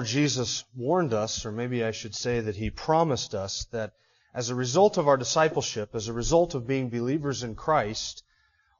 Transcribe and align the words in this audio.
Lord 0.00 0.08
Jesus 0.08 0.64
warned 0.74 1.12
us, 1.12 1.44
or 1.44 1.52
maybe 1.52 1.84
I 1.84 1.90
should 1.90 2.14
say 2.14 2.40
that 2.40 2.56
He 2.56 2.70
promised 2.70 3.34
us, 3.34 3.66
that 3.70 3.92
as 4.32 4.48
a 4.48 4.54
result 4.54 4.96
of 4.96 5.06
our 5.06 5.18
discipleship, 5.18 5.90
as 5.92 6.08
a 6.08 6.14
result 6.14 6.54
of 6.54 6.66
being 6.66 6.88
believers 6.88 7.42
in 7.42 7.54
Christ, 7.54 8.22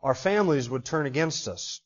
our 0.02 0.14
families 0.14 0.70
would 0.70 0.82
turn 0.82 1.04
against 1.04 1.46
us. 1.46 1.82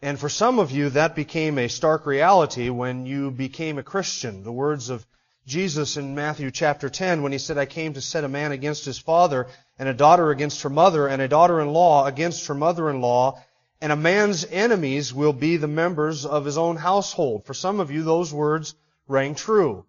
And 0.00 0.16
for 0.16 0.28
some 0.28 0.60
of 0.60 0.70
you, 0.70 0.90
that 0.90 1.16
became 1.16 1.58
a 1.58 1.66
stark 1.66 2.06
reality 2.06 2.68
when 2.68 3.04
you 3.04 3.32
became 3.32 3.78
a 3.78 3.82
Christian. 3.82 4.44
The 4.44 4.52
words 4.52 4.90
of 4.90 5.04
Jesus 5.44 5.96
in 5.96 6.14
Matthew 6.14 6.52
chapter 6.52 6.88
10 6.88 7.24
when 7.24 7.32
he 7.32 7.38
said, 7.38 7.58
I 7.58 7.66
came 7.66 7.94
to 7.94 8.00
set 8.00 8.22
a 8.22 8.28
man 8.28 8.52
against 8.52 8.84
his 8.84 9.00
father, 9.00 9.48
and 9.76 9.88
a 9.88 9.92
daughter 9.92 10.30
against 10.30 10.62
her 10.62 10.70
mother, 10.70 11.08
and 11.08 11.20
a 11.20 11.26
daughter-in-law 11.26 12.06
against 12.06 12.46
her 12.46 12.54
mother-in-law, 12.54 13.42
and 13.86 13.92
a 13.92 13.96
man's 13.96 14.44
enemies 14.44 15.14
will 15.14 15.32
be 15.32 15.56
the 15.56 15.68
members 15.68 16.26
of 16.26 16.44
his 16.44 16.58
own 16.58 16.74
household. 16.74 17.46
For 17.46 17.54
some 17.54 17.78
of 17.78 17.92
you, 17.92 18.02
those 18.02 18.34
words 18.34 18.74
rang 19.06 19.36
true. 19.36 19.86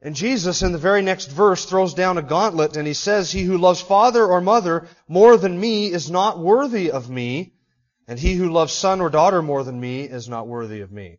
And 0.00 0.16
Jesus, 0.16 0.62
in 0.62 0.72
the 0.72 0.78
very 0.78 1.02
next 1.02 1.26
verse, 1.26 1.66
throws 1.66 1.92
down 1.92 2.16
a 2.16 2.22
gauntlet 2.22 2.78
and 2.78 2.86
he 2.86 2.94
says, 2.94 3.30
He 3.30 3.42
who 3.42 3.58
loves 3.58 3.82
father 3.82 4.24
or 4.24 4.40
mother 4.40 4.88
more 5.08 5.36
than 5.36 5.60
me 5.60 5.92
is 5.92 6.10
not 6.10 6.38
worthy 6.38 6.90
of 6.90 7.10
me, 7.10 7.52
and 8.06 8.18
he 8.18 8.32
who 8.32 8.48
loves 8.48 8.72
son 8.72 9.02
or 9.02 9.10
daughter 9.10 9.42
more 9.42 9.62
than 9.62 9.78
me 9.78 10.04
is 10.04 10.26
not 10.26 10.48
worthy 10.48 10.80
of 10.80 10.90
me. 10.90 11.18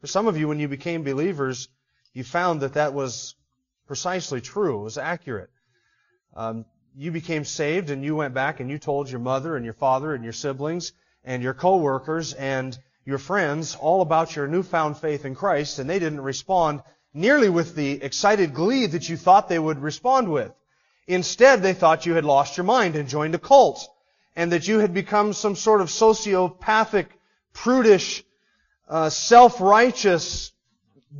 For 0.00 0.06
some 0.06 0.28
of 0.28 0.36
you, 0.36 0.46
when 0.46 0.60
you 0.60 0.68
became 0.68 1.02
believers, 1.02 1.68
you 2.12 2.22
found 2.22 2.60
that 2.60 2.74
that 2.74 2.94
was 2.94 3.34
precisely 3.88 4.40
true. 4.40 4.78
It 4.78 4.84
was 4.84 4.96
accurate. 4.96 5.50
Um, 6.36 6.66
you 6.94 7.10
became 7.10 7.44
saved 7.44 7.90
and 7.90 8.04
you 8.04 8.14
went 8.14 8.32
back 8.32 8.60
and 8.60 8.70
you 8.70 8.78
told 8.78 9.10
your 9.10 9.18
mother 9.18 9.56
and 9.56 9.64
your 9.64 9.74
father 9.74 10.14
and 10.14 10.22
your 10.22 10.32
siblings 10.32 10.92
and 11.24 11.42
your 11.42 11.54
coworkers 11.54 12.32
and 12.34 12.78
your 13.04 13.18
friends 13.18 13.74
all 13.74 14.02
about 14.02 14.36
your 14.36 14.46
newfound 14.46 14.98
faith 14.98 15.24
in 15.24 15.34
Christ, 15.34 15.78
and 15.78 15.88
they 15.88 15.98
didn't 15.98 16.20
respond 16.20 16.82
nearly 17.14 17.48
with 17.48 17.74
the 17.74 18.02
excited 18.02 18.54
glee 18.54 18.86
that 18.86 19.08
you 19.08 19.16
thought 19.16 19.48
they 19.48 19.58
would 19.58 19.80
respond 19.80 20.30
with. 20.30 20.52
Instead, 21.06 21.62
they 21.62 21.72
thought 21.72 22.04
you 22.04 22.14
had 22.14 22.24
lost 22.24 22.56
your 22.56 22.64
mind 22.64 22.94
and 22.96 23.08
joined 23.08 23.34
a 23.34 23.38
cult, 23.38 23.88
and 24.36 24.52
that 24.52 24.68
you 24.68 24.78
had 24.78 24.92
become 24.92 25.32
some 25.32 25.56
sort 25.56 25.80
of 25.80 25.88
sociopathic, 25.88 27.06
prudish, 27.54 28.22
uh, 28.88 29.08
self-righteous 29.08 30.52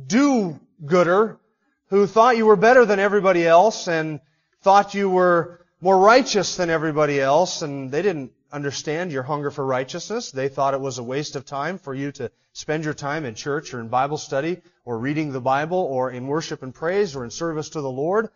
do-gooder 0.05 1.39
who 1.87 2.05
thought 2.05 2.37
you 2.37 2.45
were 2.45 2.55
better 2.55 2.85
than 2.85 2.99
everybody 2.99 3.45
else 3.45 3.87
and 3.87 4.19
thought 4.61 4.93
you 4.93 5.09
were 5.09 5.65
more 5.81 5.97
righteous 5.97 6.55
than 6.55 6.69
everybody 6.69 7.19
else, 7.19 7.61
and 7.63 7.91
they 7.91 8.01
didn't 8.01 8.31
understand 8.51 9.11
your 9.11 9.23
hunger 9.23 9.51
for 9.51 9.65
righteousness. 9.65 10.31
They 10.31 10.49
thought 10.49 10.73
it 10.73 10.81
was 10.81 10.97
a 10.97 11.03
waste 11.03 11.35
of 11.35 11.45
time 11.45 11.77
for 11.77 11.93
you 11.93 12.11
to 12.13 12.31
spend 12.53 12.83
your 12.83 12.93
time 12.93 13.25
in 13.25 13.35
church 13.35 13.73
or 13.73 13.79
in 13.79 13.87
Bible 13.87 14.17
study 14.17 14.61
or 14.85 14.97
reading 14.97 15.31
the 15.31 15.41
Bible 15.41 15.77
or 15.77 16.11
in 16.11 16.27
worship 16.27 16.63
and 16.63 16.73
praise 16.73 17.15
or 17.15 17.23
in 17.23 17.31
service 17.31 17.69
to 17.69 17.81
the 17.81 17.91
Lord. 17.91 18.29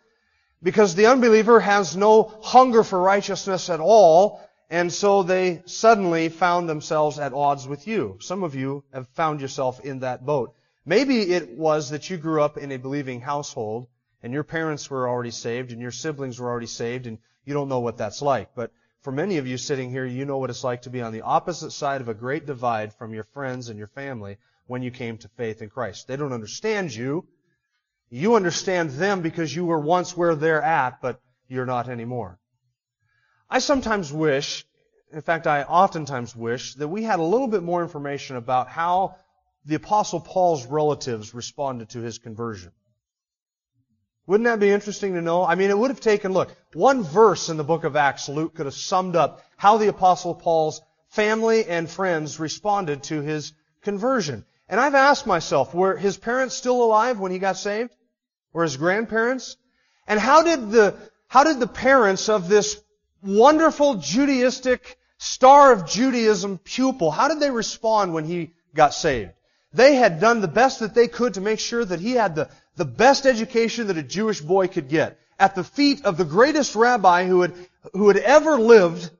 Because 0.62 0.94
the 0.94 1.06
unbeliever 1.06 1.60
has 1.60 1.96
no 1.96 2.22
hunger 2.42 2.82
for 2.84 3.00
righteousness 3.00 3.68
at 3.68 3.80
all, 3.80 4.40
and 4.70 4.92
so 4.92 5.22
they 5.22 5.62
suddenly 5.66 6.28
found 6.30 6.68
themselves 6.68 7.18
at 7.18 7.34
odds 7.34 7.68
with 7.68 7.86
you. 7.86 8.16
Some 8.20 8.42
of 8.42 8.54
you 8.54 8.82
have 8.92 9.08
found 9.08 9.40
yourself 9.40 9.80
in 9.80 10.00
that 10.00 10.24
boat. 10.24 10.54
Maybe 10.86 11.32
it 11.32 11.50
was 11.58 11.90
that 11.90 12.08
you 12.08 12.16
grew 12.16 12.42
up 12.42 12.56
in 12.56 12.72
a 12.72 12.78
believing 12.78 13.20
household, 13.20 13.88
and 14.22 14.32
your 14.32 14.44
parents 14.44 14.88
were 14.88 15.08
already 15.08 15.30
saved, 15.30 15.70
and 15.70 15.82
your 15.82 15.90
siblings 15.90 16.40
were 16.40 16.48
already 16.48 16.66
saved, 16.66 17.06
and 17.06 17.18
you 17.44 17.52
don't 17.52 17.68
know 17.68 17.80
what 17.80 17.98
that's 17.98 18.22
like. 18.22 18.54
But 18.54 18.70
for 19.04 19.12
many 19.12 19.36
of 19.36 19.46
you 19.46 19.58
sitting 19.58 19.90
here, 19.90 20.06
you 20.06 20.24
know 20.24 20.38
what 20.38 20.48
it's 20.48 20.64
like 20.64 20.82
to 20.82 20.90
be 20.90 21.02
on 21.02 21.12
the 21.12 21.20
opposite 21.20 21.72
side 21.72 22.00
of 22.00 22.08
a 22.08 22.14
great 22.14 22.46
divide 22.46 22.94
from 22.94 23.12
your 23.12 23.24
friends 23.24 23.68
and 23.68 23.78
your 23.78 23.86
family 23.86 24.38
when 24.66 24.82
you 24.82 24.90
came 24.90 25.18
to 25.18 25.28
faith 25.28 25.60
in 25.60 25.68
Christ. 25.68 26.08
They 26.08 26.16
don't 26.16 26.32
understand 26.32 26.92
you. 26.94 27.26
You 28.08 28.34
understand 28.34 28.92
them 28.92 29.20
because 29.20 29.54
you 29.54 29.66
were 29.66 29.78
once 29.78 30.16
where 30.16 30.34
they're 30.34 30.62
at, 30.62 31.02
but 31.02 31.20
you're 31.48 31.66
not 31.66 31.90
anymore. 31.90 32.38
I 33.50 33.58
sometimes 33.58 34.10
wish, 34.10 34.64
in 35.12 35.20
fact, 35.20 35.46
I 35.46 35.64
oftentimes 35.64 36.34
wish, 36.34 36.74
that 36.76 36.88
we 36.88 37.02
had 37.02 37.18
a 37.18 37.24
little 37.24 37.48
bit 37.48 37.62
more 37.62 37.82
information 37.82 38.36
about 38.36 38.68
how 38.68 39.16
the 39.66 39.74
Apostle 39.74 40.20
Paul's 40.20 40.64
relatives 40.64 41.34
responded 41.34 41.90
to 41.90 42.00
his 42.00 42.16
conversion. 42.16 42.72
Wouldn't 44.26 44.46
that 44.46 44.60
be 44.60 44.70
interesting 44.70 45.14
to 45.14 45.20
know? 45.20 45.44
I 45.44 45.54
mean, 45.54 45.70
it 45.70 45.76
would 45.76 45.90
have 45.90 46.00
taken, 46.00 46.32
look, 46.32 46.50
one 46.72 47.02
verse 47.02 47.50
in 47.50 47.56
the 47.56 47.64
book 47.64 47.84
of 47.84 47.96
Acts, 47.96 48.28
Luke 48.28 48.54
could 48.54 48.66
have 48.66 48.74
summed 48.74 49.16
up 49.16 49.42
how 49.56 49.76
the 49.76 49.88
Apostle 49.88 50.34
Paul's 50.34 50.80
family 51.08 51.66
and 51.66 51.88
friends 51.88 52.40
responded 52.40 53.02
to 53.04 53.20
his 53.20 53.52
conversion. 53.82 54.44
And 54.68 54.80
I've 54.80 54.94
asked 54.94 55.26
myself, 55.26 55.74
were 55.74 55.96
his 55.96 56.16
parents 56.16 56.54
still 56.54 56.82
alive 56.82 57.20
when 57.20 57.32
he 57.32 57.38
got 57.38 57.58
saved? 57.58 57.94
Were 58.52 58.62
his 58.62 58.78
grandparents? 58.78 59.56
And 60.06 60.18
how 60.18 60.42
did 60.42 60.70
the, 60.70 60.94
how 61.28 61.44
did 61.44 61.60
the 61.60 61.66
parents 61.66 62.28
of 62.28 62.48
this 62.48 62.80
wonderful 63.22 63.96
Judaistic 63.96 64.96
star 65.18 65.72
of 65.72 65.86
Judaism 65.86 66.58
pupil, 66.58 67.10
how 67.10 67.28
did 67.28 67.40
they 67.40 67.50
respond 67.50 68.14
when 68.14 68.24
he 68.24 68.52
got 68.74 68.94
saved? 68.94 69.32
They 69.72 69.96
had 69.96 70.20
done 70.20 70.40
the 70.40 70.48
best 70.48 70.80
that 70.80 70.94
they 70.94 71.08
could 71.08 71.34
to 71.34 71.40
make 71.40 71.58
sure 71.58 71.84
that 71.84 72.00
he 72.00 72.12
had 72.12 72.36
the, 72.36 72.48
the 72.76 72.84
best 72.84 73.26
education 73.26 73.86
that 73.86 73.98
a 73.98 74.02
Jewish 74.02 74.40
boy 74.40 74.68
could 74.68 74.88
get 74.88 75.18
at 75.38 75.54
the 75.54 75.64
feet 75.64 76.04
of 76.04 76.16
the 76.16 76.24
greatest 76.24 76.74
rabbi 76.74 77.26
who 77.26 77.42
had, 77.42 77.54
who 77.92 78.08
had 78.08 78.16
ever 78.16 78.58
lived, 78.58 79.10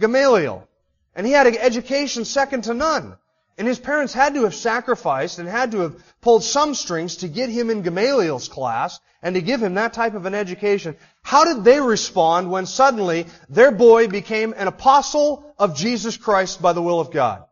Gamaliel. 0.00 0.66
And 1.14 1.26
he 1.26 1.32
had 1.32 1.46
an 1.46 1.56
education 1.56 2.24
second 2.24 2.64
to 2.64 2.74
none. 2.74 3.16
And 3.58 3.66
his 3.66 3.78
parents 3.78 4.12
had 4.12 4.34
to 4.34 4.44
have 4.44 4.54
sacrificed 4.54 5.38
and 5.38 5.48
had 5.48 5.72
to 5.72 5.80
have 5.80 6.20
pulled 6.20 6.44
some 6.44 6.74
strings 6.74 7.16
to 7.16 7.28
get 7.28 7.48
him 7.48 7.70
in 7.70 7.82
Gamaliel's 7.82 8.48
class 8.48 9.00
and 9.22 9.34
to 9.34 9.40
give 9.40 9.62
him 9.62 9.74
that 9.74 9.94
type 9.94 10.14
of 10.14 10.26
an 10.26 10.34
education. 10.34 10.94
How 11.22 11.44
did 11.44 11.64
they 11.64 11.80
respond 11.80 12.50
when 12.50 12.66
suddenly 12.66 13.26
their 13.48 13.70
boy 13.70 14.08
became 14.08 14.54
an 14.56 14.68
apostle 14.68 15.54
of 15.58 15.74
Jesus 15.74 16.18
Christ 16.18 16.60
by 16.60 16.74
the 16.74 16.82
will 16.82 17.00
of 17.00 17.10
God? 17.10 17.44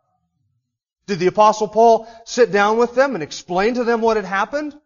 Did 1.06 1.18
the 1.18 1.26
apostle 1.26 1.68
Paul 1.68 2.06
sit 2.24 2.52
down 2.52 2.76
with 2.76 2.94
them 2.94 3.14
and 3.14 3.22
explain 3.22 3.74
to 3.74 3.84
them 3.84 4.02
what 4.02 4.16
had 4.16 4.26
happened? 4.26 4.78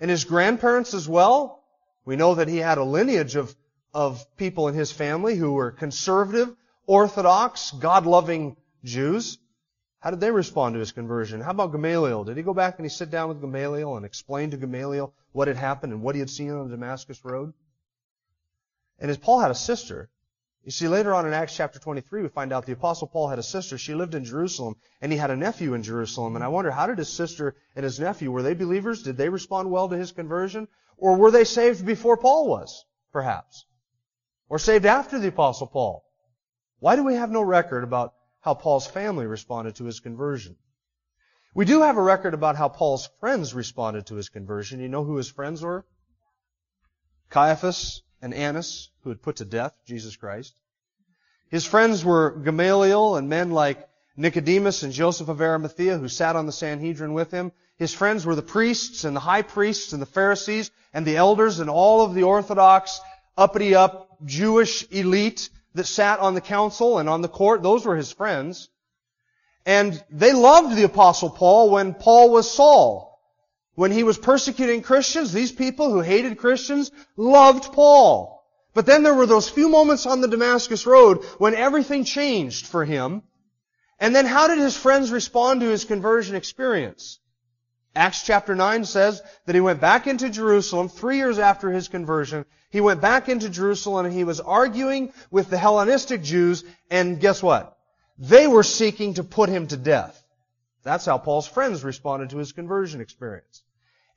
And 0.00 0.10
his 0.10 0.24
grandparents 0.24 0.94
as 0.94 1.08
well? 1.08 1.62
We 2.04 2.16
know 2.16 2.34
that 2.34 2.48
he 2.48 2.56
had 2.56 2.78
a 2.78 2.84
lineage 2.84 3.36
of, 3.36 3.54
of 3.92 4.24
people 4.36 4.68
in 4.68 4.74
his 4.74 4.90
family 4.90 5.36
who 5.36 5.52
were 5.52 5.70
conservative, 5.70 6.54
orthodox, 6.86 7.70
God-loving 7.72 8.56
Jews. 8.82 9.38
How 10.00 10.10
did 10.10 10.20
they 10.20 10.30
respond 10.30 10.74
to 10.74 10.80
his 10.80 10.92
conversion? 10.92 11.42
How 11.42 11.50
about 11.50 11.72
Gamaliel? 11.72 12.24
Did 12.24 12.38
he 12.38 12.42
go 12.42 12.54
back 12.54 12.78
and 12.78 12.86
he 12.86 12.90
sit 12.90 13.10
down 13.10 13.28
with 13.28 13.42
Gamaliel 13.42 13.96
and 13.96 14.06
explain 14.06 14.50
to 14.50 14.56
Gamaliel 14.56 15.12
what 15.32 15.48
had 15.48 15.58
happened 15.58 15.92
and 15.92 16.02
what 16.02 16.14
he 16.14 16.20
had 16.20 16.30
seen 16.30 16.50
on 16.50 16.68
the 16.68 16.76
Damascus 16.76 17.22
Road? 17.22 17.52
And 18.98 19.10
as 19.10 19.18
Paul 19.18 19.40
had 19.40 19.50
a 19.50 19.54
sister, 19.54 20.08
you 20.64 20.70
see, 20.70 20.88
later 20.88 21.14
on 21.14 21.26
in 21.26 21.32
Acts 21.32 21.56
chapter 21.56 21.78
23, 21.78 22.22
we 22.22 22.28
find 22.28 22.52
out 22.52 22.66
the 22.66 22.72
apostle 22.72 23.08
Paul 23.08 23.28
had 23.28 23.38
a 23.38 23.42
sister. 23.42 23.78
She 23.78 23.94
lived 23.94 24.14
in 24.14 24.24
Jerusalem, 24.24 24.76
and 25.00 25.10
he 25.10 25.18
had 25.18 25.30
a 25.30 25.36
nephew 25.36 25.74
in 25.74 25.82
Jerusalem. 25.82 26.34
And 26.34 26.44
I 26.44 26.48
wonder, 26.48 26.70
how 26.70 26.86
did 26.86 26.98
his 26.98 27.08
sister 27.08 27.56
and 27.74 27.84
his 27.84 27.98
nephew, 27.98 28.30
were 28.30 28.42
they 28.42 28.54
believers? 28.54 29.02
Did 29.02 29.16
they 29.16 29.28
respond 29.28 29.70
well 29.70 29.88
to 29.88 29.96
his 29.96 30.12
conversion? 30.12 30.68
Or 30.96 31.16
were 31.16 31.30
they 31.30 31.44
saved 31.44 31.86
before 31.86 32.16
Paul 32.16 32.48
was, 32.48 32.84
perhaps? 33.12 33.64
Or 34.48 34.58
saved 34.58 34.86
after 34.86 35.18
the 35.18 35.28
apostle 35.28 35.66
Paul? 35.66 36.04
Why 36.78 36.96
do 36.96 37.04
we 37.04 37.14
have 37.14 37.30
no 37.30 37.42
record 37.42 37.84
about 37.84 38.14
how 38.40 38.54
Paul's 38.54 38.86
family 38.86 39.26
responded 39.26 39.76
to 39.76 39.84
his 39.84 40.00
conversion. 40.00 40.56
We 41.54 41.64
do 41.64 41.82
have 41.82 41.96
a 41.96 42.02
record 42.02 42.34
about 42.34 42.56
how 42.56 42.68
Paul's 42.68 43.08
friends 43.20 43.54
responded 43.54 44.06
to 44.06 44.14
his 44.14 44.28
conversion. 44.28 44.80
You 44.80 44.88
know 44.88 45.04
who 45.04 45.16
his 45.16 45.30
friends 45.30 45.62
were? 45.62 45.84
Caiaphas 47.28 48.02
and 48.22 48.34
Annas, 48.34 48.90
who 49.02 49.10
had 49.10 49.22
put 49.22 49.36
to 49.36 49.44
death 49.44 49.74
Jesus 49.86 50.16
Christ. 50.16 50.54
His 51.48 51.64
friends 51.64 52.04
were 52.04 52.30
Gamaliel 52.30 53.16
and 53.16 53.28
men 53.28 53.50
like 53.50 53.88
Nicodemus 54.16 54.82
and 54.82 54.92
Joseph 54.92 55.28
of 55.28 55.40
Arimathea, 55.40 55.98
who 55.98 56.08
sat 56.08 56.36
on 56.36 56.46
the 56.46 56.52
Sanhedrin 56.52 57.12
with 57.14 57.30
him. 57.30 57.52
His 57.76 57.94
friends 57.94 58.26
were 58.26 58.34
the 58.34 58.42
priests 58.42 59.04
and 59.04 59.16
the 59.16 59.20
high 59.20 59.42
priests 59.42 59.92
and 59.92 60.02
the 60.02 60.06
Pharisees 60.06 60.70
and 60.92 61.06
the 61.06 61.16
elders 61.16 61.58
and 61.58 61.70
all 61.70 62.02
of 62.02 62.14
the 62.14 62.24
Orthodox, 62.24 63.00
uppity 63.36 63.74
up 63.74 64.18
Jewish 64.24 64.86
elite 64.90 65.48
that 65.74 65.86
sat 65.86 66.20
on 66.20 66.34
the 66.34 66.40
council 66.40 66.98
and 66.98 67.08
on 67.08 67.22
the 67.22 67.28
court. 67.28 67.62
Those 67.62 67.86
were 67.86 67.96
his 67.96 68.12
friends. 68.12 68.68
And 69.64 70.02
they 70.10 70.32
loved 70.32 70.76
the 70.76 70.84
apostle 70.84 71.30
Paul 71.30 71.70
when 71.70 71.94
Paul 71.94 72.30
was 72.30 72.50
Saul. 72.50 73.09
When 73.80 73.92
he 73.92 74.02
was 74.02 74.18
persecuting 74.18 74.82
Christians, 74.82 75.32
these 75.32 75.52
people 75.52 75.90
who 75.90 76.00
hated 76.00 76.36
Christians 76.36 76.90
loved 77.16 77.72
Paul. 77.72 78.44
But 78.74 78.84
then 78.84 79.02
there 79.02 79.14
were 79.14 79.24
those 79.24 79.48
few 79.48 79.70
moments 79.70 80.04
on 80.04 80.20
the 80.20 80.28
Damascus 80.28 80.84
Road 80.84 81.24
when 81.38 81.54
everything 81.54 82.04
changed 82.04 82.66
for 82.66 82.84
him. 82.84 83.22
And 83.98 84.14
then 84.14 84.26
how 84.26 84.48
did 84.48 84.58
his 84.58 84.76
friends 84.76 85.10
respond 85.10 85.62
to 85.62 85.70
his 85.70 85.86
conversion 85.86 86.36
experience? 86.36 87.20
Acts 87.96 88.22
chapter 88.22 88.54
9 88.54 88.84
says 88.84 89.22
that 89.46 89.54
he 89.54 89.62
went 89.62 89.80
back 89.80 90.06
into 90.06 90.28
Jerusalem 90.28 90.90
three 90.90 91.16
years 91.16 91.38
after 91.38 91.70
his 91.70 91.88
conversion. 91.88 92.44
He 92.68 92.82
went 92.82 93.00
back 93.00 93.30
into 93.30 93.48
Jerusalem 93.48 94.04
and 94.04 94.14
he 94.14 94.24
was 94.24 94.40
arguing 94.40 95.10
with 95.30 95.48
the 95.48 95.56
Hellenistic 95.56 96.22
Jews 96.22 96.64
and 96.90 97.18
guess 97.18 97.42
what? 97.42 97.78
They 98.18 98.46
were 98.46 98.62
seeking 98.62 99.14
to 99.14 99.24
put 99.24 99.48
him 99.48 99.68
to 99.68 99.78
death. 99.78 100.22
That's 100.82 101.06
how 101.06 101.16
Paul's 101.16 101.46
friends 101.46 101.82
responded 101.82 102.28
to 102.30 102.36
his 102.36 102.52
conversion 102.52 103.00
experience. 103.00 103.62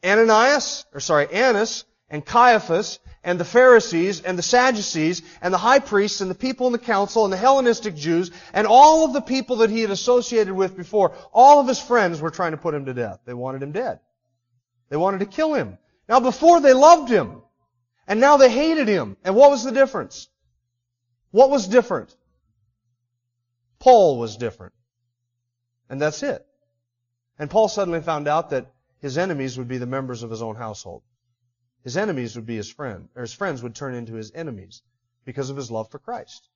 Ananias, 0.04 0.86
or 0.94 1.00
sorry, 1.00 1.28
Annas 1.32 1.86
and 2.10 2.26
Caiaphas 2.26 3.00
and 3.24 3.40
the 3.40 3.46
Pharisees 3.46 4.22
and 4.22 4.38
the 4.38 4.44
Sadducees 4.44 5.22
and 5.42 5.54
the 5.54 5.58
high 5.58 5.80
priests 5.80 6.22
and 6.22 6.30
the 6.30 6.36
people 6.36 6.68
in 6.68 6.74
the 6.74 6.80
council 6.80 7.24
and 7.24 7.32
the 7.32 7.38
Hellenistic 7.38 7.96
Jews 7.96 8.32
and 8.54 8.68
all 8.68 9.06
of 9.06 9.14
the 9.14 9.22
people 9.22 9.58
that 9.58 9.70
he 9.70 9.82
had 9.82 9.92
associated 9.92 10.54
with 10.54 10.76
before, 10.76 11.16
all 11.32 11.60
of 11.60 11.68
his 11.68 11.80
friends 11.80 12.20
were 12.20 12.32
trying 12.32 12.52
to 12.52 12.58
put 12.58 12.74
him 12.74 12.86
to 12.86 12.94
death. 12.94 13.20
They 13.26 13.34
wanted 13.34 13.64
him 13.64 13.72
dead. 13.72 14.00
They 14.90 14.98
wanted 14.98 15.20
to 15.20 15.26
kill 15.26 15.54
him. 15.54 15.78
Now 16.10 16.20
before 16.20 16.60
they 16.60 16.74
loved 16.74 17.10
him. 17.10 17.42
And 18.06 18.20
now 18.20 18.36
they 18.36 18.50
hated 18.50 18.90
him. 18.90 19.16
And 19.24 19.36
what 19.36 19.50
was 19.50 19.64
the 19.64 19.72
difference? 19.72 20.28
What 21.32 21.50
was 21.50 21.68
different? 21.68 22.14
Paul 23.80 24.20
was 24.20 24.36
different. 24.36 24.74
And 25.90 26.02
that's 26.02 26.22
it. 26.22 26.46
And 27.40 27.50
Paul 27.50 27.70
suddenly 27.70 28.02
found 28.02 28.28
out 28.28 28.50
that 28.50 28.73
his 29.04 29.18
enemies 29.18 29.58
would 29.58 29.68
be 29.68 29.78
the 29.78 29.86
members 29.86 30.24
of 30.24 30.32
his 30.32 30.42
own 30.42 30.56
household. 30.56 31.04
His 31.84 31.98
enemies 31.98 32.38
would 32.38 32.46
be 32.46 32.56
his 32.56 32.72
friend, 32.72 33.10
or 33.18 33.24
his 33.24 33.34
friends 33.34 33.62
would 33.62 33.76
turn 33.76 33.96
into 33.96 34.14
his 34.14 34.32
enemies 34.32 34.82
because 35.26 35.50
of 35.50 35.58
his 35.58 35.70
love 35.70 35.92
for 35.92 36.00
Christ. 36.00 36.48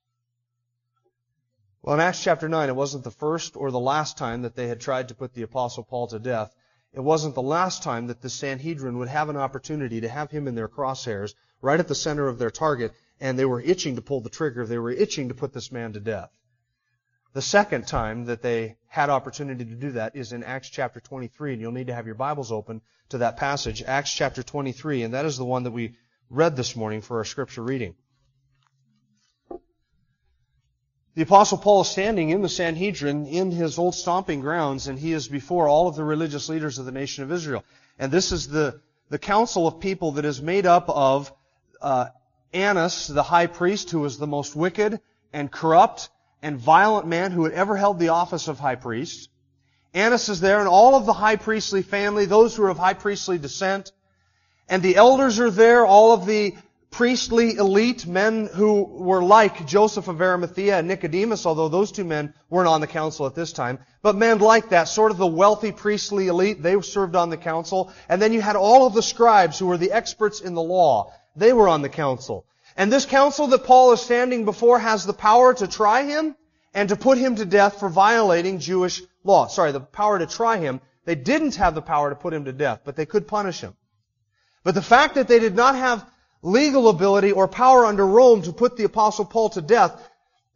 Well, 1.82 1.94
in 1.94 2.00
Acts 2.00 2.22
chapter 2.22 2.48
9, 2.48 2.70
it 2.70 2.74
wasn't 2.74 3.04
the 3.04 3.10
first 3.10 3.54
or 3.54 3.70
the 3.70 3.78
last 3.78 4.16
time 4.16 4.40
that 4.42 4.56
they 4.56 4.66
had 4.66 4.80
tried 4.80 5.08
to 5.08 5.14
put 5.14 5.34
the 5.34 5.42
apostle 5.42 5.84
Paul 5.84 6.06
to 6.06 6.18
death. 6.18 6.54
It 6.94 7.00
wasn't 7.00 7.34
the 7.34 7.42
last 7.42 7.82
time 7.82 8.06
that 8.06 8.22
the 8.22 8.30
Sanhedrin 8.30 8.96
would 8.96 9.08
have 9.08 9.28
an 9.28 9.36
opportunity 9.36 10.00
to 10.00 10.08
have 10.08 10.30
him 10.30 10.48
in 10.48 10.54
their 10.54 10.68
crosshairs, 10.68 11.34
right 11.60 11.78
at 11.78 11.88
the 11.88 11.94
center 11.94 12.28
of 12.28 12.38
their 12.38 12.50
target, 12.50 12.94
and 13.20 13.38
they 13.38 13.44
were 13.44 13.60
itching 13.60 13.96
to 13.96 14.02
pull 14.02 14.22
the 14.22 14.30
trigger. 14.30 14.64
They 14.64 14.78
were 14.78 14.90
itching 14.90 15.28
to 15.28 15.34
put 15.34 15.52
this 15.52 15.70
man 15.70 15.92
to 15.92 16.00
death. 16.00 16.30
The 17.38 17.42
second 17.42 17.86
time 17.86 18.24
that 18.24 18.42
they 18.42 18.78
had 18.88 19.10
opportunity 19.10 19.64
to 19.64 19.74
do 19.76 19.92
that 19.92 20.16
is 20.16 20.32
in 20.32 20.42
Acts 20.42 20.70
chapter 20.70 20.98
23, 20.98 21.52
and 21.52 21.62
you'll 21.62 21.70
need 21.70 21.86
to 21.86 21.94
have 21.94 22.04
your 22.04 22.16
Bibles 22.16 22.50
open 22.50 22.80
to 23.10 23.18
that 23.18 23.36
passage, 23.36 23.80
Acts 23.80 24.12
chapter 24.12 24.42
23, 24.42 25.04
and 25.04 25.14
that 25.14 25.24
is 25.24 25.36
the 25.36 25.44
one 25.44 25.62
that 25.62 25.70
we 25.70 25.94
read 26.30 26.56
this 26.56 26.74
morning 26.74 27.00
for 27.00 27.18
our 27.18 27.24
scripture 27.24 27.62
reading. 27.62 27.94
The 31.14 31.22
apostle 31.22 31.58
Paul 31.58 31.82
is 31.82 31.88
standing 31.88 32.30
in 32.30 32.42
the 32.42 32.48
Sanhedrin 32.48 33.26
in 33.26 33.52
his 33.52 33.78
old 33.78 33.94
stomping 33.94 34.40
grounds, 34.40 34.88
and 34.88 34.98
he 34.98 35.12
is 35.12 35.28
before 35.28 35.68
all 35.68 35.86
of 35.86 35.94
the 35.94 36.02
religious 36.02 36.48
leaders 36.48 36.80
of 36.80 36.86
the 36.86 36.90
nation 36.90 37.22
of 37.22 37.30
Israel. 37.30 37.62
And 38.00 38.10
this 38.10 38.32
is 38.32 38.48
the, 38.48 38.80
the 39.10 39.18
council 39.20 39.68
of 39.68 39.78
people 39.78 40.10
that 40.12 40.24
is 40.24 40.42
made 40.42 40.66
up 40.66 40.88
of 40.88 41.32
uh, 41.80 42.06
Annas, 42.52 43.06
the 43.06 43.22
high 43.22 43.46
priest, 43.46 43.90
who 43.92 44.00
was 44.00 44.18
the 44.18 44.26
most 44.26 44.56
wicked 44.56 45.00
and 45.32 45.52
corrupt 45.52 46.10
and 46.42 46.58
violent 46.58 47.06
man 47.06 47.32
who 47.32 47.44
had 47.44 47.52
ever 47.52 47.76
held 47.76 47.98
the 47.98 48.10
office 48.10 48.48
of 48.48 48.58
high 48.58 48.76
priest. 48.76 49.28
Annas 49.94 50.28
is 50.28 50.40
there, 50.40 50.60
and 50.60 50.68
all 50.68 50.94
of 50.94 51.06
the 51.06 51.12
high 51.12 51.36
priestly 51.36 51.82
family, 51.82 52.26
those 52.26 52.54
who 52.54 52.62
are 52.64 52.68
of 52.68 52.78
high 52.78 52.94
priestly 52.94 53.38
descent. 53.38 53.92
And 54.68 54.82
the 54.82 54.96
elders 54.96 55.40
are 55.40 55.50
there, 55.50 55.86
all 55.86 56.12
of 56.12 56.26
the 56.26 56.54
priestly 56.90 57.56
elite, 57.56 58.06
men 58.06 58.46
who 58.46 58.82
were 58.82 59.22
like 59.22 59.66
Joseph 59.66 60.08
of 60.08 60.20
Arimathea 60.20 60.78
and 60.78 60.88
Nicodemus, 60.88 61.46
although 61.46 61.68
those 61.68 61.92
two 61.92 62.04
men 62.04 62.34
weren't 62.48 62.68
on 62.68 62.80
the 62.80 62.86
council 62.86 63.26
at 63.26 63.34
this 63.34 63.52
time. 63.52 63.78
But 64.02 64.16
men 64.16 64.38
like 64.38 64.70
that, 64.70 64.88
sort 64.88 65.10
of 65.10 65.18
the 65.18 65.26
wealthy 65.26 65.72
priestly 65.72 66.28
elite, 66.28 66.62
they 66.62 66.80
served 66.80 67.16
on 67.16 67.30
the 67.30 67.36
council. 67.36 67.92
And 68.08 68.20
then 68.20 68.32
you 68.32 68.40
had 68.40 68.56
all 68.56 68.86
of 68.86 68.94
the 68.94 69.02
scribes 69.02 69.58
who 69.58 69.66
were 69.66 69.76
the 69.76 69.92
experts 69.92 70.40
in 70.40 70.54
the 70.54 70.62
law. 70.62 71.12
They 71.36 71.52
were 71.52 71.68
on 71.68 71.82
the 71.82 71.88
council. 71.88 72.46
And 72.78 72.92
this 72.92 73.06
council 73.06 73.48
that 73.48 73.64
Paul 73.64 73.92
is 73.92 74.00
standing 74.00 74.44
before 74.44 74.78
has 74.78 75.04
the 75.04 75.12
power 75.12 75.52
to 75.52 75.66
try 75.66 76.04
him 76.04 76.36
and 76.72 76.88
to 76.90 76.96
put 76.96 77.18
him 77.18 77.34
to 77.36 77.44
death 77.44 77.80
for 77.80 77.88
violating 77.88 78.60
Jewish 78.60 79.02
law. 79.24 79.48
Sorry, 79.48 79.72
the 79.72 79.80
power 79.80 80.20
to 80.20 80.26
try 80.26 80.58
him. 80.58 80.80
They 81.04 81.16
didn't 81.16 81.56
have 81.56 81.74
the 81.74 81.82
power 81.82 82.08
to 82.10 82.14
put 82.14 82.32
him 82.32 82.44
to 82.44 82.52
death, 82.52 82.82
but 82.84 82.94
they 82.94 83.04
could 83.04 83.26
punish 83.26 83.60
him. 83.60 83.74
But 84.62 84.76
the 84.76 84.82
fact 84.82 85.16
that 85.16 85.26
they 85.26 85.40
did 85.40 85.56
not 85.56 85.74
have 85.74 86.08
legal 86.40 86.88
ability 86.88 87.32
or 87.32 87.48
power 87.48 87.84
under 87.84 88.06
Rome 88.06 88.42
to 88.42 88.52
put 88.52 88.76
the 88.76 88.84
apostle 88.84 89.24
Paul 89.24 89.48
to 89.50 89.60
death, 89.60 90.08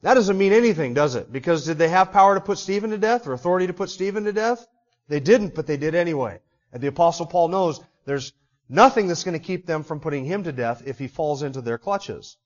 that 0.02 0.14
doesn't 0.14 0.38
mean 0.38 0.52
anything, 0.52 0.94
does 0.94 1.16
it? 1.16 1.32
Because 1.32 1.64
did 1.64 1.78
they 1.78 1.88
have 1.88 2.12
power 2.12 2.36
to 2.36 2.40
put 2.40 2.58
Stephen 2.58 2.90
to 2.90 2.98
death 2.98 3.26
or 3.26 3.32
authority 3.32 3.66
to 3.66 3.72
put 3.72 3.90
Stephen 3.90 4.24
to 4.24 4.32
death? 4.32 4.64
They 5.08 5.18
didn't, 5.18 5.56
but 5.56 5.66
they 5.66 5.76
did 5.76 5.96
anyway. 5.96 6.38
And 6.72 6.80
the 6.80 6.86
apostle 6.86 7.26
Paul 7.26 7.48
knows 7.48 7.80
there's 8.04 8.32
nothing 8.68 9.08
that's 9.08 9.24
going 9.24 9.38
to 9.38 9.44
keep 9.44 9.66
them 9.66 9.82
from 9.82 10.00
putting 10.00 10.24
him 10.24 10.44
to 10.44 10.52
death 10.52 10.82
if 10.86 10.98
he 10.98 11.08
falls 11.08 11.42
into 11.42 11.60
their 11.60 11.78
clutches. 11.78 12.36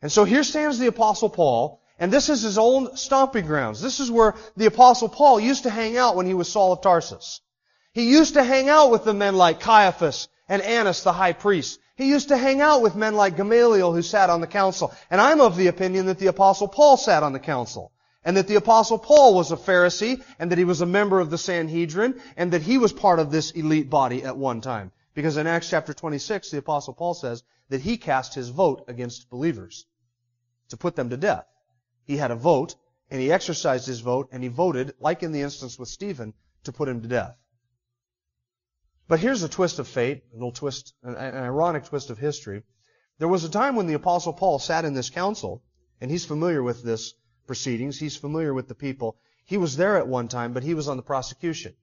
And 0.00 0.10
so 0.10 0.24
here 0.24 0.44
stands 0.44 0.78
the 0.78 0.86
apostle 0.86 1.28
Paul, 1.28 1.82
and 1.98 2.12
this 2.12 2.28
is 2.28 2.42
his 2.42 2.58
own 2.58 2.96
stomping 2.96 3.46
grounds. 3.46 3.80
This 3.80 3.98
is 3.98 4.10
where 4.10 4.34
the 4.56 4.66
apostle 4.66 5.08
Paul 5.08 5.40
used 5.40 5.64
to 5.64 5.70
hang 5.70 5.96
out 5.96 6.16
when 6.16 6.26
he 6.26 6.34
was 6.34 6.48
Saul 6.48 6.72
of 6.72 6.80
Tarsus. 6.80 7.40
He 7.92 8.10
used 8.10 8.34
to 8.34 8.44
hang 8.44 8.68
out 8.68 8.90
with 8.90 9.04
the 9.04 9.14
men 9.14 9.36
like 9.36 9.60
Caiaphas 9.60 10.28
and 10.48 10.62
Annas 10.62 11.02
the 11.02 11.12
high 11.12 11.32
priest. 11.32 11.80
He 11.96 12.08
used 12.10 12.28
to 12.28 12.36
hang 12.36 12.60
out 12.60 12.80
with 12.80 12.94
men 12.94 13.14
like 13.14 13.36
Gamaliel 13.36 13.92
who 13.92 14.02
sat 14.02 14.30
on 14.30 14.40
the 14.40 14.46
council. 14.46 14.94
And 15.10 15.20
I'm 15.20 15.40
of 15.40 15.56
the 15.56 15.66
opinion 15.66 16.06
that 16.06 16.20
the 16.20 16.28
apostle 16.28 16.68
Paul 16.68 16.96
sat 16.96 17.24
on 17.24 17.32
the 17.32 17.40
council. 17.40 17.90
And 18.24 18.36
that 18.36 18.46
the 18.46 18.54
apostle 18.54 18.98
Paul 18.98 19.34
was 19.34 19.50
a 19.50 19.56
Pharisee, 19.56 20.22
and 20.38 20.52
that 20.52 20.58
he 20.58 20.64
was 20.64 20.80
a 20.80 20.86
member 20.86 21.18
of 21.18 21.30
the 21.30 21.38
Sanhedrin, 21.38 22.20
and 22.36 22.52
that 22.52 22.62
he 22.62 22.78
was 22.78 22.92
part 22.92 23.18
of 23.18 23.30
this 23.30 23.50
elite 23.52 23.90
body 23.90 24.22
at 24.22 24.36
one 24.36 24.60
time. 24.60 24.92
Because 25.18 25.36
in 25.36 25.48
Acts 25.48 25.68
chapter 25.68 25.92
26, 25.92 26.52
the 26.52 26.58
apostle 26.58 26.94
Paul 26.94 27.12
says 27.12 27.42
that 27.70 27.80
he 27.80 27.96
cast 27.96 28.34
his 28.34 28.50
vote 28.50 28.84
against 28.86 29.28
believers 29.28 29.84
to 30.68 30.76
put 30.76 30.94
them 30.94 31.10
to 31.10 31.16
death. 31.16 31.44
He 32.04 32.16
had 32.16 32.30
a 32.30 32.36
vote, 32.36 32.76
and 33.10 33.20
he 33.20 33.32
exercised 33.32 33.88
his 33.88 33.98
vote, 33.98 34.28
and 34.30 34.44
he 34.44 34.48
voted, 34.48 34.94
like 35.00 35.24
in 35.24 35.32
the 35.32 35.40
instance 35.40 35.76
with 35.76 35.88
Stephen, 35.88 36.34
to 36.62 36.72
put 36.72 36.88
him 36.88 37.02
to 37.02 37.08
death. 37.08 37.34
But 39.08 39.18
here's 39.18 39.42
a 39.42 39.48
twist 39.48 39.80
of 39.80 39.88
fate, 39.88 40.22
a 40.30 40.36
little 40.36 40.52
twist, 40.52 40.94
an, 41.02 41.16
an 41.16 41.34
ironic 41.34 41.86
twist 41.86 42.10
of 42.10 42.18
history. 42.18 42.62
There 43.18 43.26
was 43.26 43.42
a 43.42 43.48
time 43.48 43.74
when 43.74 43.88
the 43.88 43.94
apostle 43.94 44.34
Paul 44.34 44.60
sat 44.60 44.84
in 44.84 44.94
this 44.94 45.10
council, 45.10 45.64
and 46.00 46.12
he's 46.12 46.26
familiar 46.26 46.62
with 46.62 46.84
this 46.84 47.12
proceedings. 47.48 47.98
He's 47.98 48.16
familiar 48.16 48.54
with 48.54 48.68
the 48.68 48.76
people. 48.76 49.18
He 49.44 49.56
was 49.56 49.76
there 49.76 49.98
at 49.98 50.06
one 50.06 50.28
time, 50.28 50.52
but 50.52 50.62
he 50.62 50.74
was 50.74 50.86
on 50.86 50.96
the 50.96 51.02
prosecution. 51.02 51.74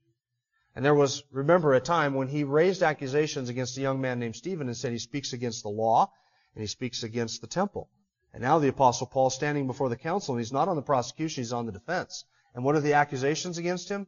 And 0.76 0.84
there 0.84 0.94
was, 0.94 1.24
remember, 1.32 1.72
a 1.72 1.80
time 1.80 2.12
when 2.12 2.28
he 2.28 2.44
raised 2.44 2.82
accusations 2.82 3.48
against 3.48 3.78
a 3.78 3.80
young 3.80 3.98
man 3.98 4.18
named 4.18 4.36
Stephen 4.36 4.66
and 4.66 4.76
said 4.76 4.92
he 4.92 4.98
speaks 4.98 5.32
against 5.32 5.62
the 5.62 5.70
law 5.70 6.12
and 6.54 6.60
he 6.60 6.66
speaks 6.66 7.02
against 7.02 7.40
the 7.40 7.46
temple. 7.46 7.88
And 8.34 8.42
now 8.42 8.58
the 8.58 8.68
apostle 8.68 9.06
Paul 9.06 9.30
standing 9.30 9.66
before 9.66 9.88
the 9.88 9.96
council 9.96 10.34
and 10.34 10.40
he's 10.40 10.52
not 10.52 10.68
on 10.68 10.76
the 10.76 10.82
prosecution, 10.82 11.42
he's 11.42 11.52
on 11.54 11.64
the 11.64 11.72
defense. 11.72 12.26
And 12.54 12.62
what 12.62 12.76
are 12.76 12.80
the 12.80 12.92
accusations 12.92 13.56
against 13.56 13.88
him? 13.88 14.06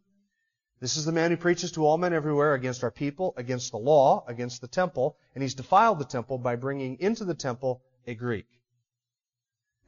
This 0.78 0.98
is 0.98 1.06
the 1.06 1.12
man 1.12 1.30
who 1.30 1.38
preaches 1.38 1.72
to 1.72 1.86
all 1.86 1.96
men 1.96 2.12
everywhere 2.12 2.52
against 2.52 2.84
our 2.84 2.90
people, 2.90 3.32
against 3.38 3.70
the 3.70 3.78
law, 3.78 4.22
against 4.28 4.60
the 4.60 4.68
temple, 4.68 5.16
and 5.34 5.42
he's 5.42 5.54
defiled 5.54 5.98
the 5.98 6.04
temple 6.04 6.36
by 6.36 6.56
bringing 6.56 7.00
into 7.00 7.24
the 7.24 7.34
temple 7.34 7.80
a 8.06 8.14
Greek. 8.14 8.46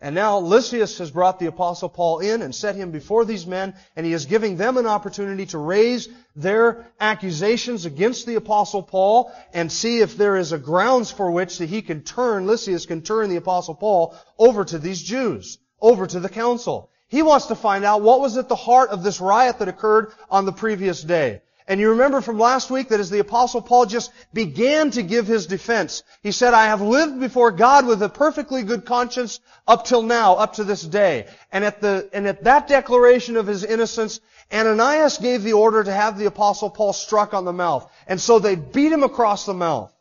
And 0.02 0.14
now 0.14 0.38
Lysias 0.38 0.96
has 0.96 1.10
brought 1.10 1.38
the 1.38 1.46
apostle 1.46 1.90
Paul 1.90 2.20
in 2.20 2.40
and 2.40 2.54
set 2.54 2.74
him 2.74 2.90
before 2.90 3.26
these 3.26 3.46
men, 3.46 3.74
and 3.94 4.06
he 4.06 4.14
is 4.14 4.24
giving 4.24 4.56
them 4.56 4.78
an 4.78 4.86
opportunity 4.86 5.44
to 5.46 5.58
raise 5.58 6.08
their 6.34 6.86
accusations 6.98 7.84
against 7.84 8.24
the 8.24 8.36
apostle 8.36 8.82
Paul 8.82 9.30
and 9.52 9.70
see 9.70 10.00
if 10.00 10.16
there 10.16 10.36
is 10.36 10.52
a 10.52 10.58
grounds 10.58 11.10
for 11.10 11.30
which 11.30 11.58
that 11.58 11.68
he 11.68 11.82
can 11.82 12.02
turn, 12.02 12.46
Lysias 12.46 12.86
can 12.86 13.02
turn 13.02 13.28
the 13.28 13.36
apostle 13.36 13.74
Paul 13.74 14.16
over 14.38 14.64
to 14.64 14.78
these 14.78 15.02
Jews, 15.02 15.58
over 15.82 16.06
to 16.06 16.18
the 16.18 16.30
council. 16.30 16.88
He 17.08 17.22
wants 17.22 17.46
to 17.46 17.54
find 17.54 17.84
out 17.84 18.00
what 18.00 18.20
was 18.20 18.38
at 18.38 18.48
the 18.48 18.56
heart 18.56 18.90
of 18.90 19.02
this 19.02 19.20
riot 19.20 19.58
that 19.58 19.68
occurred 19.68 20.12
on 20.30 20.46
the 20.46 20.52
previous 20.52 21.02
day. 21.02 21.42
And 21.70 21.78
you 21.80 21.90
remember 21.90 22.20
from 22.20 22.36
last 22.36 22.68
week 22.68 22.88
that 22.88 22.98
as 22.98 23.10
the 23.10 23.20
apostle 23.20 23.62
Paul 23.62 23.86
just 23.86 24.10
began 24.34 24.90
to 24.90 25.04
give 25.04 25.28
his 25.28 25.46
defense, 25.46 26.02
he 26.20 26.32
said, 26.32 26.52
I 26.52 26.66
have 26.66 26.80
lived 26.80 27.20
before 27.20 27.52
God 27.52 27.86
with 27.86 28.02
a 28.02 28.08
perfectly 28.08 28.64
good 28.64 28.84
conscience 28.84 29.38
up 29.68 29.84
till 29.84 30.02
now, 30.02 30.34
up 30.34 30.54
to 30.54 30.64
this 30.64 30.82
day. 30.82 31.28
And 31.52 31.64
at 31.64 31.80
the, 31.80 32.10
and 32.12 32.26
at 32.26 32.42
that 32.42 32.66
declaration 32.66 33.36
of 33.36 33.46
his 33.46 33.62
innocence, 33.62 34.18
Ananias 34.52 35.18
gave 35.18 35.44
the 35.44 35.52
order 35.52 35.84
to 35.84 35.92
have 35.92 36.18
the 36.18 36.26
apostle 36.26 36.70
Paul 36.70 36.92
struck 36.92 37.34
on 37.34 37.44
the 37.44 37.52
mouth. 37.52 37.88
And 38.08 38.20
so 38.20 38.40
they 38.40 38.56
beat 38.56 38.90
him 38.90 39.04
across 39.04 39.46
the 39.46 39.54
mouth. 39.54 39.94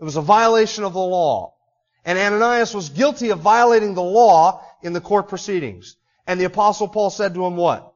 It 0.00 0.04
was 0.04 0.16
a 0.16 0.20
violation 0.20 0.84
of 0.84 0.92
the 0.92 0.98
law. 0.98 1.54
And 2.04 2.18
Ananias 2.18 2.74
was 2.74 2.90
guilty 2.90 3.30
of 3.30 3.40
violating 3.40 3.94
the 3.94 4.02
law 4.02 4.62
in 4.82 4.92
the 4.92 5.00
court 5.00 5.30
proceedings. 5.30 5.96
And 6.26 6.38
the 6.38 6.44
apostle 6.44 6.88
Paul 6.88 7.08
said 7.08 7.32
to 7.32 7.46
him 7.46 7.56
what? 7.56 7.89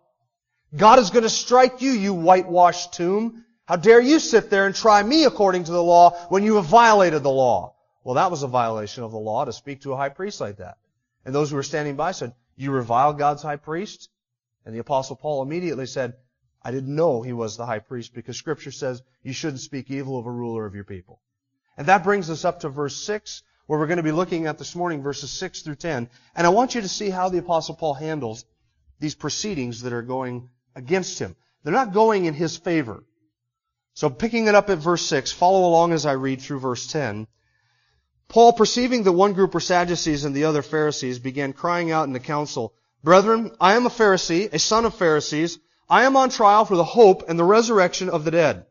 God 0.76 0.98
is 0.98 1.10
going 1.10 1.22
to 1.22 1.30
strike 1.30 1.82
you, 1.82 1.92
you 1.92 2.14
whitewashed 2.14 2.94
tomb. 2.94 3.44
How 3.66 3.76
dare 3.76 4.00
you 4.00 4.18
sit 4.18 4.50
there 4.50 4.66
and 4.66 4.74
try 4.74 5.02
me 5.02 5.24
according 5.24 5.64
to 5.64 5.72
the 5.72 5.82
law 5.82 6.10
when 6.28 6.42
you 6.42 6.56
have 6.56 6.66
violated 6.66 7.22
the 7.22 7.30
law? 7.30 7.74
Well, 8.02 8.16
that 8.16 8.30
was 8.30 8.42
a 8.42 8.48
violation 8.48 9.04
of 9.04 9.12
the 9.12 9.18
law 9.18 9.44
to 9.44 9.52
speak 9.52 9.82
to 9.82 9.92
a 9.92 9.96
high 9.96 10.10
priest 10.10 10.40
like 10.40 10.58
that. 10.58 10.76
And 11.24 11.34
those 11.34 11.50
who 11.50 11.56
were 11.56 11.62
standing 11.62 11.96
by 11.96 12.12
said, 12.12 12.34
you 12.56 12.70
revile 12.70 13.12
God's 13.14 13.42
high 13.42 13.56
priest? 13.56 14.10
And 14.66 14.74
the 14.74 14.80
apostle 14.80 15.16
Paul 15.16 15.42
immediately 15.42 15.86
said, 15.86 16.14
I 16.62 16.70
didn't 16.70 16.94
know 16.94 17.22
he 17.22 17.32
was 17.32 17.56
the 17.56 17.66
high 17.66 17.78
priest 17.78 18.14
because 18.14 18.36
scripture 18.36 18.72
says 18.72 19.02
you 19.22 19.32
shouldn't 19.32 19.60
speak 19.60 19.90
evil 19.90 20.18
of 20.18 20.26
a 20.26 20.30
ruler 20.30 20.66
of 20.66 20.74
your 20.74 20.84
people. 20.84 21.20
And 21.76 21.86
that 21.88 22.04
brings 22.04 22.30
us 22.30 22.44
up 22.44 22.60
to 22.60 22.68
verse 22.68 22.96
6, 23.04 23.42
where 23.66 23.78
we're 23.78 23.86
going 23.86 23.98
to 23.98 24.02
be 24.02 24.12
looking 24.12 24.46
at 24.46 24.58
this 24.58 24.74
morning, 24.74 25.02
verses 25.02 25.30
6 25.30 25.62
through 25.62 25.74
10. 25.76 26.08
And 26.34 26.46
I 26.46 26.50
want 26.50 26.74
you 26.74 26.80
to 26.80 26.88
see 26.88 27.10
how 27.10 27.28
the 27.28 27.38
apostle 27.38 27.74
Paul 27.74 27.94
handles 27.94 28.44
these 29.00 29.14
proceedings 29.14 29.82
that 29.82 29.92
are 29.92 30.02
going 30.02 30.48
against 30.74 31.18
him. 31.18 31.36
They're 31.62 31.72
not 31.72 31.92
going 31.92 32.26
in 32.26 32.34
his 32.34 32.56
favor. 32.56 33.04
So 33.94 34.10
picking 34.10 34.48
it 34.48 34.54
up 34.54 34.70
at 34.70 34.78
verse 34.78 35.06
6, 35.06 35.32
follow 35.32 35.68
along 35.68 35.92
as 35.92 36.04
I 36.04 36.12
read 36.12 36.42
through 36.42 36.60
verse 36.60 36.86
10. 36.88 37.26
Paul, 38.28 38.52
perceiving 38.52 39.04
that 39.04 39.12
one 39.12 39.34
group 39.34 39.54
were 39.54 39.60
Sadducees 39.60 40.24
and 40.24 40.34
the 40.34 40.44
other 40.44 40.62
Pharisees, 40.62 41.18
began 41.18 41.52
crying 41.52 41.90
out 41.90 42.06
in 42.06 42.12
the 42.12 42.20
council, 42.20 42.74
Brethren, 43.04 43.54
I 43.60 43.74
am 43.74 43.84
a 43.84 43.90
Pharisee, 43.90 44.50
a 44.52 44.58
son 44.58 44.86
of 44.86 44.94
Pharisees. 44.94 45.58
I 45.90 46.04
am 46.04 46.16
on 46.16 46.30
trial 46.30 46.64
for 46.64 46.74
the 46.74 46.84
hope 46.84 47.28
and 47.28 47.38
the 47.38 47.44
resurrection 47.44 48.08
of 48.08 48.24
the 48.24 48.30
dead. 48.30 48.64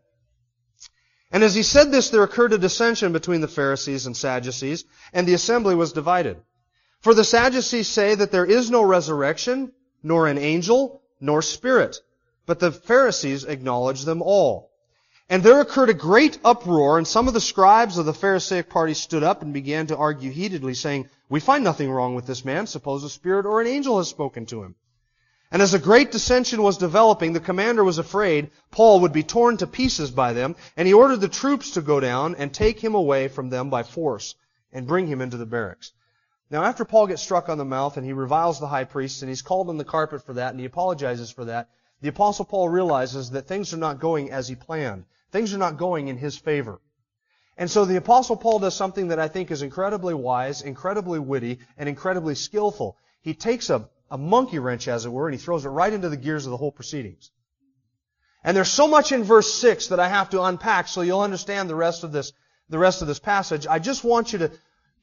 And 1.32 1.44
as 1.44 1.54
he 1.54 1.62
said 1.62 1.92
this, 1.92 2.10
there 2.10 2.24
occurred 2.24 2.52
a 2.52 2.58
dissension 2.58 3.14
between 3.14 3.42
the 3.42 3.48
Pharisees 3.48 4.08
and 4.08 4.18
Sadducees, 4.18 4.86
and 5.14 5.28
the 5.28 5.36
assembly 5.36 5.76
was 5.76 5.94
divided. 5.94 6.38
For 7.02 7.14
the 7.14 7.24
Sadducees 7.24 7.88
say 7.88 8.16
that 8.16 8.32
there 8.32 8.46
is 8.46 8.72
no 8.72 8.82
resurrection, 8.82 9.72
nor 10.02 10.28
an 10.28 10.40
angel, 10.40 11.03
nor 11.20 11.42
spirit. 11.42 11.98
But 12.46 12.60
the 12.60 12.72
Pharisees 12.72 13.44
acknowledged 13.44 14.06
them 14.06 14.22
all. 14.22 14.72
And 15.30 15.42
there 15.42 15.62
occurred 15.62 15.90
a 15.90 15.94
great 15.94 16.38
uproar, 16.44 16.98
and 16.98 17.08
some 17.08 17.28
of 17.28 17.34
the 17.34 17.42
scribes 17.42 17.98
of 17.98 18.06
the 18.06 18.14
Pharisaic 18.14 18.70
party 18.70 18.94
stood 18.94 19.24
up 19.24 19.42
and 19.42 19.54
began 19.54 19.88
to 19.88 19.98
argue 19.98 20.32
heatedly, 20.32 20.74
saying, 20.74 21.10
We 21.30 21.40
find 21.40 21.64
nothing 21.64 21.90
wrong 21.90 22.14
with 22.14 22.26
this 22.26 22.44
man. 22.44 22.68
Suppose 22.68 23.04
a 23.04 23.10
spirit 23.10 23.46
or 23.46 23.62
an 23.62 23.68
angel 23.68 23.98
has 23.98 24.10
spoken 24.10 24.46
to 24.48 24.64
him. 24.64 24.76
And 25.50 25.62
as 25.62 25.74
a 25.74 25.80
great 25.80 26.12
dissension 26.12 26.64
was 26.64 26.78
developing, 26.78 27.34
the 27.34 27.40
commander 27.40 27.84
was 27.84 28.00
afraid 28.00 28.50
Paul 28.72 29.02
would 29.02 29.14
be 29.14 29.24
torn 29.24 29.58
to 29.58 29.68
pieces 29.68 30.10
by 30.10 30.34
them, 30.34 30.56
and 30.76 30.88
he 30.88 30.94
ordered 30.94 31.22
the 31.22 31.28
troops 31.28 31.72
to 31.72 31.82
go 31.82 32.00
down 32.00 32.36
and 32.36 32.52
take 32.52 32.80
him 32.84 32.96
away 32.96 33.28
from 33.28 33.50
them 33.50 33.70
by 33.70 33.84
force 33.84 34.36
and 34.72 34.88
bring 34.88 35.08
him 35.08 35.22
into 35.22 35.38
the 35.38 35.46
barracks. 35.46 35.94
Now 36.54 36.64
after 36.64 36.86
Paul 36.86 37.08
gets 37.08 37.22
struck 37.22 37.50
on 37.50 37.58
the 37.58 37.66
mouth 37.66 37.98
and 37.98 38.06
he 38.06 38.14
reviles 38.14 38.62
the 38.62 38.68
high 38.68 38.86
priest 38.86 39.22
and 39.22 39.28
he's 39.28 39.42
called 39.42 39.68
on 39.68 39.78
the 39.78 39.84
carpet 39.84 40.26
for 40.26 40.34
that 40.36 40.52
and 40.52 40.60
he 40.60 40.66
apologizes 40.66 41.32
for 41.32 41.44
that, 41.46 41.70
the 42.00 42.08
apostle 42.08 42.46
Paul 42.46 42.70
realizes 42.70 43.32
that 43.32 43.48
things 43.48 43.74
are 43.74 43.78
not 43.78 44.00
going 44.00 44.32
as 44.32 44.48
he 44.48 44.56
planned. 44.56 45.04
Things 45.32 45.54
are 45.54 45.58
not 45.58 45.78
going 45.78 46.08
in 46.08 46.18
his 46.18 46.38
favor. 46.38 46.80
And 47.58 47.70
so 47.70 47.84
the 47.84 47.98
apostle 47.98 48.38
Paul 48.38 48.60
does 48.60 48.76
something 48.76 49.10
that 49.10 49.20
I 49.20 49.28
think 49.28 49.52
is 49.52 49.62
incredibly 49.62 50.14
wise, 50.14 50.62
incredibly 50.62 51.20
witty, 51.20 51.60
and 51.78 51.90
incredibly 51.90 52.36
skillful. 52.36 52.98
He 53.22 53.34
takes 53.34 53.70
a 53.70 53.90
a 54.14 54.18
monkey 54.18 54.60
wrench, 54.60 54.88
as 54.88 55.08
it 55.08 55.10
were, 55.10 55.28
and 55.28 55.34
he 55.34 55.44
throws 55.44 55.66
it 55.66 55.70
right 55.70 55.92
into 55.92 56.08
the 56.08 56.18
gears 56.18 56.46
of 56.46 56.52
the 56.52 56.58
whole 56.58 56.72
proceedings. 56.72 57.32
And 58.44 58.56
there's 58.56 58.70
so 58.70 58.88
much 58.88 59.12
in 59.12 59.24
verse 59.24 59.52
6 59.56 59.88
that 59.88 60.00
I 60.00 60.08
have 60.08 60.30
to 60.30 60.44
unpack 60.44 60.88
so 60.88 61.02
you'll 61.02 61.22
understand 61.22 61.68
the 61.68 61.76
rest 61.76 62.04
of 62.04 62.12
this, 62.12 62.32
the 62.70 62.78
rest 62.78 63.02
of 63.02 63.08
this 63.08 63.18
passage. 63.18 63.66
I 63.66 63.80
just 63.80 64.04
want 64.04 64.32
you 64.32 64.38
to 64.38 64.52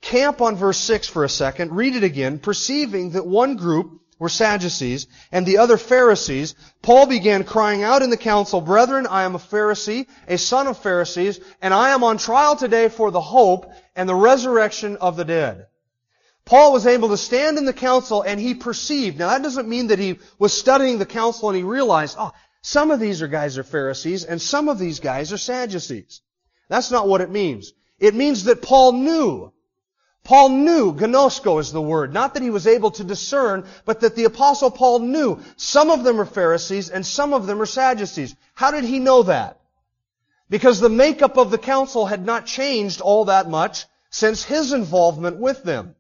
camp 0.01 0.41
on 0.41 0.57
verse 0.57 0.79
6 0.79 1.09
for 1.09 1.25
a 1.25 1.29
second, 1.29 1.73
read 1.73 1.97
it 1.97 2.05
again, 2.05 2.39
perceiving 2.39 3.11
that 3.11 3.27
one 3.27 3.57
group 3.57 4.01
were 4.19 4.29
Sadducees 4.29 5.07
and 5.33 5.47
the 5.47 5.59
other 5.59 5.79
Pharisees, 5.79 6.55
Paul 6.83 7.07
began 7.07 7.43
crying 7.43 7.83
out 7.83 8.03
in 8.03 8.11
the 8.11 8.17
council, 8.17 8.61
Brethren, 8.61 9.07
I 9.07 9.23
am 9.23 9.35
a 9.35 9.39
Pharisee, 9.39 10.07
a 10.29 10.37
son 10.37 10.67
of 10.67 10.79
Pharisees, 10.79 11.41
and 11.63 11.73
I 11.73 11.91
am 11.91 12.05
on 12.05 12.19
trial 12.19 12.55
today 12.55 12.89
for 12.89 13.11
the 13.11 13.21
hope 13.21 13.73
and 13.97 14.09
the 14.09 14.15
resurrection 14.15 14.97
of 14.99 15.17
the 15.17 15.25
dead. 15.25 15.67
Paul 16.45 16.73
was 16.73 16.87
able 16.87 17.09
to 17.11 17.17
stand 17.17 17.59
in 17.59 17.65
the 17.65 17.73
council 17.73 18.23
and 18.23 18.41
he 18.41 18.55
perceived. 18.55 19.19
Now 19.19 19.29
that 19.29 19.43
doesn't 19.43 19.69
mean 19.69 19.89
that 19.89 19.99
he 19.99 20.19
was 20.39 20.53
studying 20.53 20.99
the 20.99 21.07
council 21.07 21.49
and 21.49 21.57
he 21.57 21.63
realized, 21.63 22.17
oh, 22.19 22.33
some 22.63 22.91
of 22.91 23.01
these 23.01 23.23
are 23.23 23.29
guys 23.29 23.57
are 23.57 23.63
Pharisees 23.63 24.25
and 24.25 24.41
some 24.41 24.69
of 24.69 24.79
these 24.79 25.01
guys 25.01 25.33
are 25.33 25.39
Sadducees. 25.39 26.21
That's 26.69 26.91
not 26.91 27.09
what 27.09 27.21
it 27.21 27.31
means. 27.31 27.73
It 27.99 28.15
means 28.15 28.45
that 28.45 28.63
Paul 28.63 28.93
knew. 28.93 29.53
Paul 30.25 30.51
knew, 30.51 30.93
gnosko 30.93 31.59
is 31.61 31.73
the 31.73 31.81
word, 31.81 32.13
not 32.13 32.35
that 32.35 32.43
he 32.43 32.51
was 32.51 32.67
able 32.67 32.91
to 32.93 33.05
discern, 33.05 33.65
but 33.85 34.01
that 34.01 34.15
the 34.15 34.25
apostle 34.25 34.71
Paul 34.71 35.01
knew 35.01 35.41
some 35.57 35.91
of 35.91 36.05
them 36.05 36.21
are 36.21 36.27
Pharisees 36.27 36.91
and 36.91 37.05
some 37.05 37.33
of 37.33 37.47
them 37.47 37.61
are 37.61 37.67
Sadducees. 37.67 38.37
How 38.55 38.71
did 38.71 38.85
he 38.85 38.99
know 38.99 39.25
that? 39.25 39.59
Because 40.49 40.81
the 40.81 40.89
makeup 40.89 41.37
of 41.37 41.51
the 41.51 41.59
council 41.59 42.07
had 42.07 42.25
not 42.25 42.47
changed 42.47 43.01
all 43.01 43.27
that 43.27 43.49
much 43.49 43.87
since 44.11 44.45
his 44.45 44.73
involvement 44.73 45.37
with 45.39 45.63
them. 45.63 45.95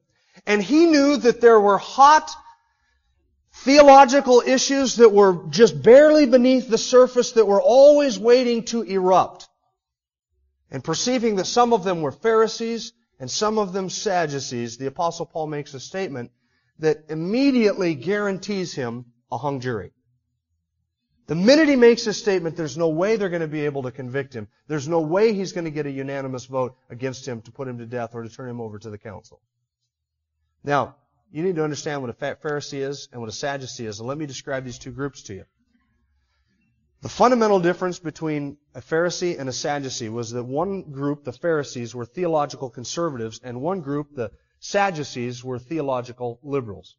And 0.46 0.62
he 0.62 0.86
knew 0.86 1.16
that 1.16 1.40
there 1.40 1.60
were 1.60 1.78
hot 1.78 2.30
theological 3.52 4.42
issues 4.44 4.96
that 4.96 5.12
were 5.12 5.44
just 5.50 5.82
barely 5.82 6.26
beneath 6.26 6.68
the 6.68 6.78
surface 6.78 7.32
that 7.32 7.46
were 7.46 7.62
always 7.62 8.18
waiting 8.18 8.64
to 8.64 8.82
erupt. 8.82 9.48
And 10.70 10.84
perceiving 10.84 11.36
that 11.36 11.46
some 11.46 11.72
of 11.72 11.84
them 11.84 12.00
were 12.00 12.12
Pharisees 12.12 12.92
and 13.20 13.30
some 13.30 13.58
of 13.58 13.72
them 13.74 13.90
Sadducees, 13.90 14.78
the 14.78 14.86
apostle 14.86 15.26
Paul 15.26 15.46
makes 15.46 15.74
a 15.74 15.80
statement 15.80 16.32
that 16.78 17.04
immediately 17.10 17.94
guarantees 17.94 18.74
him 18.74 19.04
a 19.30 19.36
hung 19.36 19.60
jury. 19.60 19.92
The 21.26 21.34
minute 21.34 21.68
he 21.68 21.76
makes 21.76 22.04
this 22.04 22.18
statement, 22.18 22.56
there's 22.56 22.76
no 22.78 22.88
way 22.88 23.14
they're 23.14 23.28
going 23.28 23.42
to 23.42 23.46
be 23.46 23.66
able 23.66 23.84
to 23.84 23.92
convict 23.92 24.34
him. 24.34 24.48
There's 24.66 24.88
no 24.88 25.00
way 25.00 25.32
he's 25.32 25.52
going 25.52 25.66
to 25.66 25.70
get 25.70 25.86
a 25.86 25.90
unanimous 25.90 26.46
vote 26.46 26.76
against 26.88 27.28
him 27.28 27.42
to 27.42 27.52
put 27.52 27.68
him 27.68 27.78
to 27.78 27.86
death 27.86 28.14
or 28.14 28.22
to 28.22 28.28
turn 28.28 28.48
him 28.48 28.60
over 28.60 28.78
to 28.80 28.90
the 28.90 28.98
council. 28.98 29.40
Now, 30.64 30.96
you 31.30 31.44
need 31.44 31.56
to 31.56 31.62
understand 31.62 32.00
what 32.00 32.10
a 32.10 32.14
Pharisee 32.14 32.80
is 32.80 33.08
and 33.12 33.20
what 33.20 33.28
a 33.28 33.32
Sadducee 33.32 33.86
is. 33.86 34.00
And 34.00 34.08
let 34.08 34.18
me 34.18 34.26
describe 34.26 34.64
these 34.64 34.78
two 34.78 34.90
groups 34.90 35.22
to 35.24 35.34
you. 35.34 35.44
The 37.02 37.08
fundamental 37.08 37.60
difference 37.60 37.98
between 37.98 38.56
a 38.74 38.80
Pharisee 38.80 39.38
and 39.38 39.48
a 39.48 39.52
Sadducee 39.52 40.08
was 40.08 40.30
that 40.30 40.44
one 40.44 40.82
group, 40.82 41.24
the 41.24 41.32
Pharisees, 41.32 41.94
were 41.94 42.04
theological 42.04 42.70
conservatives, 42.70 43.40
and 43.42 43.60
one 43.60 43.80
group, 43.80 44.14
the 44.14 44.30
Sadducees, 44.60 45.42
were 45.42 45.58
theological 45.58 46.38
liberals. 46.42 46.96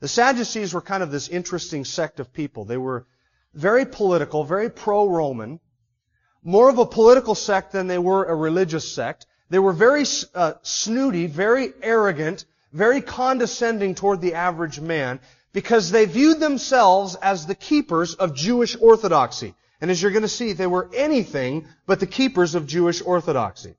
The 0.00 0.08
Sadducees 0.08 0.74
were 0.74 0.80
kind 0.80 1.02
of 1.02 1.10
this 1.10 1.28
interesting 1.28 1.84
sect 1.84 2.20
of 2.20 2.32
people. 2.32 2.64
They 2.64 2.76
were 2.76 3.06
very 3.54 3.86
political, 3.86 4.44
very 4.44 4.70
pro-Roman, 4.70 5.60
more 6.42 6.68
of 6.68 6.78
a 6.78 6.86
political 6.86 7.34
sect 7.34 7.72
than 7.72 7.86
they 7.86 7.98
were 7.98 8.24
a 8.24 8.34
religious 8.34 8.92
sect. 8.92 9.26
They 9.50 9.58
were 9.58 9.72
very 9.72 10.04
uh, 10.34 10.54
snooty, 10.62 11.26
very 11.26 11.72
arrogant, 11.82 12.44
very 12.72 13.00
condescending 13.00 13.94
toward 13.94 14.20
the 14.20 14.34
average 14.34 14.78
man 14.78 15.20
because 15.52 15.90
they 15.90 16.04
viewed 16.04 16.38
themselves 16.38 17.14
as 17.16 17.46
the 17.46 17.54
keepers 17.54 18.14
of 18.14 18.34
Jewish 18.34 18.76
orthodoxy. 18.78 19.54
And 19.80 19.90
as 19.90 20.02
you're 20.02 20.10
going 20.10 20.22
to 20.22 20.28
see, 20.28 20.52
they 20.52 20.66
were 20.66 20.90
anything 20.94 21.68
but 21.86 22.00
the 22.00 22.06
keepers 22.06 22.54
of 22.54 22.66
Jewish 22.66 23.00
orthodoxy. 23.00 23.76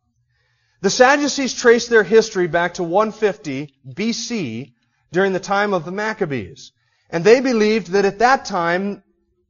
The 0.82 0.90
Sadducees 0.90 1.54
trace 1.54 1.88
their 1.88 2.04
history 2.04 2.48
back 2.48 2.76
to 2.76 2.84
150 2.84 3.74
BC 3.86 4.74
during 5.12 5.34
the 5.34 5.40
time 5.40 5.74
of 5.74 5.84
the 5.84 5.92
Maccabees. 5.92 6.72
And 7.10 7.24
they 7.24 7.42
believed 7.42 7.88
that 7.88 8.06
at 8.06 8.20
that 8.20 8.46
time, 8.46 9.04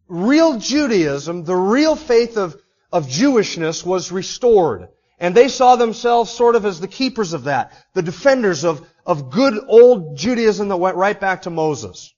real 0.07 0.57
Judaism, 0.57 1.43
the 1.43 1.55
real 1.55 1.95
faith 1.95 2.37
of, 2.37 2.59
of 2.91 3.07
Jewishness 3.07 3.85
was 3.85 4.11
restored. 4.11 4.87
And 5.19 5.35
they 5.35 5.49
saw 5.49 5.75
themselves 5.75 6.31
sort 6.31 6.55
of 6.55 6.65
as 6.65 6.79
the 6.79 6.87
keepers 6.87 7.33
of 7.33 7.43
that, 7.43 7.73
the 7.93 8.01
defenders 8.01 8.63
of, 8.63 8.87
of 9.05 9.29
good 9.29 9.59
old 9.67 10.17
Judaism 10.17 10.69
that 10.69 10.77
went 10.77 10.95
right 10.95 11.19
back 11.19 11.43
to 11.43 11.49
Moses. 11.49 12.13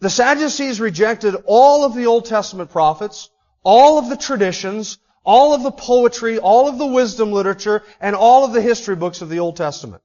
The 0.00 0.10
Sadducees 0.10 0.80
rejected 0.80 1.34
all 1.46 1.84
of 1.84 1.94
the 1.94 2.06
Old 2.06 2.26
Testament 2.26 2.70
prophets, 2.70 3.28
all 3.62 3.98
of 3.98 4.08
the 4.08 4.16
traditions, 4.16 4.98
all 5.24 5.54
of 5.54 5.62
the 5.62 5.70
poetry, 5.70 6.38
all 6.38 6.68
of 6.68 6.78
the 6.78 6.86
wisdom 6.86 7.32
literature, 7.32 7.82
and 8.00 8.16
all 8.16 8.44
of 8.44 8.52
the 8.52 8.62
history 8.62 8.96
books 8.96 9.22
of 9.22 9.28
the 9.28 9.40
Old 9.40 9.56
Testament. 9.56 10.02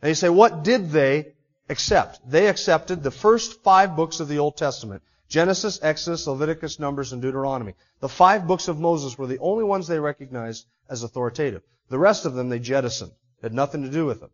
And 0.00 0.08
you 0.08 0.14
say, 0.14 0.28
what 0.28 0.64
did 0.64 0.90
they 0.90 1.32
accept? 1.68 2.20
They 2.28 2.46
accepted 2.46 3.02
the 3.02 3.10
first 3.10 3.62
five 3.62 3.96
books 3.96 4.20
of 4.20 4.28
the 4.28 4.38
Old 4.38 4.56
Testament. 4.56 5.02
Genesis, 5.28 5.78
Exodus, 5.82 6.26
Leviticus, 6.26 6.78
Numbers, 6.78 7.12
and 7.12 7.20
Deuteronomy. 7.20 7.74
The 8.00 8.08
five 8.08 8.46
books 8.46 8.68
of 8.68 8.80
Moses 8.80 9.18
were 9.18 9.26
the 9.26 9.38
only 9.40 9.64
ones 9.64 9.86
they 9.86 10.00
recognized 10.00 10.66
as 10.88 11.02
authoritative. 11.02 11.62
The 11.90 11.98
rest 11.98 12.24
of 12.24 12.34
them 12.34 12.48
they 12.48 12.58
jettisoned. 12.58 13.12
Had 13.42 13.52
nothing 13.52 13.82
to 13.82 13.90
do 13.90 14.06
with 14.06 14.20
them. 14.20 14.30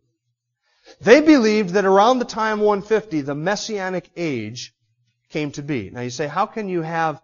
They 1.01 1.19
believed 1.19 1.71
that 1.71 1.85
around 1.85 2.19
the 2.19 2.25
time 2.25 2.59
150, 2.59 3.21
the 3.21 3.35
Messianic 3.35 4.09
age 4.15 4.73
came 5.29 5.51
to 5.51 5.63
be. 5.63 5.89
Now 5.89 6.01
you 6.01 6.09
say, 6.09 6.27
how 6.27 6.45
can 6.45 6.69
you 6.69 6.81
have 6.81 7.21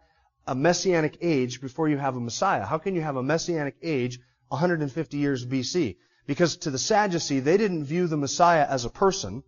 a 0.47 0.55
Messianic 0.55 1.17
age 1.21 1.61
before 1.61 1.87
you 1.89 1.97
have 1.97 2.15
a 2.15 2.19
Messiah? 2.19 2.65
How 2.65 2.77
can 2.77 2.95
you 2.95 3.01
have 3.01 3.15
a 3.15 3.23
Messianic 3.23 3.75
age 3.81 4.19
150 4.49 5.17
years 5.17 5.45
BC? 5.45 5.97
Because 6.27 6.57
to 6.57 6.71
the 6.71 6.77
Sadducee, 6.77 7.39
they 7.39 7.57
didn't 7.57 7.85
view 7.85 8.07
the 8.07 8.17
Messiah 8.17 8.65
as 8.69 8.85
a 8.85 8.89
person. 8.89 9.43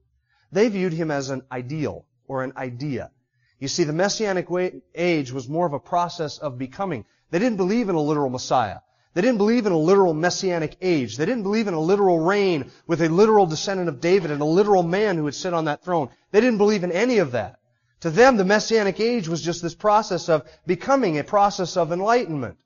They 0.52 0.70
viewed 0.70 0.94
him 0.94 1.12
as 1.12 1.30
an 1.30 1.44
ideal 1.52 2.06
or 2.28 2.44
an 2.44 2.54
idea. 2.58 3.12
You 3.60 3.68
see, 3.68 3.84
the 3.84 3.94
Messianic 3.94 4.48
age 4.94 5.32
was 5.32 5.48
more 5.48 5.66
of 5.66 5.74
a 5.74 5.80
process 5.80 6.38
of 6.38 6.58
becoming. 6.58 7.06
They 7.32 7.40
didn't 7.40 7.58
believe 7.58 7.90
in 7.90 7.96
a 7.96 8.02
literal 8.02 8.30
Messiah. 8.30 8.80
They 9.14 9.22
didn't 9.22 9.38
believe 9.38 9.68
in 9.68 9.72
a 9.72 9.78
literal 9.78 10.14
messianic 10.14 10.78
age. 10.82 11.18
They 11.18 11.26
didn't 11.26 11.44
believe 11.44 11.68
in 11.68 11.76
a 11.76 11.80
literal 11.80 12.20
reign 12.20 12.72
with 12.88 13.02
a 13.02 13.10
literal 13.10 13.46
descendant 13.46 13.88
of 13.88 14.02
David 14.02 14.32
and 14.32 14.42
a 14.42 14.46
literal 14.46 14.82
man 14.82 15.18
who 15.18 15.26
would 15.26 15.36
sit 15.36 15.54
on 15.54 15.66
that 15.66 15.84
throne. 15.84 16.10
They 16.32 16.42
didn't 16.42 16.58
believe 16.58 16.84
in 16.84 16.92
any 16.92 17.20
of 17.20 17.32
that. 17.34 17.60
To 18.04 18.10
them, 18.10 18.36
the 18.36 18.44
messianic 18.44 19.00
age 19.00 19.30
was 19.30 19.42
just 19.42 19.62
this 19.62 19.76
process 19.76 20.28
of 20.28 20.44
becoming 20.68 21.18
a 21.18 21.24
process 21.24 21.78
of 21.78 21.94
enlightenment. 21.94 22.58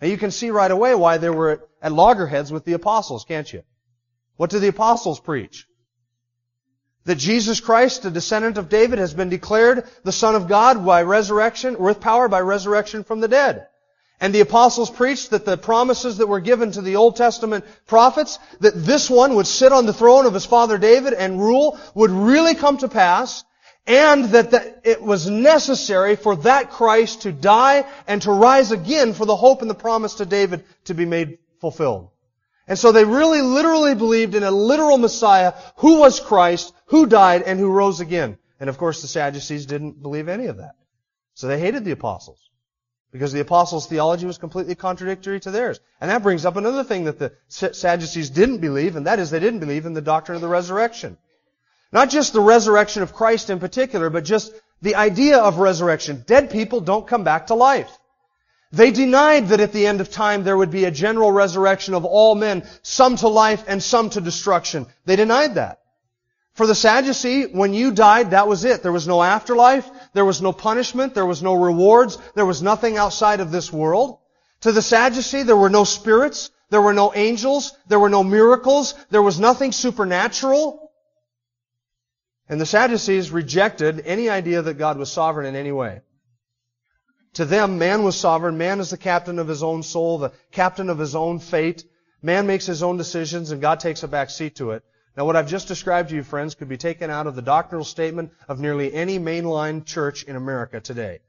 And 0.00 0.10
you 0.10 0.16
can 0.16 0.30
see 0.30 0.48
right 0.48 0.70
away 0.70 0.94
why 0.94 1.18
they 1.18 1.28
were 1.28 1.68
at 1.82 1.92
loggerheads 1.92 2.50
with 2.50 2.64
the 2.64 2.72
apostles, 2.72 3.26
can't 3.26 3.52
you? 3.52 3.62
What 4.38 4.48
do 4.48 4.58
the 4.58 4.68
apostles 4.68 5.20
preach? 5.20 5.68
That 7.04 7.16
Jesus 7.16 7.60
Christ, 7.60 8.04
the 8.04 8.10
descendant 8.10 8.56
of 8.56 8.70
David, 8.70 8.98
has 8.98 9.12
been 9.12 9.28
declared 9.28 9.86
the 10.02 10.12
Son 10.12 10.34
of 10.34 10.48
God 10.48 10.86
by 10.86 11.02
resurrection, 11.02 11.78
with 11.78 12.00
power 12.00 12.26
by 12.26 12.40
resurrection 12.40 13.04
from 13.04 13.20
the 13.20 13.28
dead. 13.28 13.66
And 14.18 14.34
the 14.34 14.40
apostles 14.40 14.88
preached 14.88 15.28
that 15.28 15.44
the 15.44 15.58
promises 15.58 16.16
that 16.16 16.26
were 16.26 16.40
given 16.40 16.72
to 16.72 16.80
the 16.80 16.96
Old 16.96 17.16
Testament 17.16 17.66
prophets, 17.86 18.38
that 18.60 18.72
this 18.74 19.10
one 19.10 19.34
would 19.34 19.46
sit 19.46 19.72
on 19.72 19.84
the 19.84 19.92
throne 19.92 20.24
of 20.24 20.32
his 20.32 20.46
father 20.46 20.78
David 20.78 21.12
and 21.12 21.38
rule, 21.38 21.78
would 21.94 22.10
really 22.10 22.54
come 22.54 22.78
to 22.78 22.88
pass, 22.88 23.44
and 23.86 24.26
that 24.26 24.50
the, 24.50 24.80
it 24.82 25.00
was 25.00 25.28
necessary 25.28 26.16
for 26.16 26.36
that 26.36 26.70
Christ 26.70 27.22
to 27.22 27.32
die 27.32 27.86
and 28.06 28.20
to 28.22 28.32
rise 28.32 28.72
again 28.72 29.14
for 29.14 29.26
the 29.26 29.36
hope 29.36 29.62
and 29.62 29.70
the 29.70 29.74
promise 29.74 30.14
to 30.14 30.26
David 30.26 30.64
to 30.84 30.94
be 30.94 31.04
made 31.04 31.38
fulfilled. 31.60 32.10
And 32.66 32.78
so 32.78 32.90
they 32.90 33.04
really 33.04 33.42
literally 33.42 33.94
believed 33.94 34.34
in 34.34 34.42
a 34.42 34.50
literal 34.50 34.98
Messiah 34.98 35.54
who 35.76 36.00
was 36.00 36.18
Christ, 36.18 36.74
who 36.86 37.06
died, 37.06 37.42
and 37.42 37.60
who 37.60 37.70
rose 37.70 38.00
again. 38.00 38.38
And 38.58 38.68
of 38.68 38.76
course 38.76 39.02
the 39.02 39.08
Sadducees 39.08 39.66
didn't 39.66 40.02
believe 40.02 40.28
any 40.28 40.46
of 40.46 40.56
that. 40.56 40.74
So 41.34 41.46
they 41.46 41.60
hated 41.60 41.84
the 41.84 41.92
apostles. 41.92 42.40
Because 43.12 43.32
the 43.32 43.40
apostles' 43.40 43.86
theology 43.86 44.26
was 44.26 44.36
completely 44.36 44.74
contradictory 44.74 45.38
to 45.40 45.50
theirs. 45.50 45.78
And 46.00 46.10
that 46.10 46.24
brings 46.24 46.44
up 46.44 46.56
another 46.56 46.82
thing 46.82 47.04
that 47.04 47.18
the 47.18 47.32
Sadducees 47.48 48.30
didn't 48.30 48.58
believe, 48.58 48.96
and 48.96 49.06
that 49.06 49.20
is 49.20 49.30
they 49.30 49.38
didn't 49.38 49.60
believe 49.60 49.86
in 49.86 49.94
the 49.94 50.02
doctrine 50.02 50.34
of 50.34 50.42
the 50.42 50.48
resurrection. 50.48 51.16
Not 51.92 52.10
just 52.10 52.32
the 52.32 52.40
resurrection 52.40 53.02
of 53.02 53.14
Christ 53.14 53.50
in 53.50 53.58
particular, 53.58 54.10
but 54.10 54.24
just 54.24 54.52
the 54.82 54.96
idea 54.96 55.38
of 55.38 55.58
resurrection. 55.58 56.24
Dead 56.26 56.50
people 56.50 56.80
don't 56.80 57.06
come 57.06 57.24
back 57.24 57.46
to 57.48 57.54
life. 57.54 57.90
They 58.72 58.90
denied 58.90 59.48
that 59.48 59.60
at 59.60 59.72
the 59.72 59.86
end 59.86 60.00
of 60.00 60.10
time 60.10 60.44
there 60.44 60.56
would 60.56 60.70
be 60.70 60.84
a 60.84 60.90
general 60.90 61.30
resurrection 61.30 61.94
of 61.94 62.04
all 62.04 62.34
men, 62.34 62.64
some 62.82 63.16
to 63.16 63.28
life 63.28 63.64
and 63.68 63.82
some 63.82 64.10
to 64.10 64.20
destruction. 64.20 64.86
They 65.04 65.16
denied 65.16 65.54
that. 65.54 65.80
For 66.54 66.66
the 66.66 66.74
Sadducee, 66.74 67.44
when 67.44 67.74
you 67.74 67.92
died, 67.92 68.30
that 68.30 68.48
was 68.48 68.64
it. 68.64 68.82
There 68.82 68.92
was 68.92 69.06
no 69.06 69.22
afterlife. 69.22 69.88
There 70.14 70.24
was 70.24 70.40
no 70.40 70.52
punishment. 70.52 71.14
There 71.14 71.26
was 71.26 71.42
no 71.42 71.54
rewards. 71.54 72.18
There 72.34 72.46
was 72.46 72.62
nothing 72.62 72.96
outside 72.96 73.40
of 73.40 73.52
this 73.52 73.72
world. 73.72 74.18
To 74.62 74.72
the 74.72 74.80
Sadducee, 74.82 75.42
there 75.42 75.56
were 75.56 75.70
no 75.70 75.84
spirits. 75.84 76.50
There 76.70 76.80
were 76.80 76.94
no 76.94 77.12
angels. 77.14 77.76
There 77.88 78.00
were 78.00 78.08
no 78.08 78.24
miracles. 78.24 78.94
There 79.10 79.22
was 79.22 79.38
nothing 79.38 79.70
supernatural. 79.70 80.85
And 82.48 82.60
the 82.60 82.66
Sadducees 82.66 83.30
rejected 83.30 84.02
any 84.06 84.28
idea 84.30 84.62
that 84.62 84.74
God 84.74 84.98
was 84.98 85.10
sovereign 85.10 85.46
in 85.46 85.56
any 85.56 85.72
way. 85.72 86.00
To 87.34 87.44
them, 87.44 87.78
man 87.78 88.02
was 88.02 88.18
sovereign. 88.18 88.56
Man 88.56 88.80
is 88.80 88.90
the 88.90 88.96
captain 88.96 89.38
of 89.38 89.48
his 89.48 89.62
own 89.62 89.82
soul, 89.82 90.18
the 90.18 90.32
captain 90.52 90.88
of 90.88 90.98
his 90.98 91.14
own 91.14 91.38
fate. 91.38 91.84
Man 92.22 92.46
makes 92.46 92.66
his 92.66 92.82
own 92.82 92.96
decisions 92.96 93.50
and 93.50 93.60
God 93.60 93.80
takes 93.80 94.02
a 94.02 94.08
back 94.08 94.30
seat 94.30 94.56
to 94.56 94.70
it. 94.70 94.84
Now 95.16 95.24
what 95.24 95.36
I've 95.36 95.48
just 95.48 95.68
described 95.68 96.10
to 96.10 96.14
you, 96.14 96.22
friends, 96.22 96.54
could 96.54 96.68
be 96.68 96.76
taken 96.76 97.10
out 97.10 97.26
of 97.26 97.34
the 97.34 97.42
doctrinal 97.42 97.84
statement 97.84 98.32
of 98.48 98.60
nearly 98.60 98.92
any 98.92 99.18
mainline 99.18 99.84
church 99.84 100.22
in 100.24 100.36
America 100.36 100.80
today. 100.80 101.20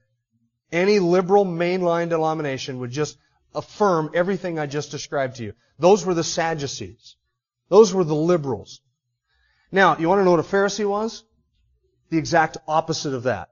Any 0.71 0.99
liberal 0.99 1.45
mainline 1.45 2.09
denomination 2.09 2.79
would 2.79 2.91
just 2.91 3.17
affirm 3.55 4.11
everything 4.13 4.59
I 4.59 4.65
just 4.65 4.91
described 4.91 5.37
to 5.37 5.43
you. 5.43 5.53
Those 5.79 6.05
were 6.05 6.13
the 6.13 6.23
Sadducees. 6.23 7.15
Those 7.69 7.93
were 7.93 8.03
the 8.03 8.15
liberals. 8.15 8.81
Now, 9.71 9.97
you 9.97 10.07
want 10.07 10.19
to 10.19 10.25
know 10.25 10.31
what 10.31 10.39
a 10.39 10.43
Pharisee 10.43 10.89
was? 10.89 11.23
The 12.09 12.17
exact 12.17 12.57
opposite 12.67 13.13
of 13.13 13.23
that. 13.23 13.49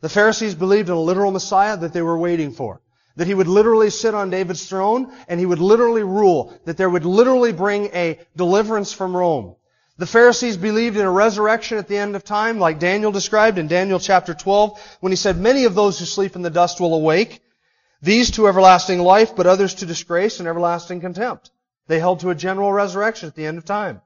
The 0.00 0.08
Pharisees 0.08 0.54
believed 0.54 0.88
in 0.88 0.94
a 0.94 1.00
literal 1.00 1.30
Messiah 1.30 1.76
that 1.76 1.92
they 1.92 2.02
were 2.02 2.18
waiting 2.18 2.52
for. 2.52 2.80
That 3.16 3.26
he 3.26 3.34
would 3.34 3.48
literally 3.48 3.90
sit 3.90 4.14
on 4.14 4.30
David's 4.30 4.68
throne 4.68 5.12
and 5.28 5.40
he 5.40 5.46
would 5.46 5.60
literally 5.60 6.02
rule. 6.02 6.58
That 6.64 6.76
there 6.76 6.90
would 6.90 7.04
literally 7.04 7.52
bring 7.52 7.86
a 7.94 8.18
deliverance 8.36 8.92
from 8.92 9.16
Rome. 9.16 9.56
The 9.96 10.06
Pharisees 10.06 10.56
believed 10.56 10.96
in 10.96 11.06
a 11.06 11.10
resurrection 11.10 11.78
at 11.78 11.86
the 11.86 11.96
end 11.96 12.16
of 12.16 12.24
time, 12.24 12.58
like 12.58 12.80
Daniel 12.80 13.12
described 13.12 13.58
in 13.58 13.68
Daniel 13.68 14.00
chapter 14.00 14.34
12, 14.34 14.98
when 15.00 15.12
he 15.12 15.16
said, 15.16 15.38
Many 15.38 15.64
of 15.64 15.76
those 15.76 16.00
who 16.00 16.04
sleep 16.04 16.34
in 16.34 16.42
the 16.42 16.50
dust 16.50 16.80
will 16.80 16.94
awake, 16.94 17.40
these 18.02 18.32
to 18.32 18.48
everlasting 18.48 18.98
life, 18.98 19.36
but 19.36 19.46
others 19.46 19.74
to 19.74 19.86
disgrace 19.86 20.40
and 20.40 20.48
everlasting 20.48 21.00
contempt. 21.00 21.50
They 21.86 22.00
held 22.00 22.20
to 22.20 22.30
a 22.30 22.34
general 22.34 22.72
resurrection 22.72 23.28
at 23.28 23.36
the 23.36 23.46
end 23.46 23.56
of 23.56 23.64
time. 23.64 24.02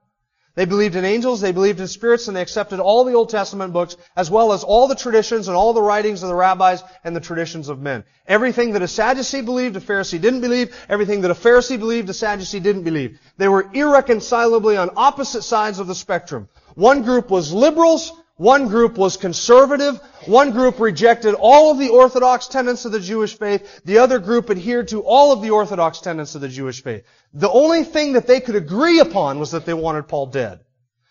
They 0.59 0.65
believed 0.65 0.97
in 0.97 1.05
angels, 1.05 1.41
they 1.41 1.53
believed 1.53 1.79
in 1.79 1.87
spirits, 1.87 2.27
and 2.27 2.37
they 2.37 2.43
accepted 2.43 2.81
all 2.81 3.05
the 3.05 3.13
Old 3.13 3.29
Testament 3.29 3.73
books, 3.73 3.97
as 4.17 4.29
well 4.29 4.53
as 4.53 4.65
all 4.65 4.89
the 4.89 4.97
traditions 4.97 5.47
and 5.47 5.57
all 5.57 5.73
the 5.73 5.81
writings 5.81 6.25
of 6.25 6.29
the 6.29 6.35
rabbis 6.35 6.83
and 7.05 7.15
the 7.15 7.21
traditions 7.21 7.69
of 7.69 7.79
men. 7.79 8.03
Everything 8.27 8.73
that 8.73 8.83
a 8.83 8.89
Sadducee 8.89 9.43
believed, 9.43 9.77
a 9.77 9.81
Pharisee 9.81 10.21
didn't 10.21 10.41
believe. 10.41 10.75
Everything 10.89 11.21
that 11.21 11.31
a 11.31 11.35
Pharisee 11.35 11.79
believed, 11.79 12.11
a 12.11 12.13
Sadducee 12.13 12.59
didn't 12.59 12.83
believe. 12.83 13.21
They 13.37 13.47
were 13.47 13.71
irreconcilably 13.73 14.77
on 14.77 14.91
opposite 14.97 15.43
sides 15.43 15.79
of 15.79 15.87
the 15.87 15.95
spectrum. 15.95 16.49
One 16.75 17.03
group 17.03 17.31
was 17.31 17.53
liberals, 17.53 18.11
one 18.39 18.69
group 18.69 18.97
was 18.97 19.17
conservative. 19.17 20.01
One 20.27 20.53
group 20.53 20.79
rejected 20.79 21.35
all 21.35 21.73
of 21.73 21.79
the 21.79 21.89
orthodox 21.89 22.47
tenets 22.47 22.85
of 22.85 22.93
the 22.93 23.01
Jewish 23.01 23.37
faith. 23.37 23.81
The 23.85 23.99
other 23.99 24.21
group 24.21 24.49
adhered 24.49 24.89
to 24.89 25.03
all 25.03 25.33
of 25.33 25.43
the 25.43 25.51
orthodox 25.51 26.01
tenets 26.01 26.37
of 26.37 26.41
the 26.41 26.49
Jewish 26.49 26.81
faith. 26.81 27.05
The 27.35 27.51
only 27.51 27.83
thing 27.83 28.13
that 28.13 28.29
they 28.29 28.39
could 28.39 28.55
agree 28.55 29.01
upon 29.01 29.41
was 29.41 29.51
that 29.51 29.67
they 29.67 29.75
wanted 29.75 30.07
Paul 30.07 30.27
dead. 30.27 30.61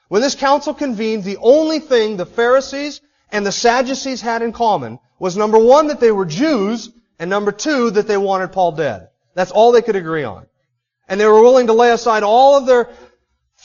When 0.08 0.22
this 0.22 0.36
council 0.36 0.74
convened, 0.74 1.26
the 1.26 1.38
only 1.42 1.80
thing 1.80 2.16
the 2.16 2.26
Pharisees 2.26 3.02
and 3.30 3.46
the 3.46 3.52
Sadducees 3.52 4.22
had 4.22 4.42
in 4.42 4.54
common 4.54 4.98
was 5.20 5.36
number 5.36 5.60
one, 5.60 5.88
that 5.88 6.00
they 6.00 6.14
were 6.14 6.26
Jews, 6.26 6.90
and 7.20 7.30
number 7.30 7.52
two, 7.52 7.92
that 7.92 8.08
they 8.08 8.16
wanted 8.16 8.54
Paul 8.54 8.72
dead. 8.72 9.10
That's 9.34 9.52
all 9.52 9.74
they 9.74 9.82
could 9.82 9.98
agree 9.98 10.24
on. 10.24 10.46
And 11.10 11.20
they 11.20 11.26
were 11.26 11.42
willing 11.42 11.68
to 11.68 11.74
lay 11.74 11.92
aside 11.92 12.24
all 12.24 12.56
of 12.56 12.66
their 12.66 12.90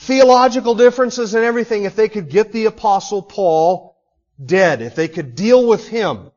theological 0.06 0.74
differences 0.74 1.34
and 1.34 1.44
everything 1.44 1.84
if 1.84 1.94
they 1.94 2.08
could 2.08 2.28
get 2.28 2.52
the 2.52 2.66
apostle 2.66 3.22
Paul 3.22 3.96
dead, 4.44 4.82
if 4.82 4.94
they 4.94 5.08
could 5.08 5.34
deal 5.34 5.66
with 5.66 5.86
him. 5.88 6.30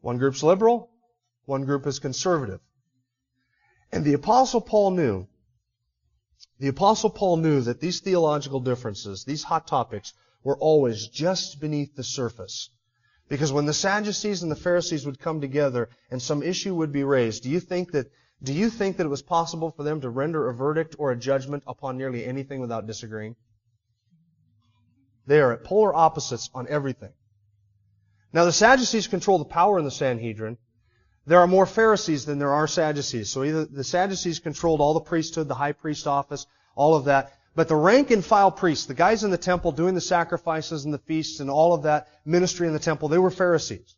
One 0.00 0.18
group's 0.18 0.42
liberal, 0.42 0.90
one 1.44 1.64
group 1.64 1.86
is 1.86 1.98
conservative. 1.98 2.60
And 3.92 4.04
the 4.04 4.14
apostle 4.14 4.60
Paul 4.60 4.92
knew, 4.92 5.26
the 6.58 6.68
apostle 6.68 7.10
Paul 7.10 7.36
knew 7.38 7.60
that 7.62 7.80
these 7.80 8.00
theological 8.00 8.60
differences, 8.60 9.24
these 9.24 9.44
hot 9.44 9.66
topics, 9.66 10.12
were 10.42 10.58
always 10.58 11.08
just 11.08 11.60
beneath 11.60 11.94
the 11.94 12.04
surface. 12.04 12.70
Because 13.28 13.52
when 13.52 13.66
the 13.66 13.72
Sadducees 13.72 14.42
and 14.42 14.50
the 14.50 14.56
Pharisees 14.56 15.06
would 15.06 15.18
come 15.18 15.40
together 15.40 15.88
and 16.10 16.20
some 16.20 16.42
issue 16.42 16.74
would 16.74 16.92
be 16.92 17.04
raised, 17.04 17.42
do 17.42 17.50
you 17.50 17.60
think 17.60 17.92
that 17.92 18.10
do 18.44 18.52
you 18.52 18.70
think 18.70 18.98
that 18.98 19.06
it 19.06 19.10
was 19.10 19.22
possible 19.22 19.70
for 19.70 19.82
them 19.82 20.00
to 20.02 20.10
render 20.10 20.48
a 20.48 20.54
verdict 20.54 20.96
or 20.98 21.10
a 21.10 21.16
judgment 21.16 21.64
upon 21.66 21.96
nearly 21.96 22.24
anything 22.24 22.60
without 22.60 22.86
disagreeing? 22.86 23.36
They 25.26 25.40
are 25.40 25.52
at 25.52 25.64
polar 25.64 25.94
opposites 25.94 26.50
on 26.54 26.66
everything. 26.68 27.12
Now 28.32 28.44
the 28.44 28.52
Sadducees 28.52 29.06
control 29.06 29.38
the 29.38 29.44
power 29.44 29.78
in 29.78 29.84
the 29.84 29.90
Sanhedrin, 29.90 30.58
there 31.26 31.40
are 31.40 31.46
more 31.46 31.64
Pharisees 31.64 32.26
than 32.26 32.38
there 32.38 32.52
are 32.52 32.66
Sadducees. 32.66 33.30
So 33.30 33.44
either 33.44 33.64
the 33.64 33.84
Sadducees 33.84 34.40
controlled 34.40 34.80
all 34.80 34.94
the 34.94 35.00
priesthood, 35.00 35.48
the 35.48 35.54
high 35.54 35.72
priest 35.72 36.06
office, 36.06 36.46
all 36.76 36.94
of 36.94 37.06
that. 37.06 37.32
But 37.54 37.68
the 37.68 37.76
rank 37.76 38.10
and 38.10 38.24
file 38.24 38.50
priests, 38.50 38.86
the 38.86 38.94
guys 38.94 39.24
in 39.24 39.30
the 39.30 39.38
temple 39.38 39.72
doing 39.72 39.94
the 39.94 40.00
sacrifices 40.00 40.84
and 40.84 40.92
the 40.92 40.98
feasts 40.98 41.40
and 41.40 41.48
all 41.48 41.72
of 41.72 41.84
that 41.84 42.08
ministry 42.26 42.66
in 42.66 42.74
the 42.74 42.78
temple, 42.78 43.08
they 43.08 43.18
were 43.18 43.30
Pharisees. 43.30 43.94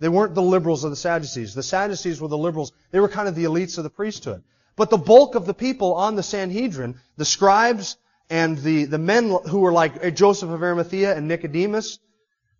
They 0.00 0.08
weren't 0.08 0.34
the 0.34 0.42
liberals 0.42 0.84
of 0.84 0.90
the 0.90 0.96
Sadducees. 0.96 1.54
The 1.54 1.62
Sadducees 1.62 2.20
were 2.20 2.28
the 2.28 2.38
liberals. 2.38 2.72
They 2.90 3.00
were 3.00 3.08
kind 3.08 3.28
of 3.28 3.34
the 3.34 3.44
elites 3.44 3.78
of 3.78 3.84
the 3.84 3.90
priesthood. 3.90 4.42
But 4.76 4.90
the 4.90 4.98
bulk 4.98 5.34
of 5.34 5.44
the 5.44 5.54
people 5.54 5.94
on 5.94 6.14
the 6.14 6.22
Sanhedrin, 6.22 7.00
the 7.16 7.24
scribes 7.24 7.96
and 8.30 8.58
the, 8.58 8.84
the 8.84 8.98
men 8.98 9.36
who 9.48 9.60
were 9.60 9.72
like 9.72 10.14
Joseph 10.14 10.50
of 10.50 10.62
Arimathea 10.62 11.16
and 11.16 11.26
Nicodemus, 11.26 11.98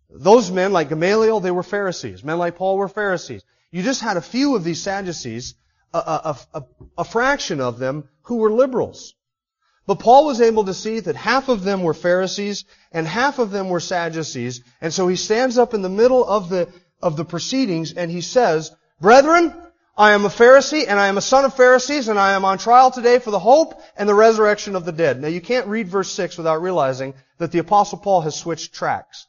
those 0.09 0.51
men 0.51 0.73
like 0.73 0.89
Gamaliel, 0.89 1.39
they 1.39 1.51
were 1.51 1.63
Pharisees. 1.63 2.23
Men 2.23 2.37
like 2.39 2.57
Paul 2.57 2.77
were 2.77 2.89
Pharisees. 2.89 3.43
You 3.71 3.83
just 3.83 4.01
had 4.01 4.17
a 4.17 4.21
few 4.21 4.55
of 4.55 4.63
these 4.63 4.81
Sadducees, 4.81 5.55
a, 5.93 5.97
a, 5.97 6.37
a, 6.53 6.63
a 6.97 7.03
fraction 7.03 7.61
of 7.61 7.79
them, 7.79 8.09
who 8.23 8.37
were 8.37 8.51
liberals. 8.51 9.15
But 9.85 9.99
Paul 9.99 10.25
was 10.25 10.41
able 10.41 10.65
to 10.65 10.73
see 10.73 10.99
that 10.99 11.15
half 11.15 11.49
of 11.49 11.63
them 11.63 11.81
were 11.83 11.93
Pharisees 11.93 12.65
and 12.91 13.07
half 13.07 13.39
of 13.39 13.49
them 13.49 13.69
were 13.69 13.79
Sadducees. 13.79 14.61
And 14.81 14.93
so 14.93 15.07
he 15.07 15.15
stands 15.15 15.57
up 15.57 15.73
in 15.73 15.81
the 15.81 15.89
middle 15.89 16.23
of 16.23 16.49
the, 16.49 16.69
of 17.01 17.17
the 17.17 17.25
proceedings 17.25 17.93
and 17.93 18.09
he 18.11 18.21
says, 18.21 18.71
Brethren, 19.01 19.53
I 19.97 20.11
am 20.11 20.25
a 20.25 20.29
Pharisee 20.29 20.85
and 20.87 20.99
I 20.99 21.07
am 21.07 21.17
a 21.17 21.21
son 21.21 21.45
of 21.45 21.55
Pharisees 21.55 22.07
and 22.07 22.19
I 22.19 22.33
am 22.33 22.45
on 22.45 22.57
trial 22.57 22.91
today 22.91 23.19
for 23.19 23.31
the 23.31 23.39
hope 23.39 23.81
and 23.97 24.07
the 24.07 24.15
resurrection 24.15 24.75
of 24.75 24.85
the 24.85 24.91
dead. 24.91 25.21
Now 25.21 25.27
you 25.27 25.41
can't 25.41 25.67
read 25.67 25.87
verse 25.87 26.11
6 26.11 26.37
without 26.37 26.61
realizing 26.61 27.13
that 27.37 27.51
the 27.51 27.59
apostle 27.59 27.97
Paul 27.97 28.21
has 28.21 28.35
switched 28.35 28.73
tracks. 28.73 29.27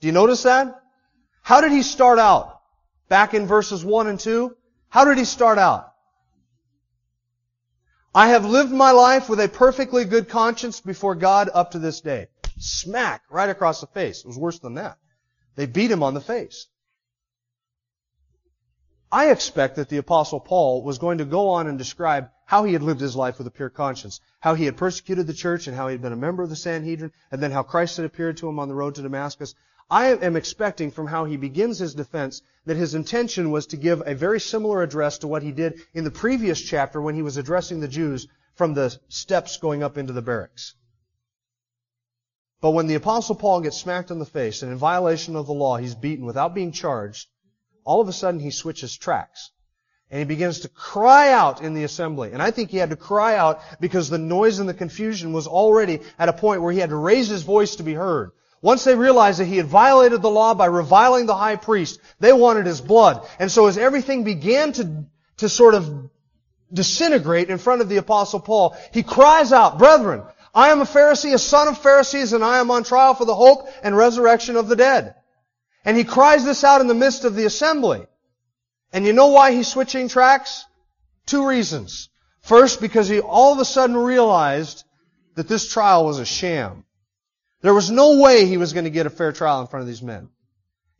Do 0.00 0.06
you 0.06 0.12
notice 0.12 0.44
that? 0.44 0.80
How 1.42 1.60
did 1.60 1.72
he 1.72 1.82
start 1.82 2.18
out? 2.18 2.60
back 3.10 3.34
in 3.34 3.46
verses 3.46 3.84
1 3.84 4.06
and 4.06 4.18
2, 4.18 4.56
how 4.88 5.04
did 5.04 5.18
he 5.18 5.26
start 5.26 5.58
out? 5.58 5.92
I 8.14 8.28
have 8.28 8.46
lived 8.46 8.72
my 8.72 8.92
life 8.92 9.28
with 9.28 9.40
a 9.40 9.48
perfectly 9.48 10.04
good 10.04 10.28
conscience 10.28 10.80
before 10.80 11.14
God 11.14 11.50
up 11.52 11.72
to 11.72 11.78
this 11.78 12.00
day. 12.00 12.28
Smack, 12.58 13.22
right 13.30 13.50
across 13.50 13.80
the 13.80 13.86
face. 13.88 14.20
It 14.20 14.26
was 14.26 14.38
worse 14.38 14.58
than 14.58 14.74
that. 14.74 14.96
They 15.56 15.66
beat 15.66 15.90
him 15.90 16.02
on 16.02 16.14
the 16.14 16.20
face. 16.20 16.66
I 19.12 19.30
expect 19.30 19.74
that 19.76 19.88
the 19.88 19.96
apostle 19.96 20.38
Paul 20.38 20.84
was 20.84 20.98
going 20.98 21.18
to 21.18 21.24
go 21.24 21.48
on 21.48 21.66
and 21.66 21.76
describe 21.76 22.30
how 22.46 22.62
he 22.64 22.72
had 22.74 22.82
lived 22.82 23.00
his 23.00 23.16
life 23.16 23.38
with 23.38 23.46
a 23.46 23.50
pure 23.50 23.68
conscience, 23.68 24.20
how 24.38 24.54
he 24.54 24.66
had 24.66 24.76
persecuted 24.76 25.26
the 25.26 25.34
church 25.34 25.66
and 25.66 25.76
how 25.76 25.88
he 25.88 25.92
had 25.92 26.02
been 26.02 26.12
a 26.12 26.16
member 26.16 26.44
of 26.44 26.48
the 26.48 26.54
Sanhedrin, 26.56 27.12
and 27.32 27.42
then 27.42 27.50
how 27.50 27.64
Christ 27.64 27.96
had 27.96 28.06
appeared 28.06 28.36
to 28.36 28.48
him 28.48 28.60
on 28.60 28.68
the 28.68 28.74
road 28.74 28.94
to 28.94 29.02
Damascus. 29.02 29.54
I 29.90 30.14
am 30.14 30.36
expecting 30.36 30.92
from 30.92 31.08
how 31.08 31.24
he 31.24 31.36
begins 31.36 31.80
his 31.80 31.96
defense 31.96 32.42
that 32.66 32.76
his 32.76 32.94
intention 32.94 33.50
was 33.50 33.66
to 33.68 33.76
give 33.76 34.00
a 34.06 34.14
very 34.14 34.38
similar 34.38 34.82
address 34.82 35.18
to 35.18 35.26
what 35.26 35.42
he 35.42 35.50
did 35.50 35.80
in 35.92 36.04
the 36.04 36.12
previous 36.12 36.60
chapter 36.60 37.00
when 37.00 37.16
he 37.16 37.22
was 37.22 37.36
addressing 37.36 37.80
the 37.80 37.88
Jews 37.88 38.28
from 38.54 38.74
the 38.74 38.96
steps 39.08 39.56
going 39.56 39.82
up 39.82 39.98
into 39.98 40.12
the 40.12 40.22
barracks. 40.22 40.74
But 42.60 42.72
when 42.72 42.86
the 42.86 42.94
apostle 42.94 43.34
Paul 43.34 43.62
gets 43.62 43.78
smacked 43.78 44.10
in 44.10 44.18
the 44.18 44.26
face 44.26 44.62
and 44.62 44.70
in 44.70 44.76
violation 44.78 45.34
of 45.34 45.46
the 45.46 45.52
law 45.52 45.76
he's 45.76 45.94
beaten 45.94 46.26
without 46.26 46.54
being 46.54 46.72
charged, 46.72 47.28
all 47.84 48.00
of 48.00 48.08
a 48.08 48.12
sudden 48.12 48.40
he 48.40 48.50
switches 48.50 48.96
tracks. 48.96 49.50
And 50.10 50.18
he 50.18 50.24
begins 50.24 50.60
to 50.60 50.68
cry 50.68 51.32
out 51.32 51.62
in 51.62 51.72
the 51.72 51.84
assembly. 51.84 52.32
And 52.32 52.42
I 52.42 52.50
think 52.50 52.70
he 52.70 52.78
had 52.78 52.90
to 52.90 52.96
cry 52.96 53.36
out 53.36 53.60
because 53.80 54.10
the 54.10 54.18
noise 54.18 54.58
and 54.58 54.68
the 54.68 54.74
confusion 54.74 55.32
was 55.32 55.46
already 55.46 56.00
at 56.18 56.28
a 56.28 56.32
point 56.32 56.62
where 56.62 56.72
he 56.72 56.80
had 56.80 56.90
to 56.90 56.96
raise 56.96 57.28
his 57.28 57.44
voice 57.44 57.76
to 57.76 57.84
be 57.84 57.94
heard. 57.94 58.32
Once 58.60 58.84
they 58.84 58.94
realized 58.94 59.40
that 59.40 59.46
he 59.46 59.56
had 59.56 59.66
violated 59.66 60.20
the 60.20 60.28
law 60.28 60.52
by 60.52 60.66
reviling 60.66 61.26
the 61.26 61.34
high 61.34 61.56
priest, 61.56 61.98
they 62.18 62.32
wanted 62.32 62.66
his 62.66 62.80
blood. 62.80 63.26
And 63.38 63.50
so 63.50 63.68
as 63.68 63.78
everything 63.78 64.24
began 64.24 64.72
to, 64.72 65.04
to 65.38 65.48
sort 65.48 65.74
of 65.74 66.10
disintegrate 66.72 67.48
in 67.48 67.58
front 67.58 67.80
of 67.80 67.88
the 67.88 67.96
apostle 67.96 68.40
Paul, 68.40 68.76
he 68.92 69.02
cries 69.02 69.52
out, 69.52 69.78
Brethren, 69.78 70.24
I 70.54 70.70
am 70.70 70.80
a 70.80 70.84
Pharisee, 70.84 71.34
a 71.34 71.38
son 71.38 71.68
of 71.68 71.78
Pharisees, 71.78 72.32
and 72.32 72.44
I 72.44 72.58
am 72.58 72.70
on 72.70 72.82
trial 72.82 73.14
for 73.14 73.24
the 73.24 73.34
hope 73.34 73.68
and 73.82 73.96
resurrection 73.96 74.56
of 74.56 74.68
the 74.68 74.76
dead. 74.76 75.14
And 75.84 75.96
he 75.96 76.04
cries 76.04 76.44
this 76.44 76.64
out 76.64 76.80
in 76.80 76.88
the 76.88 76.94
midst 76.94 77.24
of 77.24 77.34
the 77.34 77.44
assembly. 77.44 78.06
And 78.92 79.06
you 79.06 79.12
know 79.12 79.28
why 79.28 79.52
he's 79.52 79.68
switching 79.68 80.08
tracks? 80.08 80.64
Two 81.26 81.46
reasons. 81.46 82.08
First, 82.42 82.80
because 82.80 83.08
he 83.08 83.20
all 83.20 83.52
of 83.52 83.58
a 83.58 83.64
sudden 83.64 83.96
realized 83.96 84.84
that 85.36 85.48
this 85.48 85.70
trial 85.72 86.04
was 86.04 86.18
a 86.18 86.26
sham. 86.26 86.84
There 87.62 87.74
was 87.74 87.90
no 87.90 88.18
way 88.18 88.46
he 88.46 88.56
was 88.56 88.72
going 88.72 88.84
to 88.84 88.90
get 88.90 89.06
a 89.06 89.10
fair 89.10 89.32
trial 89.32 89.60
in 89.60 89.66
front 89.68 89.82
of 89.82 89.86
these 89.86 90.02
men. 90.02 90.30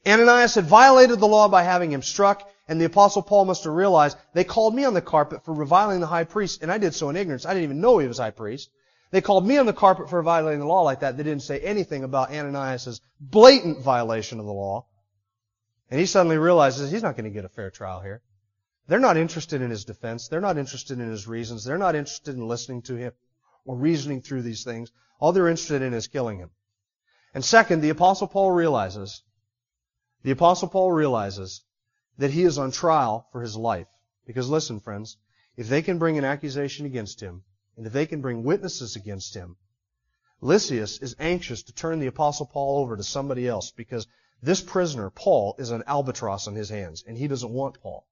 Ananias 0.07 0.55
had 0.55 0.67
violated 0.67 1.19
the 1.19 1.27
law 1.27 1.49
by 1.49 1.63
having 1.63 1.91
him 1.91 2.03
struck, 2.03 2.49
and 2.69 2.81
the 2.81 2.87
apostle 2.87 3.23
Paul 3.23 3.47
must 3.47 3.65
have 3.65 3.73
realized 3.73 4.17
they 4.33 4.45
called 4.45 4.75
me 4.75 4.85
on 4.85 4.95
the 4.95 5.03
carpet 5.03 5.45
for 5.45 5.53
reviling 5.53 6.01
the 6.01 6.07
high 6.07 6.25
priest, 6.25 6.63
and 6.63 6.71
I 6.71 6.79
did 6.79 6.95
so 6.95 7.11
in 7.11 7.17
ignorance. 7.17 7.45
I 7.45 7.51
didn't 7.51 7.65
even 7.65 7.81
know 7.81 7.99
he 7.99 8.07
was 8.07 8.19
high 8.19 8.31
priest. 8.31 8.71
They 9.11 9.21
called 9.21 9.47
me 9.47 9.59
on 9.59 9.67
the 9.67 9.73
carpet 9.73 10.09
for 10.09 10.23
violating 10.23 10.61
the 10.61 10.67
law 10.67 10.83
like 10.83 11.01
that. 11.01 11.17
They 11.17 11.25
didn't 11.25 11.43
say 11.43 11.59
anything 11.61 12.05
about 12.05 12.31
Ananias' 12.31 13.01
blatant 13.19 13.83
violation 13.83 14.39
of 14.39 14.47
the 14.47 14.53
law. 14.53 14.87
And 15.91 15.99
he 15.99 16.07
suddenly 16.07 16.39
realizes 16.39 16.91
he's 16.91 17.03
not 17.03 17.17
going 17.17 17.25
to 17.25 17.31
get 17.31 17.45
a 17.45 17.49
fair 17.49 17.71
trial 17.71 18.01
here. 18.01 18.23
They're 18.87 19.01
not 19.01 19.17
interested 19.17 19.63
in 19.63 19.71
his 19.71 19.85
defense. 19.85 20.29
They're 20.29 20.41
not 20.41 20.59
interested 20.59 21.01
in 21.01 21.11
his 21.11 21.27
reasons. 21.27 21.65
They're 21.65 21.79
not 21.79 21.97
interested 21.97 22.37
in 22.37 22.47
listening 22.47 22.83
to 22.83 22.95
him 22.95 23.13
or 23.65 23.77
reasoning 23.77 24.23
through 24.23 24.43
these 24.43 24.63
things. 24.63 24.93
All 25.19 25.33
they're 25.33 25.49
interested 25.49 25.83
in 25.83 25.93
is 25.93 26.07
killing 26.07 26.39
him. 26.39 26.51
And 27.35 27.45
second, 27.45 27.81
the 27.81 27.91
apostle 27.91 28.29
Paul 28.29 28.53
realizes, 28.53 29.23
the 30.23 30.31
apostle 30.31 30.69
Paul 30.69 30.93
realizes 30.93 31.63
that 32.19 32.31
he 32.31 32.43
is 32.43 32.59
on 32.59 32.71
trial 32.71 33.27
for 33.33 33.43
his 33.43 33.57
life. 33.57 33.87
Because 34.27 34.49
listen, 34.49 34.81
friends, 34.81 35.17
if 35.57 35.69
they 35.69 35.83
can 35.83 35.99
bring 35.99 36.19
an 36.19 36.25
accusation 36.25 36.87
against 36.87 37.21
him, 37.21 37.43
and 37.81 37.87
if 37.87 37.95
they 37.95 38.05
can 38.05 38.21
bring 38.21 38.45
witnesses 38.45 38.95
against 38.95 39.35
him, 39.35 39.57
Lysias 40.43 40.99
is 40.99 41.17
anxious 41.19 41.63
to 41.63 41.73
turn 41.73 41.99
the 41.99 42.09
apostle 42.09 42.45
Paul 42.45 42.83
over 42.83 42.95
to 42.95 43.03
somebody 43.03 43.49
else 43.49 43.71
because 43.71 44.07
this 44.43 44.61
prisoner, 44.61 45.09
Paul, 45.09 45.55
is 45.59 45.71
an 45.71 45.85
albatross 45.87 46.47
on 46.47 46.55
his 46.55 46.69
hands, 46.69 47.03
and 47.07 47.17
he 47.17 47.27
doesn't 47.27 47.51
want 47.51 47.81
Paul. 47.81 48.07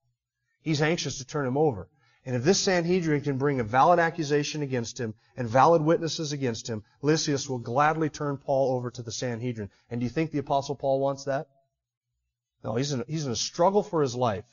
He's 0.63 0.81
anxious 0.81 1.19
to 1.19 1.27
turn 1.27 1.47
him 1.47 1.59
over. 1.59 1.91
And 2.25 2.35
if 2.35 2.45
this 2.45 2.59
Sanhedrin 2.59 3.21
can 3.21 3.37
bring 3.37 3.61
a 3.61 3.63
valid 3.63 3.99
accusation 3.99 4.63
against 4.63 4.99
him 4.99 5.13
and 5.37 5.47
valid 5.47 5.83
witnesses 5.83 6.33
against 6.33 6.67
him, 6.67 6.83
Lysias 7.03 7.47
will 7.47 7.59
gladly 7.59 8.09
turn 8.09 8.39
Paul 8.39 8.75
over 8.75 8.91
to 8.93 9.03
the 9.03 9.13
Sanhedrin. 9.13 9.69
And 9.91 10.01
do 10.01 10.05
you 10.05 10.11
think 10.11 10.31
the 10.31 10.39
Apostle 10.39 10.77
Paul 10.77 10.99
wants 10.99 11.25
that? 11.25 11.47
No, 12.65 12.77
he's 12.77 12.93
in, 12.93 13.05
he's 13.07 13.27
in 13.27 13.33
a 13.33 13.37
struggle 13.37 13.83
for 13.83 14.01
his 14.01 14.15
life. 14.15 14.47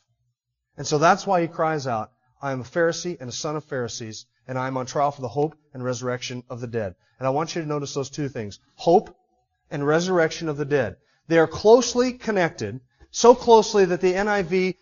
And 0.75 0.85
so 0.85 0.97
that's 0.97 1.25
why 1.25 1.39
he 1.39 1.47
cries 1.47 1.87
out, 1.87 2.11
I 2.41 2.51
am 2.51 2.59
a 2.59 2.65
Pharisee 2.65 3.15
and 3.17 3.29
a 3.29 3.31
son 3.31 3.55
of 3.55 3.63
Pharisees, 3.63 4.25
and 4.47 4.57
I 4.57 4.67
am 4.67 4.77
on 4.77 4.85
trial 4.85 5.11
for 5.11 5.21
the 5.21 5.27
hope 5.27 5.55
and 5.73 5.83
resurrection 5.83 6.43
of 6.49 6.61
the 6.61 6.67
dead. 6.67 6.95
And 7.19 7.27
I 7.27 7.31
want 7.31 7.55
you 7.55 7.61
to 7.61 7.67
notice 7.67 7.93
those 7.93 8.09
two 8.09 8.29
things. 8.29 8.59
Hope 8.75 9.15
and 9.71 9.85
resurrection 9.85 10.49
of 10.49 10.57
the 10.57 10.65
dead. 10.65 10.97
They 11.27 11.39
are 11.39 11.47
closely 11.47 12.13
connected, 12.13 12.79
so 13.11 13.33
closely 13.33 13.85
that 13.85 14.01
the 14.01 14.13
NIV 14.13 14.75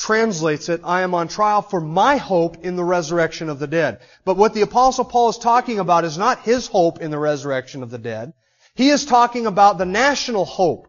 translates 0.00 0.68
it, 0.68 0.80
I 0.82 1.02
am 1.02 1.14
on 1.14 1.28
trial 1.28 1.60
for 1.62 1.80
my 1.80 2.16
hope 2.16 2.64
in 2.64 2.74
the 2.74 2.84
resurrection 2.84 3.50
of 3.50 3.58
the 3.58 3.66
dead. 3.66 4.00
But 4.24 4.36
what 4.36 4.54
the 4.54 4.62
apostle 4.62 5.04
Paul 5.04 5.28
is 5.28 5.38
talking 5.38 5.78
about 5.78 6.04
is 6.04 6.16
not 6.16 6.40
his 6.40 6.66
hope 6.66 7.00
in 7.00 7.10
the 7.10 7.18
resurrection 7.18 7.82
of 7.82 7.90
the 7.90 7.98
dead. 7.98 8.32
He 8.74 8.88
is 8.88 9.04
talking 9.04 9.46
about 9.46 9.76
the 9.76 9.84
national 9.84 10.46
hope. 10.46 10.88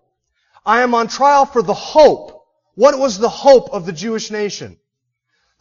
I 0.66 0.82
am 0.82 0.94
on 0.94 1.08
trial 1.08 1.46
for 1.46 1.62
the 1.62 1.74
hope. 1.74 2.46
What 2.76 2.98
was 2.98 3.18
the 3.18 3.30
hope 3.30 3.72
of 3.74 3.86
the 3.86 3.92
Jewish 3.92 4.32
nation? 4.32 4.78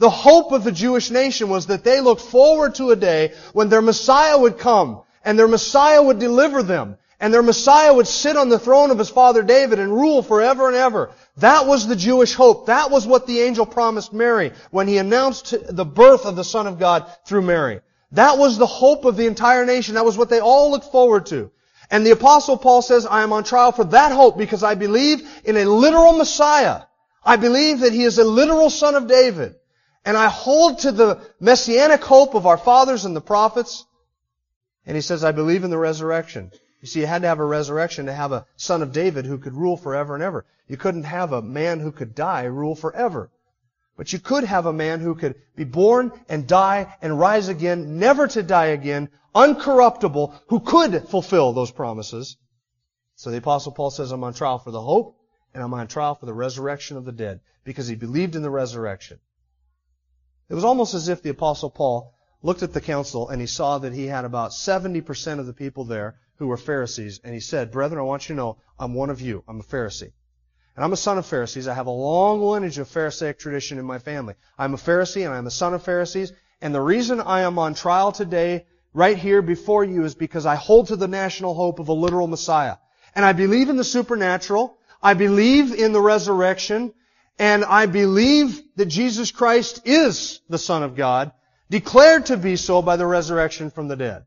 The 0.00 0.08
hope 0.08 0.52
of 0.52 0.64
the 0.64 0.72
Jewish 0.72 1.10
nation 1.10 1.50
was 1.50 1.66
that 1.66 1.84
they 1.84 2.00
looked 2.00 2.22
forward 2.22 2.76
to 2.76 2.90
a 2.90 2.96
day 2.96 3.34
when 3.52 3.68
their 3.68 3.82
Messiah 3.82 4.38
would 4.38 4.56
come 4.56 5.02
and 5.22 5.38
their 5.38 5.46
Messiah 5.46 6.02
would 6.02 6.18
deliver 6.18 6.62
them 6.62 6.96
and 7.20 7.34
their 7.34 7.42
Messiah 7.42 7.92
would 7.92 8.08
sit 8.08 8.34
on 8.34 8.48
the 8.48 8.58
throne 8.58 8.90
of 8.90 8.98
his 8.98 9.10
father 9.10 9.42
David 9.42 9.78
and 9.78 9.92
rule 9.92 10.22
forever 10.22 10.68
and 10.68 10.76
ever. 10.76 11.10
That 11.36 11.66
was 11.66 11.86
the 11.86 11.96
Jewish 11.96 12.32
hope. 12.32 12.64
That 12.64 12.90
was 12.90 13.06
what 13.06 13.26
the 13.26 13.40
angel 13.40 13.66
promised 13.66 14.14
Mary 14.14 14.52
when 14.70 14.88
he 14.88 14.96
announced 14.96 15.54
the 15.68 15.84
birth 15.84 16.24
of 16.24 16.34
the 16.34 16.44
Son 16.44 16.66
of 16.66 16.78
God 16.78 17.04
through 17.26 17.42
Mary. 17.42 17.82
That 18.12 18.38
was 18.38 18.56
the 18.56 18.66
hope 18.66 19.04
of 19.04 19.18
the 19.18 19.26
entire 19.26 19.66
nation. 19.66 19.96
That 19.96 20.06
was 20.06 20.16
what 20.16 20.30
they 20.30 20.40
all 20.40 20.70
looked 20.70 20.90
forward 20.90 21.26
to. 21.26 21.50
And 21.90 22.06
the 22.06 22.12
apostle 22.12 22.56
Paul 22.56 22.80
says, 22.80 23.04
I 23.04 23.22
am 23.22 23.34
on 23.34 23.44
trial 23.44 23.72
for 23.72 23.84
that 23.84 24.12
hope 24.12 24.38
because 24.38 24.62
I 24.62 24.76
believe 24.76 25.28
in 25.44 25.58
a 25.58 25.66
literal 25.66 26.14
Messiah. 26.14 26.84
I 27.22 27.36
believe 27.36 27.80
that 27.80 27.92
he 27.92 28.04
is 28.04 28.18
a 28.18 28.24
literal 28.24 28.70
son 28.70 28.94
of 28.94 29.06
David. 29.06 29.56
And 30.04 30.16
I 30.16 30.28
hold 30.28 30.80
to 30.80 30.92
the 30.92 31.20
messianic 31.40 32.02
hope 32.02 32.34
of 32.34 32.46
our 32.46 32.58
fathers 32.58 33.04
and 33.04 33.14
the 33.14 33.20
prophets. 33.20 33.84
And 34.86 34.96
he 34.96 35.02
says, 35.02 35.24
I 35.24 35.32
believe 35.32 35.64
in 35.64 35.70
the 35.70 35.78
resurrection. 35.78 36.50
You 36.80 36.88
see, 36.88 37.00
you 37.00 37.06
had 37.06 37.22
to 37.22 37.28
have 37.28 37.40
a 37.40 37.44
resurrection 37.44 38.06
to 38.06 38.12
have 38.12 38.32
a 38.32 38.46
son 38.56 38.82
of 38.82 38.92
David 38.92 39.26
who 39.26 39.38
could 39.38 39.54
rule 39.54 39.76
forever 39.76 40.14
and 40.14 40.22
ever. 40.22 40.46
You 40.66 40.78
couldn't 40.78 41.04
have 41.04 41.32
a 41.32 41.42
man 41.42 41.80
who 41.80 41.92
could 41.92 42.14
die 42.14 42.44
rule 42.44 42.74
forever. 42.74 43.30
But 43.96 44.14
you 44.14 44.18
could 44.18 44.44
have 44.44 44.64
a 44.64 44.72
man 44.72 45.00
who 45.00 45.14
could 45.14 45.34
be 45.54 45.64
born 45.64 46.12
and 46.28 46.46
die 46.46 46.96
and 47.02 47.18
rise 47.20 47.48
again, 47.48 47.98
never 47.98 48.26
to 48.28 48.42
die 48.42 48.68
again, 48.68 49.10
uncorruptible, 49.34 50.34
who 50.48 50.60
could 50.60 51.06
fulfill 51.08 51.52
those 51.52 51.70
promises. 51.70 52.38
So 53.16 53.30
the 53.30 53.36
apostle 53.36 53.72
Paul 53.72 53.90
says, 53.90 54.10
I'm 54.10 54.24
on 54.24 54.32
trial 54.32 54.58
for 54.58 54.70
the 54.70 54.80
hope 54.80 55.18
and 55.52 55.62
I'm 55.62 55.74
on 55.74 55.88
trial 55.88 56.14
for 56.14 56.24
the 56.24 56.32
resurrection 56.32 56.96
of 56.96 57.04
the 57.04 57.12
dead 57.12 57.40
because 57.64 57.88
he 57.88 57.94
believed 57.94 58.36
in 58.36 58.42
the 58.42 58.48
resurrection. 58.48 59.20
It 60.50 60.54
was 60.54 60.64
almost 60.64 60.94
as 60.94 61.08
if 61.08 61.22
the 61.22 61.30
apostle 61.30 61.70
Paul 61.70 62.12
looked 62.42 62.64
at 62.64 62.72
the 62.72 62.80
council 62.80 63.28
and 63.28 63.40
he 63.40 63.46
saw 63.46 63.78
that 63.78 63.92
he 63.92 64.06
had 64.06 64.24
about 64.24 64.50
70% 64.50 65.38
of 65.38 65.46
the 65.46 65.52
people 65.52 65.84
there 65.84 66.16
who 66.38 66.48
were 66.48 66.56
Pharisees, 66.56 67.20
and 67.22 67.32
he 67.32 67.40
said, 67.40 67.70
Brethren, 67.70 68.00
I 68.00 68.02
want 68.02 68.28
you 68.28 68.34
to 68.34 68.40
know, 68.40 68.56
I'm 68.76 68.94
one 68.94 69.10
of 69.10 69.20
you. 69.20 69.44
I'm 69.46 69.60
a 69.60 69.62
Pharisee. 69.62 70.10
And 70.74 70.84
I'm 70.84 70.92
a 70.92 70.96
son 70.96 71.18
of 71.18 71.26
Pharisees. 71.26 71.68
I 71.68 71.74
have 71.74 71.86
a 71.86 71.90
long 71.90 72.40
lineage 72.42 72.78
of 72.78 72.88
Pharisaic 72.88 73.38
tradition 73.38 73.78
in 73.78 73.84
my 73.84 74.00
family. 74.00 74.34
I'm 74.58 74.74
a 74.74 74.78
Pharisee 74.78 75.24
and 75.24 75.32
I'm 75.32 75.46
a 75.46 75.52
son 75.52 75.72
of 75.72 75.84
Pharisees. 75.84 76.32
And 76.60 76.74
the 76.74 76.80
reason 76.80 77.20
I 77.20 77.42
am 77.42 77.58
on 77.58 77.74
trial 77.74 78.10
today, 78.10 78.66
right 78.92 79.16
here 79.16 79.42
before 79.42 79.84
you, 79.84 80.04
is 80.04 80.16
because 80.16 80.46
I 80.46 80.56
hold 80.56 80.88
to 80.88 80.96
the 80.96 81.06
national 81.06 81.54
hope 81.54 81.78
of 81.78 81.88
a 81.88 81.92
literal 81.92 82.26
Messiah. 82.26 82.78
And 83.14 83.24
I 83.24 83.34
believe 83.34 83.68
in 83.68 83.76
the 83.76 83.84
supernatural. 83.84 84.78
I 85.00 85.14
believe 85.14 85.72
in 85.74 85.92
the 85.92 86.00
resurrection. 86.00 86.92
And 87.40 87.64
I 87.64 87.86
believe 87.86 88.62
that 88.76 88.84
Jesus 88.84 89.30
Christ 89.30 89.80
is 89.86 90.42
the 90.50 90.58
Son 90.58 90.82
of 90.82 90.94
God, 90.94 91.32
declared 91.70 92.26
to 92.26 92.36
be 92.36 92.56
so 92.56 92.82
by 92.82 92.96
the 92.96 93.06
resurrection 93.06 93.70
from 93.70 93.88
the 93.88 93.96
dead. 93.96 94.26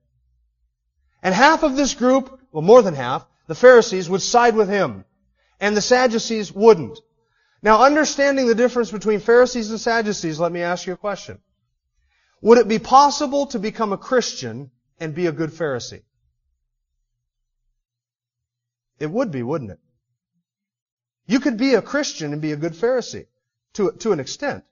And 1.22 1.36
half 1.36 1.62
of 1.62 1.76
this 1.76 1.94
group, 1.94 2.40
well 2.52 2.64
more 2.64 2.82
than 2.82 2.96
half, 2.96 3.24
the 3.46 3.54
Pharisees 3.54 4.10
would 4.10 4.24
side 4.24 4.56
with 4.56 4.68
him. 4.68 5.06
And 5.60 5.78
the 5.78 5.82
Sadducees 5.82 6.52
wouldn't. 6.52 6.98
Now 7.62 7.84
understanding 7.84 8.48
the 8.48 8.56
difference 8.56 8.90
between 8.90 9.20
Pharisees 9.20 9.70
and 9.70 9.80
Sadducees, 9.80 10.40
let 10.40 10.52
me 10.52 10.64
ask 10.64 10.88
you 10.88 10.94
a 10.94 10.98
question. 10.98 11.38
Would 12.42 12.58
it 12.58 12.68
be 12.68 12.80
possible 12.80 13.46
to 13.48 13.60
become 13.60 13.94
a 13.94 13.98
Christian 13.98 14.72
and 15.00 15.14
be 15.14 15.28
a 15.28 15.32
good 15.32 15.52
Pharisee? 15.52 16.02
It 18.98 19.12
would 19.12 19.30
be, 19.30 19.44
wouldn't 19.44 19.70
it? 19.70 19.80
You 21.26 21.40
could 21.40 21.58
be 21.58 21.74
a 21.74 21.82
Christian 21.82 22.34
and 22.34 22.42
be 22.42 22.52
a 22.52 22.58
good 22.58 22.74
Pharisee. 22.74 23.28
to, 23.74 23.92
to 24.00 24.12
an 24.12 24.20
extent. 24.20 24.64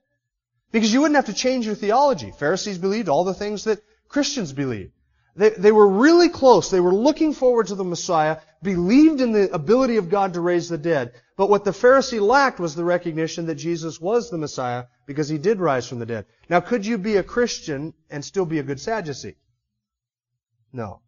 Because 0.70 0.92
you 0.92 1.00
wouldn't 1.00 1.16
have 1.16 1.26
to 1.26 1.34
change 1.34 1.66
your 1.66 1.74
theology. 1.74 2.30
Pharisees 2.30 2.78
believed 2.78 3.08
all 3.08 3.24
the 3.24 3.34
things 3.34 3.64
that 3.64 3.80
Christians 4.08 4.52
believe. 4.52 4.90
They, 5.34 5.50
they 5.50 5.72
were 5.72 5.88
really 5.88 6.28
close. 6.28 6.70
They 6.70 6.80
were 6.80 6.94
looking 6.94 7.32
forward 7.32 7.68
to 7.68 7.74
the 7.74 7.84
Messiah, 7.84 8.38
believed 8.62 9.20
in 9.20 9.32
the 9.32 9.52
ability 9.52 9.96
of 9.96 10.10
God 10.10 10.34
to 10.34 10.40
raise 10.40 10.68
the 10.68 10.78
dead. 10.78 11.12
But 11.36 11.48
what 11.48 11.64
the 11.64 11.70
Pharisee 11.70 12.20
lacked 12.20 12.60
was 12.60 12.74
the 12.74 12.84
recognition 12.84 13.46
that 13.46 13.54
Jesus 13.54 14.00
was 14.00 14.30
the 14.30 14.38
Messiah 14.38 14.84
because 15.06 15.28
he 15.28 15.38
did 15.38 15.58
rise 15.58 15.88
from 15.88 15.98
the 15.98 16.06
dead. 16.06 16.26
Now, 16.48 16.60
could 16.60 16.84
you 16.84 16.98
be 16.98 17.16
a 17.16 17.22
Christian 17.22 17.94
and 18.10 18.24
still 18.24 18.46
be 18.46 18.58
a 18.58 18.62
good 18.62 18.80
Sadducee? 18.80 19.36
No. 20.72 21.00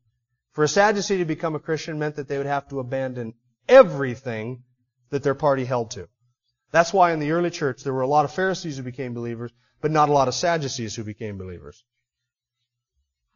For 0.52 0.64
a 0.64 0.68
Sadducee 0.68 1.18
to 1.18 1.24
become 1.24 1.54
a 1.54 1.60
Christian 1.60 1.98
meant 1.98 2.16
that 2.16 2.28
they 2.28 2.38
would 2.38 2.46
have 2.46 2.68
to 2.68 2.80
abandon 2.80 3.34
everything 3.68 4.62
that 5.10 5.22
their 5.22 5.34
party 5.34 5.64
held 5.64 5.90
to. 5.92 6.08
That's 6.70 6.92
why 6.92 7.12
in 7.12 7.20
the 7.20 7.30
early 7.30 7.50
church 7.50 7.84
there 7.84 7.94
were 7.94 8.00
a 8.00 8.06
lot 8.06 8.24
of 8.24 8.32
Pharisees 8.32 8.76
who 8.76 8.82
became 8.82 9.14
believers, 9.14 9.52
but 9.80 9.90
not 9.90 10.08
a 10.08 10.12
lot 10.12 10.28
of 10.28 10.34
Sadducees 10.34 10.96
who 10.96 11.04
became 11.04 11.38
believers. 11.38 11.84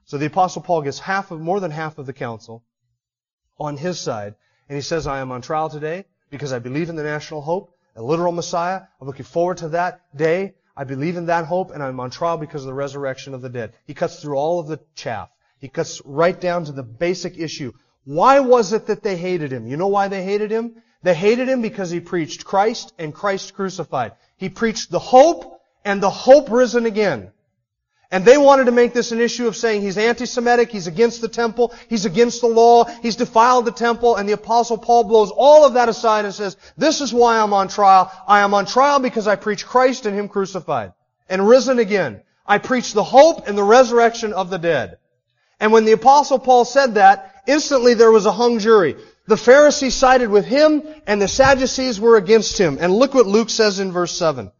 So 0.04 0.18
the 0.18 0.26
apostle 0.26 0.62
Paul 0.62 0.82
gets 0.82 0.98
half 0.98 1.30
of, 1.30 1.40
more 1.40 1.60
than 1.60 1.70
half 1.70 1.98
of 1.98 2.06
the 2.06 2.12
council 2.12 2.64
on 3.60 3.76
his 3.76 4.00
side, 4.00 4.34
and 4.68 4.76
he 4.76 4.82
says, 4.82 5.06
I 5.06 5.20
am 5.20 5.30
on 5.30 5.42
trial 5.42 5.68
today 5.68 6.06
because 6.30 6.52
I 6.52 6.58
believe 6.58 6.88
in 6.88 6.96
the 6.96 7.02
national 7.02 7.42
hope, 7.42 7.74
a 7.94 8.02
literal 8.02 8.32
Messiah. 8.32 8.82
I'm 9.00 9.06
looking 9.06 9.24
forward 9.24 9.58
to 9.58 9.68
that 9.70 10.00
day. 10.16 10.54
I 10.76 10.84
believe 10.84 11.16
in 11.16 11.26
that 11.26 11.44
hope, 11.44 11.72
and 11.72 11.82
I'm 11.82 12.00
on 12.00 12.10
trial 12.10 12.38
because 12.38 12.62
of 12.62 12.68
the 12.68 12.74
resurrection 12.74 13.34
of 13.34 13.42
the 13.42 13.48
dead. 13.48 13.74
He 13.86 13.94
cuts 13.94 14.20
through 14.20 14.36
all 14.36 14.60
of 14.60 14.68
the 14.68 14.80
chaff. 14.94 15.28
He 15.58 15.68
cuts 15.68 16.00
right 16.04 16.40
down 16.40 16.64
to 16.64 16.72
the 16.72 16.82
basic 16.82 17.36
issue. 17.36 17.72
Why 18.04 18.40
was 18.40 18.72
it 18.72 18.86
that 18.86 19.02
they 19.02 19.16
hated 19.16 19.52
him? 19.52 19.66
You 19.66 19.76
know 19.76 19.88
why 19.88 20.08
they 20.08 20.22
hated 20.22 20.50
him? 20.50 20.82
They 21.02 21.14
hated 21.14 21.48
him 21.48 21.62
because 21.62 21.90
he 21.90 22.00
preached 22.00 22.44
Christ 22.44 22.92
and 22.98 23.14
Christ 23.14 23.54
crucified. 23.54 24.12
He 24.36 24.48
preached 24.48 24.90
the 24.90 24.98
hope 24.98 25.60
and 25.84 26.02
the 26.02 26.10
hope 26.10 26.50
risen 26.50 26.86
again. 26.86 27.30
And 28.10 28.24
they 28.24 28.38
wanted 28.38 28.64
to 28.64 28.72
make 28.72 28.94
this 28.94 29.12
an 29.12 29.20
issue 29.20 29.46
of 29.48 29.56
saying 29.56 29.82
he's 29.82 29.98
anti-Semitic, 29.98 30.70
he's 30.70 30.86
against 30.86 31.20
the 31.20 31.28
temple, 31.28 31.74
he's 31.88 32.06
against 32.06 32.40
the 32.40 32.46
law, 32.46 32.84
he's 32.84 33.16
defiled 33.16 33.66
the 33.66 33.70
temple, 33.70 34.16
and 34.16 34.26
the 34.26 34.32
apostle 34.32 34.78
Paul 34.78 35.04
blows 35.04 35.30
all 35.30 35.66
of 35.66 35.74
that 35.74 35.90
aside 35.90 36.24
and 36.24 36.32
says, 36.32 36.56
this 36.78 37.02
is 37.02 37.12
why 37.12 37.38
I'm 37.38 37.52
on 37.52 37.68
trial. 37.68 38.10
I 38.26 38.40
am 38.40 38.54
on 38.54 38.64
trial 38.64 38.98
because 38.98 39.28
I 39.28 39.36
preach 39.36 39.66
Christ 39.66 40.06
and 40.06 40.18
him 40.18 40.28
crucified 40.28 40.94
and 41.28 41.46
risen 41.46 41.78
again. 41.78 42.22
I 42.46 42.56
preach 42.56 42.94
the 42.94 43.04
hope 43.04 43.46
and 43.46 43.58
the 43.58 43.62
resurrection 43.62 44.32
of 44.32 44.48
the 44.48 44.58
dead. 44.58 44.96
And 45.60 45.70
when 45.70 45.84
the 45.84 45.92
apostle 45.92 46.38
Paul 46.38 46.64
said 46.64 46.94
that, 46.94 47.42
instantly 47.46 47.92
there 47.92 48.10
was 48.10 48.24
a 48.24 48.32
hung 48.32 48.58
jury. 48.58 48.96
The 49.28 49.36
Pharisees 49.36 49.94
sided 49.94 50.30
with 50.30 50.46
him 50.46 50.82
and 51.06 51.20
the 51.20 51.28
Sadducees 51.28 52.00
were 52.00 52.16
against 52.16 52.56
him. 52.56 52.78
And 52.80 52.94
look 52.94 53.12
what 53.12 53.26
Luke 53.26 53.50
says 53.50 53.78
in 53.78 53.92
verse 53.92 54.16
7. 54.16 54.50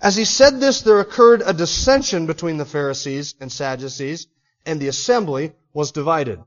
As 0.00 0.16
he 0.16 0.24
said 0.24 0.60
this, 0.60 0.80
there 0.80 1.00
occurred 1.00 1.42
a 1.44 1.52
dissension 1.52 2.24
between 2.24 2.56
the 2.56 2.64
Pharisees 2.64 3.34
and 3.38 3.52
Sadducees, 3.52 4.26
and 4.64 4.80
the 4.80 4.88
assembly 4.88 5.52
was 5.74 5.92
divided. 5.92 6.40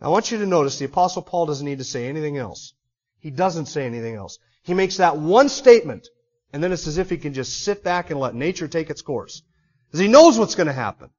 I 0.00 0.10
want 0.10 0.30
you 0.30 0.38
to 0.38 0.46
notice 0.46 0.78
the 0.78 0.84
apostle 0.84 1.22
Paul 1.22 1.46
doesn't 1.46 1.66
need 1.66 1.78
to 1.78 1.84
say 1.84 2.06
anything 2.06 2.36
else. 2.36 2.72
He 3.18 3.30
doesn't 3.30 3.66
say 3.66 3.84
anything 3.84 4.14
else. 4.14 4.38
He 4.62 4.74
makes 4.74 4.98
that 4.98 5.18
one 5.18 5.48
statement, 5.48 6.06
and 6.52 6.62
then 6.62 6.70
it's 6.70 6.86
as 6.86 6.98
if 6.98 7.10
he 7.10 7.16
can 7.16 7.34
just 7.34 7.64
sit 7.64 7.82
back 7.82 8.10
and 8.10 8.20
let 8.20 8.36
nature 8.36 8.68
take 8.68 8.90
its 8.90 9.02
course. 9.02 9.42
Because 9.88 10.00
he 10.00 10.08
knows 10.08 10.38
what's 10.38 10.54
going 10.54 10.68
to 10.68 10.72
happen. 10.72 11.10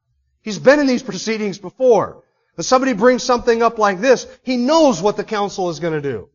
He's 0.43 0.59
been 0.59 0.79
in 0.79 0.87
these 0.87 1.03
proceedings 1.11 1.57
before. 1.57 2.23
When 2.61 2.65
somebody 2.65 2.93
brings 2.93 3.23
something 3.23 3.63
up 3.63 3.79
like 3.79 4.01
this, 4.01 4.27
he 4.43 4.55
knows 4.55 5.01
what 5.01 5.17
the 5.17 5.23
council 5.23 5.71
is 5.71 5.79
going 5.79 5.99
to 5.99 6.09
do. 6.11 6.29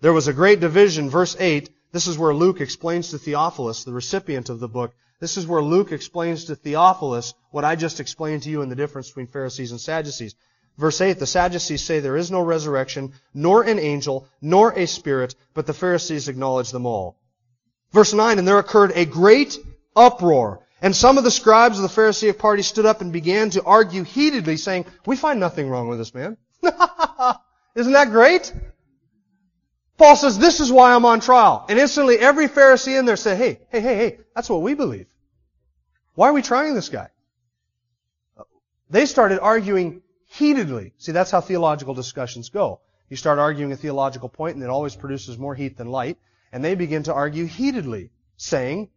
There 0.00 0.14
was 0.14 0.28
a 0.28 0.32
great 0.32 0.60
division, 0.60 1.10
verse 1.10 1.36
8, 1.38 1.68
this 1.92 2.06
is 2.06 2.16
where 2.16 2.32
Luke 2.32 2.62
explains 2.62 3.10
to 3.10 3.18
Theophilus, 3.18 3.84
the 3.84 3.92
recipient 3.92 4.48
of 4.48 4.60
the 4.60 4.68
book, 4.68 4.94
this 5.20 5.36
is 5.36 5.46
where 5.46 5.60
Luke 5.60 5.92
explains 5.92 6.46
to 6.46 6.56
Theophilus 6.56 7.34
what 7.50 7.66
I 7.66 7.76
just 7.76 8.00
explained 8.00 8.44
to 8.44 8.50
you 8.50 8.62
in 8.62 8.70
the 8.70 8.74
difference 8.74 9.08
between 9.08 9.26
Pharisees 9.26 9.72
and 9.72 9.78
Sadducees. 9.78 10.36
Verse 10.78 11.02
8, 11.02 11.18
the 11.18 11.26
Sadducees 11.26 11.84
say 11.84 12.00
there 12.00 12.16
is 12.16 12.30
no 12.30 12.40
resurrection, 12.40 13.12
nor 13.34 13.64
an 13.64 13.78
angel, 13.78 14.26
nor 14.40 14.72
a 14.72 14.86
spirit, 14.86 15.34
but 15.52 15.66
the 15.66 15.74
Pharisees 15.74 16.28
acknowledge 16.28 16.70
them 16.70 16.86
all. 16.86 17.18
Verse 17.92 18.14
9, 18.14 18.38
and 18.38 18.48
there 18.48 18.58
occurred 18.58 18.92
a 18.94 19.04
great 19.04 19.58
uproar. 19.94 20.62
And 20.82 20.94
some 20.94 21.16
of 21.16 21.24
the 21.24 21.30
scribes 21.30 21.78
of 21.78 21.82
the 21.82 21.88
Pharisaic 21.88 22.38
party 22.38 22.62
stood 22.62 22.84
up 22.84 23.00
and 23.00 23.12
began 23.12 23.50
to 23.50 23.62
argue 23.62 24.02
heatedly, 24.02 24.56
saying, 24.56 24.84
We 25.06 25.16
find 25.16 25.40
nothing 25.40 25.70
wrong 25.70 25.88
with 25.88 25.98
this 25.98 26.12
man. 26.12 26.36
Isn't 27.74 27.92
that 27.92 28.10
great? 28.10 28.52
Paul 30.02 30.16
says, 30.16 30.36
this 30.36 30.58
is 30.58 30.72
why 30.72 30.94
I'm 30.94 31.04
on 31.04 31.20
trial. 31.20 31.64
And 31.68 31.78
instantly 31.78 32.18
every 32.18 32.48
Pharisee 32.48 32.98
in 32.98 33.04
there 33.04 33.16
said, 33.16 33.38
hey, 33.38 33.60
hey, 33.70 33.80
hey, 33.80 33.94
hey, 33.94 34.18
that's 34.34 34.50
what 34.50 34.62
we 34.62 34.74
believe. 34.74 35.06
Why 36.14 36.28
are 36.28 36.32
we 36.32 36.42
trying 36.42 36.74
this 36.74 36.88
guy? 36.88 37.08
They 38.90 39.06
started 39.06 39.38
arguing 39.40 40.02
heatedly. 40.26 40.92
See, 40.98 41.12
that's 41.12 41.30
how 41.30 41.40
theological 41.40 41.94
discussions 41.94 42.48
go. 42.48 42.80
You 43.08 43.16
start 43.16 43.38
arguing 43.38 43.70
a 43.70 43.76
theological 43.76 44.28
point 44.28 44.56
and 44.56 44.64
it 44.64 44.70
always 44.70 44.96
produces 44.96 45.38
more 45.38 45.54
heat 45.54 45.76
than 45.76 45.88
light. 45.88 46.18
And 46.52 46.64
they 46.64 46.74
begin 46.74 47.04
to 47.04 47.14
argue 47.14 47.46
heatedly, 47.46 48.10
saying, 48.36 48.90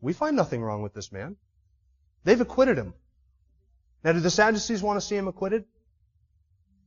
we 0.00 0.12
find 0.12 0.36
nothing 0.36 0.62
wrong 0.62 0.82
with 0.82 0.94
this 0.94 1.12
man. 1.12 1.36
They've 2.24 2.40
acquitted 2.40 2.76
him. 2.76 2.94
Now, 4.04 4.12
do 4.12 4.20
the 4.20 4.30
Sadducees 4.30 4.82
want 4.82 5.00
to 5.00 5.06
see 5.06 5.16
him 5.16 5.28
acquitted? 5.28 5.64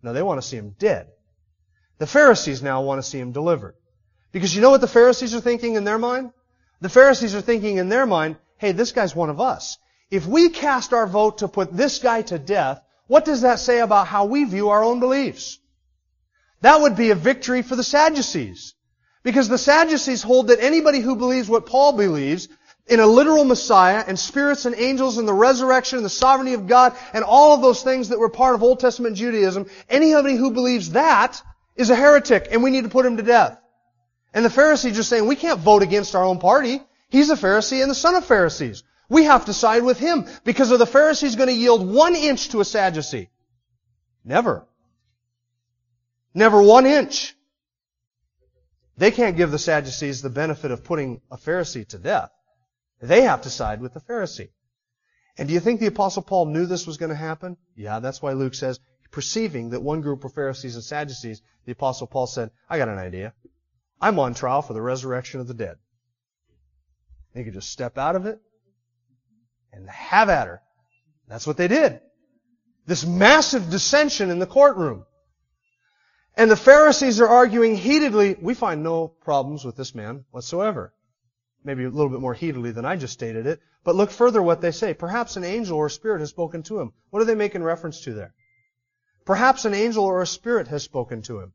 No, 0.02 0.14
they 0.14 0.22
want 0.22 0.42
to 0.42 0.48
see 0.48 0.58
him 0.58 0.76
dead. 0.80 1.08
The 1.98 2.08
Pharisees 2.08 2.64
now 2.64 2.82
want 2.82 3.04
to 3.04 3.10
see 3.10 3.20
him 3.20 3.32
delivered. 3.32 3.76
Because 4.32 4.56
you 4.56 4.62
know 4.62 4.72
what 4.72 4.82
the 4.82 4.88
Pharisees 4.88 5.36
are 5.36 5.42
thinking 5.42 5.76
in 5.76 5.84
their 5.84 6.00
mind? 6.00 6.32
The 6.80 6.90
Pharisees 6.90 7.36
are 7.36 7.42
thinking 7.42 7.78
in 7.78 7.90
their 7.90 8.06
mind, 8.06 8.38
hey, 8.58 8.72
this 8.72 8.92
guy's 8.92 9.16
one 9.16 9.30
of 9.30 9.42
us. 9.42 9.78
If 10.10 10.26
we 10.26 10.50
cast 10.50 10.94
our 10.94 11.06
vote 11.06 11.40
to 11.40 11.48
put 11.48 11.76
this 11.76 12.00
guy 12.00 12.22
to 12.24 12.40
death, 12.40 12.82
what 13.08 13.26
does 13.26 13.42
that 13.42 13.60
say 13.60 13.80
about 13.80 14.08
how 14.08 14.26
we 14.26 14.46
view 14.46 14.70
our 14.70 14.84
own 14.84 15.00
beliefs? 15.00 15.60
That 16.62 16.82
would 16.82 16.96
be 16.96 17.12
a 17.12 17.16
victory 17.16 17.62
for 17.62 17.76
the 17.76 17.84
Sadducees. 17.84 18.74
Because 19.24 19.50
the 19.50 19.58
Sadducees 19.58 20.24
hold 20.24 20.48
that 20.48 20.64
anybody 20.64 21.00
who 21.00 21.16
believes 21.16 21.50
what 21.50 21.66
Paul 21.66 21.94
believes 21.94 22.48
in 22.88 23.00
a 23.00 23.06
literal 23.06 23.46
Messiah 23.46 24.04
and 24.06 24.18
spirits 24.18 24.66
and 24.66 24.76
angels 24.76 25.18
and 25.18 25.28
the 25.28 25.34
resurrection 25.34 25.98
and 25.98 26.06
the 26.06 26.10
sovereignty 26.10 26.54
of 26.54 26.68
God 26.68 26.96
and 27.14 27.24
all 27.24 27.56
of 27.56 27.62
those 27.62 27.84
things 27.84 28.10
that 28.10 28.20
were 28.20 28.30
part 28.30 28.56
of 28.56 28.64
Old 28.64 28.80
Testament 28.80 29.16
Judaism, 29.16 29.68
anybody 29.90 30.36
who 30.36 30.52
believes 30.52 30.92
that 30.92 31.42
is 31.76 31.90
a 31.90 31.96
heretic 31.96 32.48
and 32.52 32.64
we 32.64 32.72
need 32.72 32.84
to 32.84 32.90
put 32.90 33.06
him 33.06 33.18
to 33.18 33.24
death. 33.24 33.60
And 34.34 34.44
the 34.44 34.50
Pharisees 34.50 34.98
are 34.98 35.04
saying, 35.04 35.28
we 35.28 35.36
can't 35.36 35.60
vote 35.60 35.84
against 35.84 36.16
our 36.16 36.24
own 36.24 36.40
party. 36.40 36.82
He's 37.10 37.30
a 37.30 37.36
Pharisee 37.36 37.82
and 37.82 37.92
the 37.92 37.96
son 37.96 38.16
of 38.16 38.26
Pharisees. 38.26 38.84
We 39.10 39.26
have 39.26 39.46
to 39.46 39.54
side 39.54 39.84
with 39.84 40.00
him 40.00 40.26
because 40.46 40.72
are 40.72 40.78
the 40.78 40.86
Pharisees 40.86 41.36
going 41.36 41.50
to 41.50 41.56
yield 41.56 41.86
one 41.86 42.16
inch 42.16 42.50
to 42.50 42.62
a 42.62 42.66
Sadducee? 42.66 43.30
Never. 44.24 44.66
Never 46.34 46.62
one 46.62 46.86
inch. 46.86 47.36
They 48.98 49.12
can't 49.12 49.36
give 49.36 49.52
the 49.52 49.60
Sadducees 49.60 50.22
the 50.22 50.30
benefit 50.30 50.72
of 50.72 50.84
putting 50.84 51.22
a 51.30 51.38
Pharisee 51.38 51.88
to 51.90 51.98
death. 51.98 52.32
They 53.02 53.22
have 53.22 53.42
to 53.42 53.50
side 53.50 53.82
with 53.82 53.94
the 53.94 54.00
Pharisee. 54.00 54.50
And 55.38 55.48
do 55.48 55.54
you 55.54 55.60
think 55.60 55.80
the 55.80 55.88
Apostle 55.88 56.22
Paul 56.22 56.46
knew 56.46 56.66
this 56.66 56.86
was 56.86 56.98
going 56.98 57.10
to 57.10 57.16
happen? 57.16 57.58
Yeah, 57.76 58.00
that's 58.00 58.22
why 58.22 58.34
Luke 58.34 58.54
says 58.54 58.80
perceiving 59.12 59.70
that 59.70 59.84
one 59.84 60.02
group 60.02 60.24
were 60.24 60.30
Pharisees 60.30 60.76
and 60.76 60.84
Sadducees, 60.84 61.42
the 61.66 61.74
apostle 61.74 62.08
Paul 62.08 62.28
said, 62.28 62.50
I 62.70 62.78
got 62.78 62.88
an 62.88 62.98
idea. 62.98 63.34
I'm 64.00 64.18
on 64.18 64.34
trial 64.34 64.62
for 64.62 64.74
the 64.74 64.82
resurrection 64.82 65.40
of 65.40 65.48
the 65.48 65.54
dead. 65.54 65.76
They 67.36 67.44
could 67.44 67.54
just 67.54 67.70
step 67.70 67.98
out 67.98 68.16
of 68.16 68.26
it 68.26 68.40
and 69.72 69.88
have 69.90 70.30
at 70.30 70.48
her. 70.48 70.62
That's 71.28 71.46
what 71.46 71.58
they 71.58 71.68
did. 71.68 72.00
This 72.88 73.06
massive 73.06 73.70
dissension 73.70 74.32
in 74.32 74.40
the 74.40 74.48
courtroom. 74.48 75.06
And 76.36 76.50
the 76.50 76.58
Pharisees 76.58 77.22
are 77.22 77.28
arguing 77.28 77.76
heatedly, 77.76 78.36
we 78.42 78.54
find 78.54 78.84
no 78.84 79.10
problems 79.10 79.64
with 79.64 79.76
this 79.76 79.94
man 79.94 80.26
whatsoever. 80.32 80.94
Maybe 81.64 81.84
a 81.84 81.90
little 81.90 82.10
bit 82.10 82.22
more 82.22 82.34
heatedly 82.34 82.72
than 82.72 82.86
I 82.86 82.96
just 82.96 83.14
stated 83.14 83.46
it. 83.46 83.60
But 83.84 83.96
look 83.96 84.12
further 84.12 84.42
what 84.42 84.62
they 84.62 84.72
say. 84.72 84.94
Perhaps 84.94 85.38
an 85.38 85.44
angel 85.44 85.78
or 85.78 85.88
a 85.88 85.92
spirit 85.92 86.20
has 86.20 86.30
spoken 86.30 86.64
to 86.64 86.80
him. 86.80 86.94
What 87.10 87.22
are 87.22 87.26
they 87.26 87.36
making 87.36 87.64
reference 87.64 88.02
to 88.02 88.14
there? 88.14 88.34
Perhaps 89.26 89.66
an 89.66 89.74
angel 89.74 90.04
or 90.04 90.22
a 90.22 90.28
spirit 90.28 90.68
has 90.70 90.84
spoken 90.84 91.22
to 91.24 91.40
him. 91.40 91.54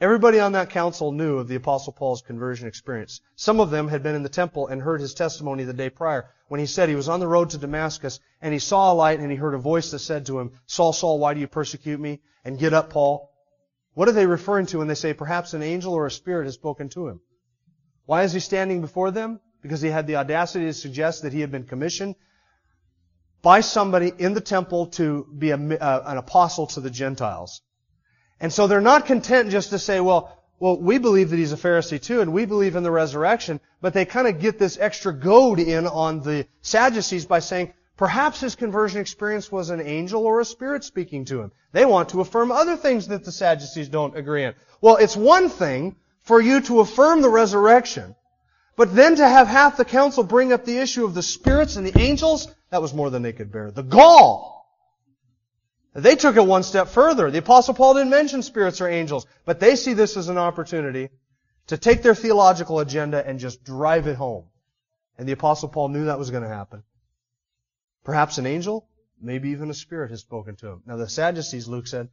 Everybody 0.00 0.40
on 0.40 0.52
that 0.52 0.70
council 0.70 1.12
knew 1.12 1.36
of 1.38 1.48
the 1.48 1.56
Apostle 1.56 1.92
Paul's 1.92 2.22
conversion 2.22 2.66
experience. 2.66 3.20
Some 3.36 3.60
of 3.60 3.70
them 3.70 3.88
had 3.88 4.02
been 4.02 4.14
in 4.14 4.22
the 4.22 4.30
temple 4.30 4.66
and 4.66 4.80
heard 4.80 5.02
his 5.02 5.12
testimony 5.12 5.64
the 5.64 5.74
day 5.74 5.90
prior 5.90 6.30
when 6.48 6.58
he 6.58 6.64
said 6.64 6.88
he 6.88 6.94
was 6.94 7.08
on 7.08 7.20
the 7.20 7.28
road 7.28 7.50
to 7.50 7.58
Damascus 7.58 8.18
and 8.40 8.54
he 8.54 8.58
saw 8.58 8.92
a 8.92 8.94
light 8.94 9.20
and 9.20 9.30
he 9.30 9.36
heard 9.36 9.52
a 9.52 9.58
voice 9.58 9.90
that 9.90 9.98
said 9.98 10.24
to 10.26 10.40
him, 10.40 10.52
Saul, 10.66 10.94
Saul, 10.94 11.18
why 11.18 11.34
do 11.34 11.40
you 11.40 11.48
persecute 11.48 12.00
me? 12.00 12.20
And 12.44 12.58
get 12.58 12.72
up, 12.72 12.88
Paul. 12.88 13.30
What 13.92 14.08
are 14.08 14.12
they 14.12 14.24
referring 14.24 14.66
to 14.66 14.78
when 14.78 14.86
they 14.86 14.94
say 14.94 15.12
perhaps 15.12 15.52
an 15.52 15.62
angel 15.62 15.92
or 15.92 16.06
a 16.06 16.10
spirit 16.10 16.46
has 16.46 16.54
spoken 16.54 16.88
to 16.90 17.08
him? 17.08 17.20
Why 18.06 18.22
is 18.24 18.32
he 18.32 18.40
standing 18.40 18.80
before 18.80 19.10
them? 19.10 19.40
Because 19.62 19.80
he 19.80 19.88
had 19.88 20.06
the 20.06 20.16
audacity 20.16 20.66
to 20.66 20.74
suggest 20.74 21.22
that 21.22 21.32
he 21.32 21.40
had 21.40 21.50
been 21.50 21.64
commissioned 21.64 22.16
by 23.42 23.60
somebody 23.60 24.12
in 24.18 24.34
the 24.34 24.40
temple 24.40 24.86
to 24.86 25.26
be 25.36 25.50
a, 25.50 25.56
uh, 25.56 26.02
an 26.06 26.18
apostle 26.18 26.66
to 26.68 26.80
the 26.80 26.90
Gentiles. 26.90 27.62
And 28.40 28.52
so 28.52 28.66
they're 28.66 28.80
not 28.80 29.06
content 29.06 29.50
just 29.50 29.70
to 29.70 29.78
say, 29.78 30.00
well, 30.00 30.36
well, 30.58 30.78
we 30.78 30.98
believe 30.98 31.30
that 31.30 31.38
he's 31.38 31.52
a 31.52 31.56
Pharisee 31.56 32.00
too, 32.00 32.20
and 32.20 32.34
we 32.34 32.44
believe 32.44 32.76
in 32.76 32.82
the 32.82 32.90
resurrection, 32.90 33.60
but 33.80 33.94
they 33.94 34.04
kind 34.04 34.28
of 34.28 34.40
get 34.40 34.58
this 34.58 34.78
extra 34.78 35.12
goad 35.12 35.58
in 35.58 35.86
on 35.86 36.20
the 36.20 36.46
Sadducees 36.60 37.24
by 37.24 37.38
saying, 37.38 37.72
perhaps 37.96 38.40
his 38.40 38.56
conversion 38.56 39.00
experience 39.00 39.50
was 39.50 39.70
an 39.70 39.80
angel 39.80 40.26
or 40.26 40.40
a 40.40 40.44
spirit 40.44 40.84
speaking 40.84 41.24
to 41.26 41.40
him. 41.40 41.52
They 41.72 41.86
want 41.86 42.10
to 42.10 42.20
affirm 42.20 42.52
other 42.52 42.76
things 42.76 43.08
that 43.08 43.24
the 43.24 43.32
Sadducees 43.32 43.88
don't 43.88 44.16
agree 44.16 44.44
on. 44.44 44.54
Well, 44.82 44.96
it's 44.96 45.16
one 45.16 45.48
thing 45.48 45.96
for 46.22 46.40
you 46.40 46.60
to 46.62 46.80
affirm 46.80 47.22
the 47.22 47.28
resurrection, 47.28 48.14
but 48.76 48.94
then 48.94 49.16
to 49.16 49.28
have 49.28 49.46
half 49.46 49.76
the 49.76 49.84
council 49.84 50.22
bring 50.22 50.52
up 50.52 50.64
the 50.64 50.78
issue 50.78 51.04
of 51.04 51.14
the 51.14 51.22
spirits 51.22 51.76
and 51.76 51.86
the 51.86 51.98
angels, 51.98 52.48
that 52.70 52.82
was 52.82 52.94
more 52.94 53.10
than 53.10 53.22
they 53.22 53.32
could 53.32 53.52
bear. 53.52 53.70
The 53.70 53.82
gall! 53.82 54.60
They 55.92 56.14
took 56.14 56.36
it 56.36 56.46
one 56.46 56.62
step 56.62 56.88
further. 56.88 57.30
The 57.30 57.38
apostle 57.38 57.74
Paul 57.74 57.94
didn't 57.94 58.10
mention 58.10 58.42
spirits 58.42 58.80
or 58.80 58.88
angels, 58.88 59.26
but 59.44 59.58
they 59.58 59.74
see 59.74 59.92
this 59.92 60.16
as 60.16 60.28
an 60.28 60.38
opportunity 60.38 61.10
to 61.66 61.78
take 61.78 62.02
their 62.02 62.14
theological 62.14 62.78
agenda 62.78 63.26
and 63.26 63.40
just 63.40 63.64
drive 63.64 64.06
it 64.06 64.16
home. 64.16 64.44
And 65.18 65.28
the 65.28 65.32
apostle 65.32 65.68
Paul 65.68 65.88
knew 65.88 66.04
that 66.04 66.18
was 66.18 66.30
going 66.30 66.44
to 66.44 66.48
happen. 66.48 66.84
Perhaps 68.04 68.38
an 68.38 68.46
angel, 68.46 68.88
maybe 69.20 69.50
even 69.50 69.68
a 69.68 69.74
spirit 69.74 70.10
has 70.10 70.20
spoken 70.20 70.56
to 70.56 70.68
him. 70.68 70.82
Now 70.86 70.96
the 70.96 71.08
Sadducees, 71.08 71.68
Luke 71.68 71.86
said, 71.86 72.08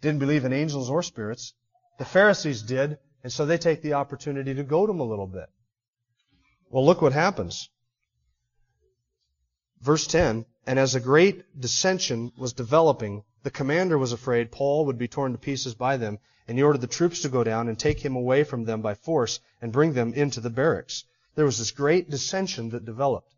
didn't 0.00 0.20
believe 0.20 0.44
in 0.44 0.52
angels 0.52 0.90
or 0.90 1.02
spirits. 1.02 1.54
The 1.98 2.04
Pharisees 2.04 2.62
did, 2.62 2.98
and 3.22 3.32
so 3.32 3.44
they 3.44 3.58
take 3.58 3.82
the 3.82 3.94
opportunity 3.94 4.54
to 4.54 4.62
goad 4.62 4.90
him 4.90 5.00
a 5.00 5.04
little 5.04 5.26
bit. 5.26 5.48
Well, 6.70 6.84
look 6.84 7.02
what 7.02 7.12
happens. 7.12 7.70
Verse 9.80 10.06
10, 10.06 10.44
and 10.66 10.78
as 10.78 10.94
a 10.94 11.00
great 11.00 11.58
dissension 11.58 12.32
was 12.36 12.52
developing, 12.52 13.24
the 13.42 13.50
commander 13.50 13.96
was 13.96 14.12
afraid 14.12 14.52
Paul 14.52 14.86
would 14.86 14.98
be 14.98 15.08
torn 15.08 15.32
to 15.32 15.38
pieces 15.38 15.74
by 15.74 15.96
them, 15.96 16.18
and 16.46 16.58
he 16.58 16.62
ordered 16.62 16.80
the 16.80 16.86
troops 16.86 17.22
to 17.22 17.28
go 17.28 17.44
down 17.44 17.68
and 17.68 17.78
take 17.78 18.00
him 18.00 18.16
away 18.16 18.44
from 18.44 18.64
them 18.64 18.82
by 18.82 18.94
force 18.94 19.40
and 19.62 19.72
bring 19.72 19.92
them 19.92 20.12
into 20.14 20.40
the 20.40 20.50
barracks. 20.50 21.04
There 21.36 21.44
was 21.44 21.58
this 21.58 21.70
great 21.70 22.10
dissension 22.10 22.70
that 22.70 22.84
developed. 22.84 23.34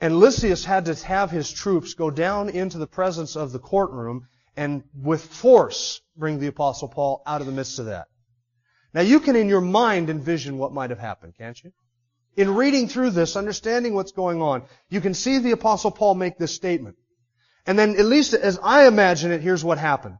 And 0.00 0.18
Lysias 0.18 0.64
had 0.64 0.84
to 0.86 0.94
have 1.06 1.30
his 1.30 1.50
troops 1.50 1.94
go 1.94 2.10
down 2.10 2.48
into 2.48 2.76
the 2.76 2.86
presence 2.86 3.36
of 3.36 3.52
the 3.52 3.58
courtroom 3.58 4.28
and 4.56 4.82
with 4.94 5.24
force 5.24 6.00
bring 6.16 6.38
the 6.38 6.48
apostle 6.48 6.88
Paul 6.88 7.22
out 7.26 7.40
of 7.40 7.46
the 7.46 7.52
midst 7.52 7.78
of 7.78 7.86
that. 7.86 8.08
Now 8.94 9.00
you 9.00 9.20
can 9.20 9.36
in 9.36 9.48
your 9.48 9.60
mind 9.60 10.10
envision 10.10 10.58
what 10.58 10.72
might 10.72 10.90
have 10.90 10.98
happened, 10.98 11.34
can't 11.36 11.62
you? 11.62 11.72
In 12.36 12.54
reading 12.54 12.88
through 12.88 13.10
this, 13.10 13.36
understanding 13.36 13.94
what's 13.94 14.12
going 14.12 14.40
on, 14.40 14.62
you 14.88 15.00
can 15.00 15.14
see 15.14 15.38
the 15.38 15.52
apostle 15.52 15.90
Paul 15.90 16.14
make 16.14 16.38
this 16.38 16.54
statement. 16.54 16.96
And 17.66 17.78
then, 17.78 17.96
at 17.96 18.06
least 18.06 18.34
as 18.34 18.58
I 18.62 18.86
imagine 18.86 19.30
it, 19.30 19.40
here's 19.40 19.64
what 19.64 19.78
happened. 19.78 20.16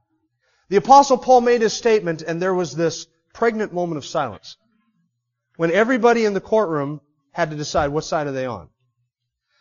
The 0.69 0.77
apostle 0.77 1.19
Paul 1.19 1.41
made 1.41 1.61
his 1.61 1.73
statement 1.73 2.23
and 2.23 2.41
there 2.41 2.55
was 2.55 2.75
this 2.75 3.07
pregnant 3.35 3.73
moment 3.73 3.99
of 3.99 4.07
silence. 4.07 4.57
When 5.57 5.71
everybody 5.71 6.25
in 6.25 6.35
the 6.35 6.41
courtroom 6.41 7.01
had 7.33 7.51
to 7.51 7.57
decide 7.57 7.89
what 7.89 8.05
side 8.05 8.27
are 8.27 8.33
they 8.33 8.47
on. 8.47 8.69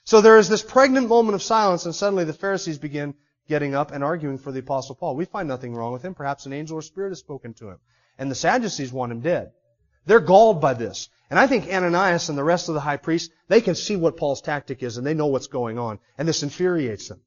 So 0.04 0.22
there 0.22 0.38
is 0.38 0.50
this 0.50 0.64
pregnant 0.64 1.08
moment 1.08 1.36
of 1.36 1.44
silence 1.44 1.86
and 1.86 1.96
suddenly 1.96 2.24
the 2.24 2.34
Pharisees 2.34 2.78
begin 2.78 3.14
getting 3.48 3.76
up 3.76 3.92
and 3.92 4.04
arguing 4.04 4.38
for 4.38 4.52
the 4.52 4.60
apostle 4.60 4.96
Paul. 4.96 5.16
We 5.16 5.26
find 5.26 5.48
nothing 5.48 5.74
wrong 5.74 5.92
with 5.92 6.04
him. 6.04 6.14
Perhaps 6.14 6.46
an 6.46 6.54
angel 6.54 6.78
or 6.78 6.82
spirit 6.82 7.10
has 7.10 7.20
spoken 7.20 7.54
to 7.56 7.70
him. 7.70 7.80
And 8.22 8.30
the 8.30 8.36
Sadducees 8.36 8.94
want 8.94 9.12
him 9.12 9.22
dead. 9.22 9.52
They're 10.06 10.20
galled 10.20 10.62
by 10.62 10.76
this. 10.76 11.10
And 11.32 11.40
I 11.40 11.48
think 11.48 11.68
Ananias 11.68 12.30
and 12.30 12.38
the 12.38 12.44
rest 12.44 12.70
of 12.70 12.76
the 12.76 12.82
high 12.82 12.98
priests, 12.98 13.34
they 13.48 13.62
can 13.62 13.74
see 13.74 13.96
what 13.96 14.16
Paul's 14.16 14.42
tactic 14.42 14.84
is 14.84 14.98
and 14.98 15.08
they 15.08 15.16
know 15.16 15.26
what's 15.26 15.48
going 15.48 15.80
on. 15.80 15.98
And 16.20 16.28
this 16.28 16.44
infuriates 16.44 17.08
them. 17.08 17.22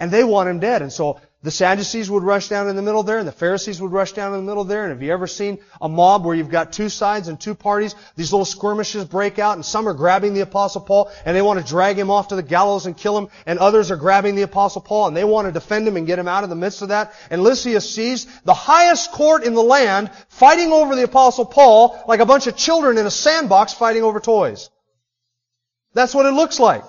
And 0.00 0.10
they 0.10 0.24
want 0.24 0.48
him 0.48 0.58
dead. 0.58 0.82
And 0.82 0.92
so 0.92 1.20
the 1.42 1.50
Sadducees 1.50 2.10
would 2.10 2.22
rush 2.22 2.48
down 2.48 2.68
in 2.68 2.76
the 2.76 2.82
middle 2.82 3.02
there, 3.02 3.18
and 3.18 3.28
the 3.28 3.32
Pharisees 3.32 3.80
would 3.80 3.92
rush 3.92 4.12
down 4.12 4.34
in 4.34 4.40
the 4.40 4.50
middle 4.50 4.64
there. 4.64 4.84
And 4.84 4.92
have 4.92 5.02
you 5.02 5.10
ever 5.10 5.26
seen 5.26 5.58
a 5.80 5.88
mob 5.88 6.24
where 6.24 6.34
you've 6.34 6.50
got 6.50 6.72
two 6.72 6.90
sides 6.90 7.28
and 7.28 7.40
two 7.40 7.54
parties? 7.54 7.94
These 8.16 8.30
little 8.30 8.44
skirmishes 8.44 9.06
break 9.06 9.38
out, 9.38 9.56
and 9.56 9.64
some 9.64 9.88
are 9.88 9.94
grabbing 9.94 10.34
the 10.34 10.40
Apostle 10.40 10.82
Paul, 10.82 11.10
and 11.24 11.34
they 11.34 11.40
want 11.40 11.58
to 11.58 11.66
drag 11.66 11.98
him 11.98 12.10
off 12.10 12.28
to 12.28 12.36
the 12.36 12.42
gallows 12.42 12.84
and 12.84 12.96
kill 12.96 13.16
him, 13.16 13.28
and 13.46 13.58
others 13.58 13.90
are 13.90 13.96
grabbing 13.96 14.34
the 14.34 14.42
Apostle 14.42 14.82
Paul, 14.82 15.08
and 15.08 15.16
they 15.16 15.24
want 15.24 15.48
to 15.48 15.52
defend 15.52 15.88
him 15.88 15.96
and 15.96 16.06
get 16.06 16.18
him 16.18 16.28
out 16.28 16.44
of 16.44 16.50
the 16.50 16.56
midst 16.56 16.82
of 16.82 16.88
that. 16.88 17.14
And 17.30 17.42
Lysias 17.42 17.94
sees 17.94 18.26
the 18.42 18.54
highest 18.54 19.12
court 19.12 19.44
in 19.44 19.54
the 19.54 19.62
land 19.62 20.10
fighting 20.28 20.72
over 20.72 20.94
the 20.94 21.04
Apostle 21.04 21.46
Paul 21.46 22.02
like 22.06 22.20
a 22.20 22.26
bunch 22.26 22.48
of 22.48 22.56
children 22.56 22.98
in 22.98 23.06
a 23.06 23.10
sandbox 23.10 23.72
fighting 23.72 24.02
over 24.02 24.20
toys. 24.20 24.68
That's 25.94 26.14
what 26.14 26.26
it 26.26 26.32
looks 26.32 26.60
like. 26.60 26.84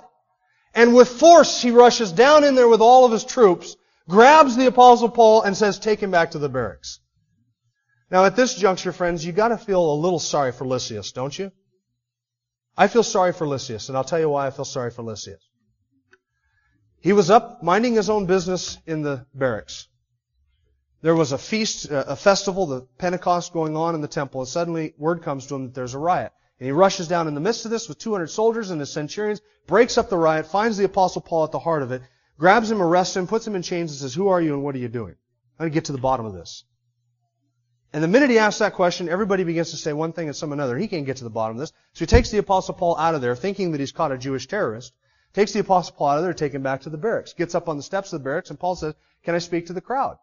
And 0.74 0.96
with 0.96 1.10
force, 1.10 1.62
he 1.62 1.72
rushes 1.72 2.12
down 2.12 2.44
in 2.44 2.56
there 2.56 2.68
with 2.68 2.82
all 2.82 3.06
of 3.06 3.12
his 3.12 3.26
troops, 3.26 3.76
grabs 4.08 4.56
the 4.56 4.68
apostle 4.68 5.10
Paul 5.10 5.42
and 5.42 5.56
says, 5.56 5.80
take 5.80 6.02
him 6.02 6.12
back 6.12 6.32
to 6.32 6.40
the 6.40 6.50
barracks. 6.50 7.00
Now 8.10 8.26
at 8.26 8.36
this 8.36 8.56
juncture, 8.56 8.92
friends, 8.92 9.26
you 9.26 9.32
gotta 9.32 9.58
feel 9.58 9.94
a 9.94 9.96
little 9.96 10.20
sorry 10.20 10.52
for 10.52 10.66
Lysias, 10.66 11.12
don't 11.12 11.38
you? 11.38 11.52
I 12.78 12.88
feel 12.88 13.04
sorry 13.04 13.34
for 13.34 13.48
Lysias, 13.48 13.90
and 13.90 13.98
I'll 13.98 14.04
tell 14.04 14.20
you 14.20 14.30
why 14.30 14.48
I 14.48 14.52
feel 14.52 14.66
sorry 14.66 14.92
for 14.92 15.04
Lysias. 15.04 15.42
He 17.00 17.14
was 17.14 17.30
up 17.30 17.64
minding 17.64 17.96
his 17.96 18.10
own 18.10 18.26
business 18.26 18.78
in 18.86 19.02
the 19.02 19.26
barracks. 19.34 19.88
There 21.02 21.16
was 21.16 21.32
a 21.32 21.38
feast, 21.38 21.88
a 21.90 22.16
festival, 22.16 22.68
the 22.68 22.82
Pentecost 23.00 23.54
going 23.54 23.76
on 23.76 23.96
in 23.96 24.02
the 24.02 24.08
temple, 24.08 24.42
and 24.42 24.48
suddenly 24.48 24.94
word 24.98 25.24
comes 25.24 25.48
to 25.48 25.56
him 25.56 25.66
that 25.66 25.74
there's 25.74 25.96
a 25.96 26.00
riot. 26.00 26.32
And 26.62 26.68
he 26.68 26.74
rushes 26.74 27.08
down 27.08 27.28
in 27.28 27.34
the 27.34 27.42
midst 27.42 27.66
of 27.66 27.72
this 27.72 27.90
with 27.90 27.98
200 27.98 28.28
soldiers 28.28 28.70
and 28.70 28.80
his 28.80 28.94
centurions, 28.94 29.42
breaks 29.66 29.98
up 29.98 30.12
the 30.12 30.18
riot, 30.18 30.46
finds 30.46 30.78
the 30.78 30.86
apostle 30.86 31.24
Paul 31.24 31.44
at 31.44 31.52
the 31.52 31.58
heart 31.58 31.82
of 31.82 31.92
it, 31.92 32.04
grabs 32.38 32.70
him, 32.70 32.84
arrests 32.84 33.18
him, 33.18 33.26
puts 33.26 33.48
him 33.48 33.56
in 33.56 33.64
chains 33.64 33.90
and 33.90 34.00
says, 34.00 34.14
who 34.14 34.28
are 34.28 34.40
you 34.40 34.54
and 34.54 34.64
what 34.64 34.76
are 34.76 34.78
you 34.78 34.88
doing? 34.88 35.16
I'm 35.58 35.64
going 35.64 35.72
to 35.72 35.74
get 35.74 35.86
to 35.86 35.92
the 35.92 35.98
bottom 35.98 36.28
of 36.28 36.34
this. 36.34 36.64
And 37.94 38.04
the 38.04 38.08
minute 38.08 38.30
he 38.30 38.38
asks 38.38 38.60
that 38.60 38.76
question, 38.76 39.10
everybody 39.10 39.44
begins 39.44 39.72
to 39.72 39.78
say 39.78 39.92
one 39.92 40.14
thing 40.14 40.28
and 40.28 40.36
some 40.36 40.52
another. 40.52 40.78
He 40.78 40.88
can't 40.88 41.08
get 41.08 41.18
to 41.18 41.24
the 41.24 41.32
bottom 41.32 41.58
of 41.58 41.62
this. 41.62 41.74
So 41.94 42.02
he 42.02 42.06
takes 42.06 42.30
the 42.30 42.38
apostle 42.38 42.76
Paul 42.76 42.96
out 42.96 43.16
of 43.16 43.22
there, 43.22 43.36
thinking 43.36 43.72
that 43.72 43.80
he's 43.80 43.92
caught 43.92 44.12
a 44.12 44.18
Jewish 44.20 44.48
terrorist, 44.48 44.94
takes 45.34 45.54
the 45.54 45.62
apostle 45.62 45.96
Paul 45.98 46.10
out 46.10 46.18
of 46.20 46.24
there, 46.24 46.34
takes 46.36 46.54
him 46.54 46.62
back 46.62 46.82
to 46.82 46.92
the 46.92 46.98
barracks, 46.98 47.34
gets 47.34 47.56
up 47.56 47.70
on 47.70 47.78
the 47.78 47.84
steps 47.84 48.14
of 48.14 48.20
the 48.20 48.24
barracks, 48.24 48.52
and 48.52 48.60
Paul 48.60 48.76
says, 48.76 48.94
can 49.24 49.34
I 49.34 49.40
speak 49.40 49.66
to 49.66 49.74
the 49.74 49.82
crowd? 49.82 50.18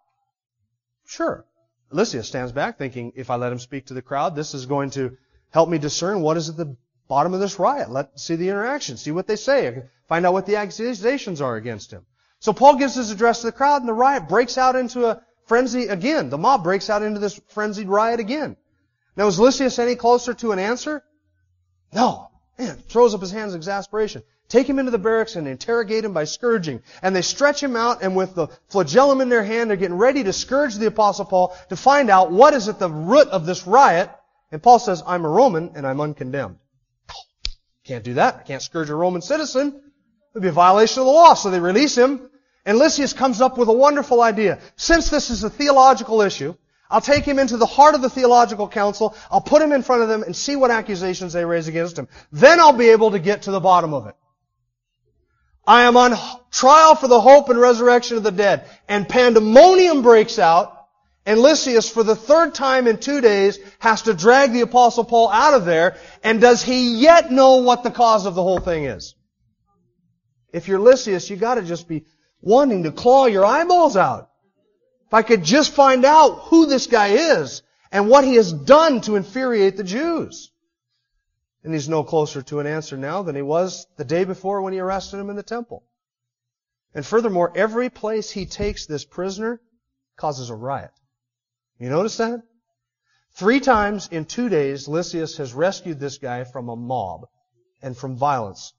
Sure. 1.05 1.45
Lysias 1.91 2.29
stands 2.29 2.53
back 2.53 2.79
thinking, 2.79 3.11
if 3.17 3.29
I 3.29 3.35
let 3.35 3.51
him 3.51 3.59
speak 3.59 3.87
to 3.87 3.95
the 3.95 4.03
crowd, 4.03 4.37
this 4.37 4.55
is 4.55 4.67
going 4.67 4.91
to 4.91 5.17
help 5.51 5.69
me 5.69 5.79
discern 5.79 6.21
what 6.21 6.37
is 6.37 6.49
at 6.49 6.57
the 6.57 6.77
bottom 7.09 7.35
of 7.35 7.41
this 7.41 7.59
riot. 7.59 7.91
Let's 7.91 8.23
see 8.23 8.37
the 8.37 8.49
interaction, 8.49 8.97
see 8.97 9.11
what 9.11 9.27
they 9.27 9.37
say, 9.37 9.83
find 10.09 10.27
out 10.27 10.33
what 10.33 10.47
the 10.47 10.57
accusations 10.57 11.41
are 11.41 11.57
against 11.57 11.91
him. 11.91 12.05
So 12.41 12.53
Paul 12.53 12.77
gives 12.77 12.95
his 12.95 13.11
address 13.11 13.41
to 13.41 13.47
the 13.47 13.53
crowd 13.53 13.83
and 13.83 13.89
the 13.89 13.95
riot 13.95 14.29
breaks 14.29 14.59
out 14.59 14.77
into 14.77 15.07
a 15.07 15.23
frenzy 15.47 15.89
again. 15.89 16.31
The 16.31 16.39
mob 16.39 16.63
breaks 16.63 16.89
out 16.89 17.03
into 17.03 17.19
this 17.19 17.41
frenzied 17.49 17.89
riot 17.89 18.21
again. 18.21 18.57
Now 19.17 19.27
is 19.27 19.41
Lysias 19.41 19.79
any 19.79 19.97
closer 19.97 20.35
to 20.35 20.53
an 20.53 20.59
answer? 20.59 21.03
No. 21.93 22.31
Man, 22.59 22.77
throws 22.89 23.15
up 23.15 23.21
his 23.21 23.31
hands 23.31 23.55
in 23.55 23.59
exasperation. 23.59 24.23
Take 24.49 24.69
him 24.69 24.79
into 24.79 24.91
the 24.91 24.99
barracks 24.99 25.37
and 25.37 25.47
interrogate 25.47 26.05
him 26.05 26.13
by 26.13 26.25
scourging. 26.25 26.83
And 27.03 27.15
they 27.15 27.23
stretch 27.23 27.63
him 27.63 27.77
out 27.77 28.03
and 28.03 28.17
with 28.17 28.35
the 28.35 28.49
flagellum 28.69 29.21
in 29.21 29.29
their 29.29 29.45
hand, 29.45 29.69
they're 29.69 29.77
getting 29.77 29.99
ready 29.99 30.25
to 30.25 30.33
scourge 30.33 30.75
the 30.75 30.87
apostle 30.87 31.27
Paul 31.27 31.57
to 31.69 31.77
find 31.77 32.11
out 32.11 32.33
what 32.33 32.55
is 32.55 32.69
at 32.69 32.79
the 32.79 32.89
root 32.89 33.29
of 33.29 33.47
this 33.47 33.67
riot. 33.67 34.11
And 34.51 34.63
Paul 34.63 34.79
says, 34.79 35.03
I'm 35.07 35.25
a 35.25 35.29
Roman 35.29 35.73
and 35.75 35.87
I'm 35.87 36.01
uncondemned. 36.01 36.59
Can't 37.85 38.05
do 38.05 38.15
that. 38.15 38.37
I 38.37 38.43
can't 38.43 38.63
scourge 38.63 38.91
a 38.91 38.95
Roman 38.95 39.23
citizen. 39.23 39.69
It 39.69 40.35
would 40.35 40.43
be 40.43 40.49
a 40.49 40.53
violation 40.53 41.01
of 41.01 41.07
the 41.07 41.13
law. 41.13 41.35
So 41.35 41.51
they 41.51 41.61
release 41.61 41.97
him. 41.97 42.31
And 42.65 42.79
Lysias 42.79 43.15
comes 43.15 43.41
up 43.41 43.57
with 43.57 43.69
a 43.69 43.73
wonderful 43.73 44.21
idea. 44.21 44.59
Since 44.77 45.11
this 45.11 45.31
is 45.31 45.43
a 45.43 45.51
theological 45.51 46.21
issue, 46.21 46.55
I'll 46.91 47.01
take 47.01 47.25
him 47.25 47.39
into 47.39 47.57
the 47.57 47.67
heart 47.67 47.95
of 47.95 48.03
the 48.03 48.11
theological 48.11 48.69
council. 48.69 49.15
I'll 49.31 49.41
put 49.41 49.63
him 49.63 49.73
in 49.73 49.83
front 49.83 50.03
of 50.03 50.09
them 50.09 50.23
and 50.23 50.35
see 50.35 50.57
what 50.57 50.71
accusations 50.71 51.33
they 51.33 51.45
raise 51.45 51.69
against 51.69 51.99
him. 51.99 52.09
Then 52.33 52.61
I'll 52.61 52.73
be 52.73 52.91
able 52.91 53.11
to 53.13 53.19
get 53.19 53.43
to 53.43 53.51
the 53.51 53.61
bottom 53.61 53.95
of 53.95 54.07
it. 54.07 54.17
I 55.67 55.83
am 55.83 55.99
on 55.99 56.17
trial 56.51 56.95
for 56.95 57.09
the 57.09 57.21
hope 57.21 57.51
and 57.51 57.61
resurrection 57.61 58.17
of 58.17 58.23
the 58.23 58.33
dead. 58.33 58.67
And 58.89 59.07
pandemonium 59.07 60.01
breaks 60.01 60.39
out 60.39 60.78
and 61.29 61.41
Lysias, 61.43 61.91
for 61.91 62.03
the 62.03 62.17
third 62.17 62.55
time 62.55 62.87
in 62.87 62.97
two 62.97 63.21
days, 63.21 63.59
has 63.81 64.01
to 64.03 64.15
drag 64.15 64.55
the 64.55 64.63
apostle 64.63 65.05
Paul 65.05 65.29
out 65.29 65.53
of 65.53 65.67
there. 65.67 65.99
And 66.25 66.41
does 66.41 66.63
he 66.63 66.95
yet 67.03 67.31
know 67.31 67.57
what 67.57 67.83
the 67.83 67.91
cause 67.91 68.25
of 68.25 68.35
the 68.35 68.43
whole 68.43 68.61
thing 68.61 68.85
is? 68.85 69.15
If 70.55 70.69
you're 70.69 70.79
Lysias, 70.79 71.29
you 71.29 71.37
gotta 71.37 71.61
just 71.61 71.87
be 71.87 72.07
wanting 72.41 72.85
to 72.85 72.93
claw 72.93 73.27
your 73.27 73.45
eyeballs 73.45 73.95
out. 73.95 74.31
If 75.07 75.13
I 75.13 75.21
could 75.21 75.45
just 75.45 75.73
find 75.73 76.07
out 76.07 76.45
who 76.45 76.65
this 76.65 76.87
guy 76.87 77.09
is 77.09 77.61
and 77.93 78.09
what 78.09 78.25
he 78.25 78.37
has 78.37 78.51
done 78.51 79.03
to 79.03 79.17
infuriate 79.17 79.77
the 79.77 79.85
Jews. 79.85 80.51
And 81.63 81.75
he's 81.75 81.91
no 81.91 82.05
closer 82.05 82.41
to 82.41 82.61
an 82.61 82.67
answer 82.67 82.97
now 82.97 83.23
than 83.23 83.37
he 83.37 83.43
was 83.43 83.87
the 83.99 84.05
day 84.07 84.25
before 84.25 84.63
when 84.63 84.73
he 84.73 84.79
arrested 84.79 85.19
him 85.19 85.29
in 85.29 85.37
the 85.37 85.43
temple. 85.43 85.85
And 86.95 87.05
furthermore, 87.05 87.53
every 87.55 87.91
place 87.91 88.31
he 88.31 88.47
takes 88.47 88.87
this 88.87 89.05
prisoner 89.05 89.61
causes 90.17 90.49
a 90.49 90.55
riot. 90.55 90.91
You 91.79 91.89
notice 91.91 92.17
that? 92.17 92.43
Three 93.35 93.61
times 93.61 94.09
in 94.11 94.25
two 94.25 94.49
days, 94.49 94.89
Lysias 94.89 95.37
has 95.37 95.55
rescued 95.55 96.01
this 96.01 96.19
guy 96.19 96.45
from 96.45 96.69
a 96.69 96.77
mob 96.77 97.27
and 97.81 97.97
from 97.97 98.17
violence. 98.17 98.73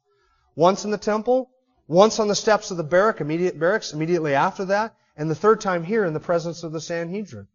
Once 0.56 0.84
in 0.84 0.92
the 0.92 0.98
temple, 0.98 1.50
once 1.88 2.20
on 2.20 2.28
the 2.28 2.36
steps 2.36 2.72
of 2.72 2.78
the 2.78 2.84
barrack, 2.84 3.22
immediate 3.22 3.58
barracks, 3.58 3.94
immediately 3.94 4.36
after 4.36 4.66
that, 4.66 4.96
and 5.16 5.30
the 5.30 5.36
third 5.36 5.62
time 5.62 5.84
here 5.84 6.04
in 6.04 6.14
the 6.14 6.20
presence 6.20 6.64
of 6.64 6.74
the 6.74 6.82
Sanhedrin. 6.82 7.48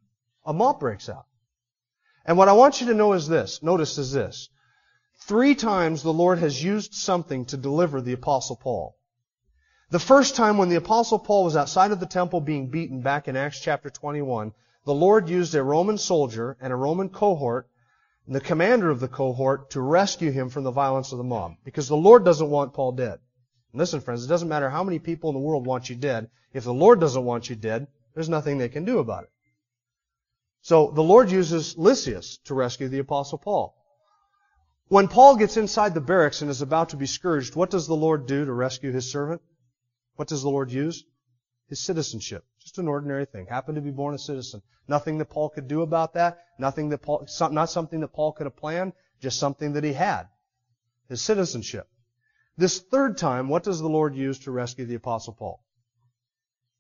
A 0.46 0.52
mob 0.52 0.80
breaks 0.80 1.08
out. 1.08 1.26
And 2.24 2.38
what 2.38 2.48
I 2.48 2.52
want 2.52 2.80
you 2.80 2.86
to 2.86 2.94
know 2.94 3.12
is 3.12 3.28
this, 3.28 3.62
notice 3.62 3.98
is 3.98 4.12
this. 4.12 4.48
Three 5.20 5.54
times 5.54 6.02
the 6.02 6.12
Lord 6.12 6.38
has 6.38 6.64
used 6.64 6.94
something 6.94 7.44
to 7.46 7.56
deliver 7.56 8.00
the 8.00 8.14
apostle 8.14 8.56
Paul. 8.56 8.96
The 9.90 9.98
first 9.98 10.34
time 10.34 10.56
when 10.56 10.70
the 10.70 10.76
apostle 10.76 11.18
Paul 11.18 11.44
was 11.44 11.56
outside 11.56 11.92
of 11.92 12.00
the 12.00 12.06
temple 12.06 12.40
being 12.40 12.70
beaten 12.70 13.02
back 13.02 13.28
in 13.28 13.36
Acts 13.36 13.60
chapter 13.60 13.90
21, 13.90 14.52
the 14.84 14.94
Lord 14.94 15.28
used 15.28 15.54
a 15.54 15.62
Roman 15.62 15.98
soldier 15.98 16.56
and 16.60 16.72
a 16.72 16.76
Roman 16.76 17.08
cohort, 17.08 17.68
and 18.26 18.34
the 18.34 18.40
commander 18.40 18.90
of 18.90 19.00
the 19.00 19.08
cohort, 19.08 19.70
to 19.70 19.80
rescue 19.80 20.30
him 20.30 20.48
from 20.48 20.64
the 20.64 20.70
violence 20.70 21.12
of 21.12 21.18
the 21.18 21.24
mob. 21.24 21.54
Because 21.64 21.88
the 21.88 21.96
Lord 21.96 22.24
doesn't 22.24 22.50
want 22.50 22.74
Paul 22.74 22.92
dead. 22.92 23.18
And 23.72 23.78
listen, 23.78 24.00
friends, 24.00 24.24
it 24.24 24.28
doesn't 24.28 24.48
matter 24.48 24.70
how 24.70 24.84
many 24.84 24.98
people 24.98 25.30
in 25.30 25.34
the 25.34 25.40
world 25.40 25.66
want 25.66 25.90
you 25.90 25.96
dead. 25.96 26.30
If 26.52 26.64
the 26.64 26.72
Lord 26.72 27.00
doesn't 27.00 27.24
want 27.24 27.50
you 27.50 27.56
dead, 27.56 27.86
there's 28.14 28.28
nothing 28.28 28.58
they 28.58 28.68
can 28.68 28.84
do 28.84 28.98
about 28.98 29.24
it. 29.24 29.30
So 30.62 30.90
the 30.90 31.02
Lord 31.02 31.30
uses 31.30 31.76
Lysias 31.76 32.38
to 32.44 32.54
rescue 32.54 32.88
the 32.88 33.00
apostle 33.00 33.38
Paul. 33.38 33.74
When 34.88 35.08
Paul 35.08 35.36
gets 35.36 35.56
inside 35.56 35.94
the 35.94 36.00
barracks 36.00 36.40
and 36.40 36.50
is 36.50 36.62
about 36.62 36.90
to 36.90 36.96
be 36.96 37.06
scourged, 37.06 37.56
what 37.56 37.70
does 37.70 37.86
the 37.86 37.96
Lord 37.96 38.26
do 38.26 38.44
to 38.44 38.52
rescue 38.52 38.92
his 38.92 39.10
servant? 39.10 39.42
What 40.16 40.28
does 40.28 40.42
the 40.42 40.50
Lord 40.50 40.70
use? 40.70 41.04
His 41.68 41.80
citizenship. 41.80 42.44
Just 42.74 42.80
an 42.80 42.88
ordinary 42.88 43.24
thing. 43.24 43.46
Happened 43.46 43.76
to 43.76 43.82
be 43.82 43.92
born 43.92 44.16
a 44.16 44.18
citizen. 44.18 44.60
Nothing 44.88 45.18
that 45.18 45.26
Paul 45.26 45.48
could 45.48 45.68
do 45.68 45.82
about 45.82 46.14
that. 46.14 46.44
Nothing 46.58 46.88
that 46.88 47.02
Paul, 47.02 47.24
not 47.52 47.70
something 47.70 48.00
that 48.00 48.08
Paul 48.08 48.32
could 48.32 48.46
have 48.46 48.56
planned. 48.56 48.94
Just 49.20 49.38
something 49.38 49.74
that 49.74 49.84
he 49.84 49.92
had. 49.92 50.24
His 51.08 51.22
citizenship. 51.22 51.88
This 52.56 52.80
third 52.80 53.16
time, 53.16 53.48
what 53.48 53.62
does 53.62 53.78
the 53.78 53.88
Lord 53.88 54.16
use 54.16 54.40
to 54.40 54.50
rescue 54.50 54.86
the 54.86 54.96
apostle 54.96 55.34
Paul? 55.34 55.62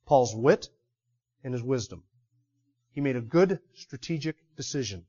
Paul's 0.04 0.34
wit 0.34 0.68
and 1.44 1.54
his 1.54 1.62
wisdom. 1.62 2.02
He 2.90 3.00
made 3.00 3.14
a 3.14 3.20
good 3.20 3.60
strategic 3.74 4.34
decision. 4.56 5.06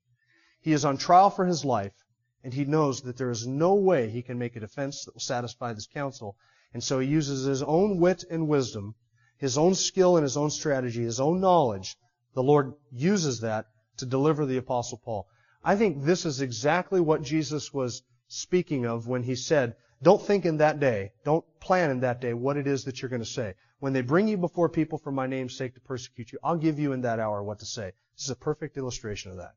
He 0.62 0.72
is 0.72 0.86
on 0.86 0.98
trial 0.98 1.32
for 1.32 1.48
his 1.48 1.66
life, 1.66 1.96
and 2.44 2.54
he 2.54 2.64
knows 2.64 3.02
that 3.02 3.18
there 3.18 3.32
is 3.32 3.48
no 3.48 3.74
way 3.74 4.12
he 4.12 4.22
can 4.22 4.38
make 4.38 4.56
a 4.56 4.60
defense 4.60 5.06
that 5.06 5.16
will 5.16 5.20
satisfy 5.20 5.74
this 5.74 5.88
council. 5.88 6.38
And 6.76 6.84
so 6.84 7.00
he 7.00 7.08
uses 7.08 7.46
his 7.46 7.64
own 7.64 8.00
wit 8.00 8.24
and 8.30 8.48
wisdom, 8.48 8.94
his 9.38 9.58
own 9.58 9.76
skill 9.76 10.18
and 10.18 10.24
his 10.24 10.38
own 10.38 10.50
strategy, 10.50 11.04
his 11.04 11.20
own 11.20 11.40
knowledge. 11.40 11.98
The 12.34 12.44
Lord 12.44 12.74
uses 12.92 13.42
that 13.42 13.68
to 13.98 14.06
deliver 14.06 14.46
the 14.46 14.58
apostle 14.58 15.02
Paul. 15.04 15.28
I 15.64 15.76
think 15.76 16.04
this 16.04 16.26
is 16.26 16.42
exactly 16.42 17.00
what 17.00 17.22
Jesus 17.22 17.74
was 17.74 18.04
speaking 18.28 18.86
of 18.86 19.08
when 19.08 19.24
he 19.24 19.36
said, 19.36 19.76
don't 20.02 20.22
think 20.22 20.46
in 20.46 20.58
that 20.58 20.80
day, 20.80 21.12
don't 21.24 21.46
plan 21.60 21.90
in 21.90 22.02
that 22.02 22.22
day 22.22 22.34
what 22.34 22.58
it 22.58 22.68
is 22.68 22.84
that 22.86 23.02
you're 23.02 23.10
going 23.10 23.22
to 23.22 23.26
say. 23.26 23.56
When 23.80 23.94
they 23.94 24.02
bring 24.02 24.28
you 24.28 24.38
before 24.38 24.70
people 24.70 24.98
for 24.98 25.12
my 25.12 25.28
name's 25.28 25.58
sake 25.58 25.74
to 25.76 25.82
persecute 25.82 26.32
you, 26.32 26.40
I'll 26.44 26.58
give 26.58 26.80
you 26.80 26.92
in 26.92 27.02
that 27.02 27.20
hour 27.20 27.44
what 27.44 27.60
to 27.60 27.66
say. 27.66 27.94
This 28.16 28.26
is 28.26 28.30
a 28.30 28.36
perfect 28.36 28.78
illustration 28.78 29.32
of 29.32 29.38
that. 29.38 29.56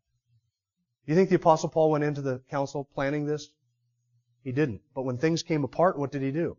You 1.07 1.15
think 1.15 1.29
the 1.29 1.37
apostle 1.37 1.69
Paul 1.69 1.91
went 1.91 2.05
into 2.05 2.21
the 2.21 2.41
council 2.51 2.85
planning 2.95 3.27
this? 3.27 3.49
He 4.43 4.53
didn't. 4.53 4.83
But 4.95 5.03
when 5.03 5.19
things 5.19 5.43
came 5.43 5.65
apart, 5.65 5.99
what 5.99 6.13
did 6.13 6.23
he 6.23 6.31
do? 6.31 6.57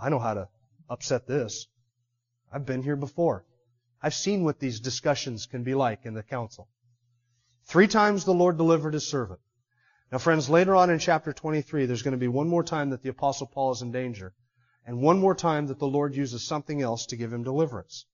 I 0.00 0.08
know 0.08 0.18
how 0.18 0.34
to 0.34 0.48
upset 0.92 1.26
this. 1.26 1.66
I've 2.52 2.66
been 2.66 2.82
here 2.82 2.96
before. 2.96 3.46
I've 4.02 4.14
seen 4.14 4.44
what 4.44 4.58
these 4.58 4.80
discussions 4.80 5.46
can 5.46 5.62
be 5.62 5.74
like 5.74 6.04
in 6.04 6.12
the 6.12 6.22
council. 6.22 6.68
Three 7.64 7.88
times 7.88 8.24
the 8.24 8.34
Lord 8.34 8.58
delivered 8.58 8.92
his 8.92 9.08
servant. 9.08 9.40
Now 10.10 10.18
friends, 10.18 10.50
later 10.50 10.76
on 10.76 10.90
in 10.90 10.98
chapter 10.98 11.32
23, 11.32 11.86
there's 11.86 12.02
going 12.02 12.12
to 12.12 12.18
be 12.18 12.28
one 12.28 12.48
more 12.48 12.62
time 12.62 12.90
that 12.90 13.02
the 13.02 13.08
apostle 13.08 13.46
Paul 13.46 13.72
is 13.72 13.80
in 13.80 13.90
danger. 13.90 14.34
And 14.84 15.00
one 15.00 15.18
more 15.18 15.34
time 15.34 15.68
that 15.68 15.78
the 15.78 15.86
Lord 15.86 16.14
uses 16.14 16.44
something 16.44 16.82
else 16.82 17.06
to 17.06 17.16
give 17.16 17.32
him 17.32 17.42
deliverance. 17.42 18.04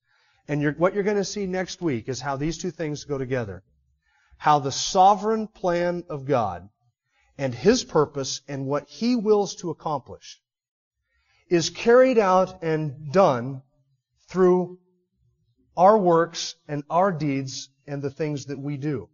And 0.46 0.62
you're, 0.62 0.74
what 0.74 0.94
you're 0.94 1.02
going 1.02 1.16
to 1.16 1.24
see 1.24 1.46
next 1.46 1.82
week 1.82 2.08
is 2.08 2.20
how 2.20 2.36
these 2.36 2.58
two 2.58 2.70
things 2.70 3.04
go 3.04 3.18
together. 3.18 3.64
How 4.36 4.60
the 4.60 4.70
sovereign 4.70 5.48
plan 5.48 6.04
of 6.08 6.26
God 6.26 6.68
and 7.36 7.52
His 7.52 7.82
purpose 7.82 8.42
and 8.46 8.66
what 8.66 8.88
He 8.88 9.16
wills 9.16 9.56
to 9.56 9.70
accomplish 9.70 10.40
is 11.48 11.70
carried 11.70 12.18
out 12.18 12.62
and 12.62 13.12
done 13.12 13.62
through 14.28 14.78
our 15.76 15.96
works 15.96 16.54
and 16.66 16.82
our 16.90 17.12
deeds 17.12 17.68
and 17.86 18.02
the 18.02 18.10
things 18.10 18.46
that 18.46 18.58
we 18.58 18.76
do. 18.76 19.08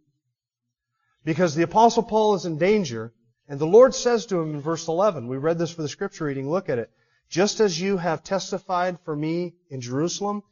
Because 1.23 1.55
the 1.55 1.63
apostle 1.63 2.03
Paul 2.03 2.35
is 2.35 2.45
in 2.45 2.57
danger, 2.57 3.13
and 3.47 3.59
the 3.59 3.67
Lord 3.67 3.95
says 3.95 4.25
to 4.27 4.39
him 4.39 4.55
in 4.55 4.61
verse 4.61 4.87
11, 4.87 5.27
we 5.27 5.37
read 5.37 5.57
this 5.57 5.71
for 5.71 5.81
the 5.81 5.87
scripture 5.87 6.25
reading, 6.25 6.49
look 6.49 6.69
at 6.69 6.79
it. 6.79 6.89
Just 7.29 7.59
as 7.59 7.79
you 7.79 7.97
have 7.97 8.23
testified 8.23 8.99
for 9.01 9.15
me 9.15 9.55
in 9.69 9.81
Jerusalem, 9.81 10.43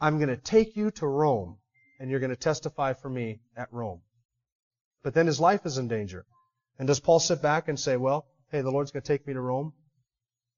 I'm 0.00 0.18
going 0.18 0.28
to 0.28 0.36
take 0.36 0.76
you 0.76 0.90
to 0.92 1.06
Rome, 1.06 1.58
and 2.00 2.10
you're 2.10 2.20
going 2.20 2.30
to 2.30 2.36
testify 2.36 2.94
for 2.94 3.08
me 3.08 3.40
at 3.56 3.72
Rome. 3.72 4.00
But 5.02 5.14
then 5.14 5.26
his 5.26 5.40
life 5.40 5.66
is 5.66 5.78
in 5.78 5.88
danger. 5.88 6.24
And 6.78 6.86
does 6.86 7.00
Paul 7.00 7.20
sit 7.20 7.42
back 7.42 7.68
and 7.68 7.78
say, 7.78 7.96
well, 7.96 8.26
hey, 8.50 8.62
the 8.62 8.70
Lord's 8.70 8.90
going 8.90 9.02
to 9.02 9.08
take 9.08 9.26
me 9.26 9.34
to 9.34 9.40
Rome? 9.40 9.72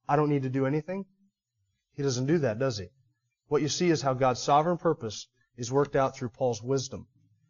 I 0.08 0.16
don't 0.16 0.28
need 0.28 0.42
to 0.42 0.50
do 0.50 0.66
anything? 0.66 1.06
He 1.92 2.02
doesn't 2.02 2.26
do 2.26 2.38
that, 2.38 2.58
does 2.58 2.78
he? 2.78 2.88
What 3.48 3.62
you 3.62 3.68
see 3.68 3.90
is 3.90 4.02
how 4.02 4.14
God's 4.14 4.40
sovereign 4.40 4.78
purpose 4.78 5.26
is 5.56 5.70
worked 5.70 5.96
out 5.96 6.16
through 6.16 6.30
Paul's 6.30 6.62
wisdom, 6.62 7.06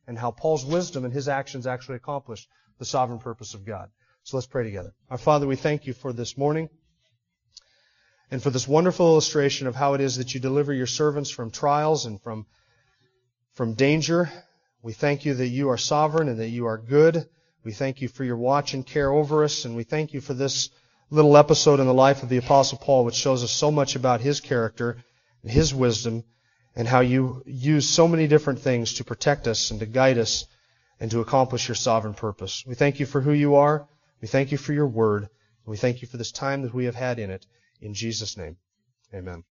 and 0.07 0.19
how 0.19 0.31
Paul's 0.31 0.65
wisdom 0.65 1.05
and 1.05 1.15
his 1.15 1.29
actions 1.29 1.67
actually 1.67 1.97
accomplish 1.97 2.47
the 2.79 2.85
sovereign 2.85 3.19
purpose 3.19 3.55
of 3.55 3.65
God. 3.65 3.91
So 4.25 4.37
let's 4.37 4.47
pray 4.47 4.65
together. 4.65 4.95
Our 5.11 5.19
Father, 5.19 5.47
we 5.47 5.57
thank 5.57 5.87
you 5.87 5.93
for 5.93 6.13
this 6.13 6.37
morning 6.37 6.69
and 8.31 8.43
for 8.43 8.51
this 8.51 8.67
wonderful 8.67 9.07
illustration 9.07 9.67
of 9.67 9.75
how 9.75 9.95
it 9.95 10.01
is 10.01 10.17
that 10.17 10.35
you 10.35 10.41
deliver 10.41 10.73
your 10.73 10.87
servants 10.87 11.31
from 11.31 11.51
trials 11.51 12.07
and 12.07 12.21
from, 12.21 12.47
from 13.53 13.75
danger. 13.75 14.31
We 14.83 14.93
thank 14.93 15.25
you 15.25 15.35
that 15.35 15.49
you 15.49 15.71
are 15.71 15.79
sovereign 15.79 16.29
and 16.29 16.41
that 16.41 16.49
you 16.49 16.67
are 16.67 16.79
good. 16.79 17.29
We 17.65 17.73
thank 17.73 18.03
you 18.03 18.09
for 18.09 18.25
your 18.25 18.37
watch 18.37 18.75
and 18.75 18.85
care 18.85 19.11
over 19.11 19.45
us, 19.45 19.65
and 19.65 19.77
we 19.77 19.85
thank 19.85 20.13
you 20.13 20.21
for 20.21 20.35
this 20.35 20.69
little 21.15 21.37
episode 21.37 21.81
in 21.81 21.87
the 21.87 21.95
life 21.95 22.23
of 22.23 22.29
the 22.29 22.37
Apostle 22.37 22.79
Paul, 22.79 23.05
which 23.05 23.15
shows 23.15 23.45
us 23.45 23.51
so 23.51 23.71
much 23.71 23.97
about 23.97 24.21
his 24.21 24.41
character 24.41 24.99
and 25.43 25.51
his 25.51 25.73
wisdom, 25.73 26.25
and 26.77 26.89
how 26.89 27.01
you 27.01 27.43
use 27.47 27.89
so 27.89 28.09
many 28.09 28.27
different 28.27 28.59
things 28.59 28.95
to 28.95 29.05
protect 29.05 29.47
us 29.47 29.71
and 29.71 29.81
to 29.81 29.87
guide 29.87 30.19
us 30.19 30.47
and 30.99 31.11
to 31.11 31.21
accomplish 31.21 31.69
your 31.69 31.75
sovereign 31.77 32.15
purpose. 32.15 32.65
We 32.67 32.75
thank 32.75 32.99
you 32.99 33.07
for 33.07 33.21
who 33.21 33.33
you 33.33 33.55
are. 33.55 33.87
We 34.21 34.29
thank 34.29 34.53
you 34.53 34.59
for 34.59 34.73
your 34.73 34.89
word. 34.89 35.29
We 35.67 35.77
thank 35.77 36.03
you 36.03 36.09
for 36.09 36.17
this 36.17 36.33
time 36.33 36.63
that 36.63 36.75
we 36.75 36.87
have 36.87 36.95
had 36.95 37.19
in 37.19 37.31
it. 37.31 37.47
In 37.81 37.95
Jesus' 37.95 38.37
name, 38.37 38.57
amen. 39.15 39.45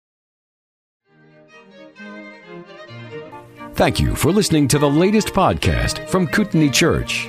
Thank 3.75 4.01
you 4.01 4.15
for 4.15 4.33
listening 4.33 4.69
to 4.69 4.79
the 4.79 4.91
latest 4.91 5.29
podcast 5.29 6.09
from 6.09 6.27
Kootenai 6.27 6.69
Church. 6.69 7.29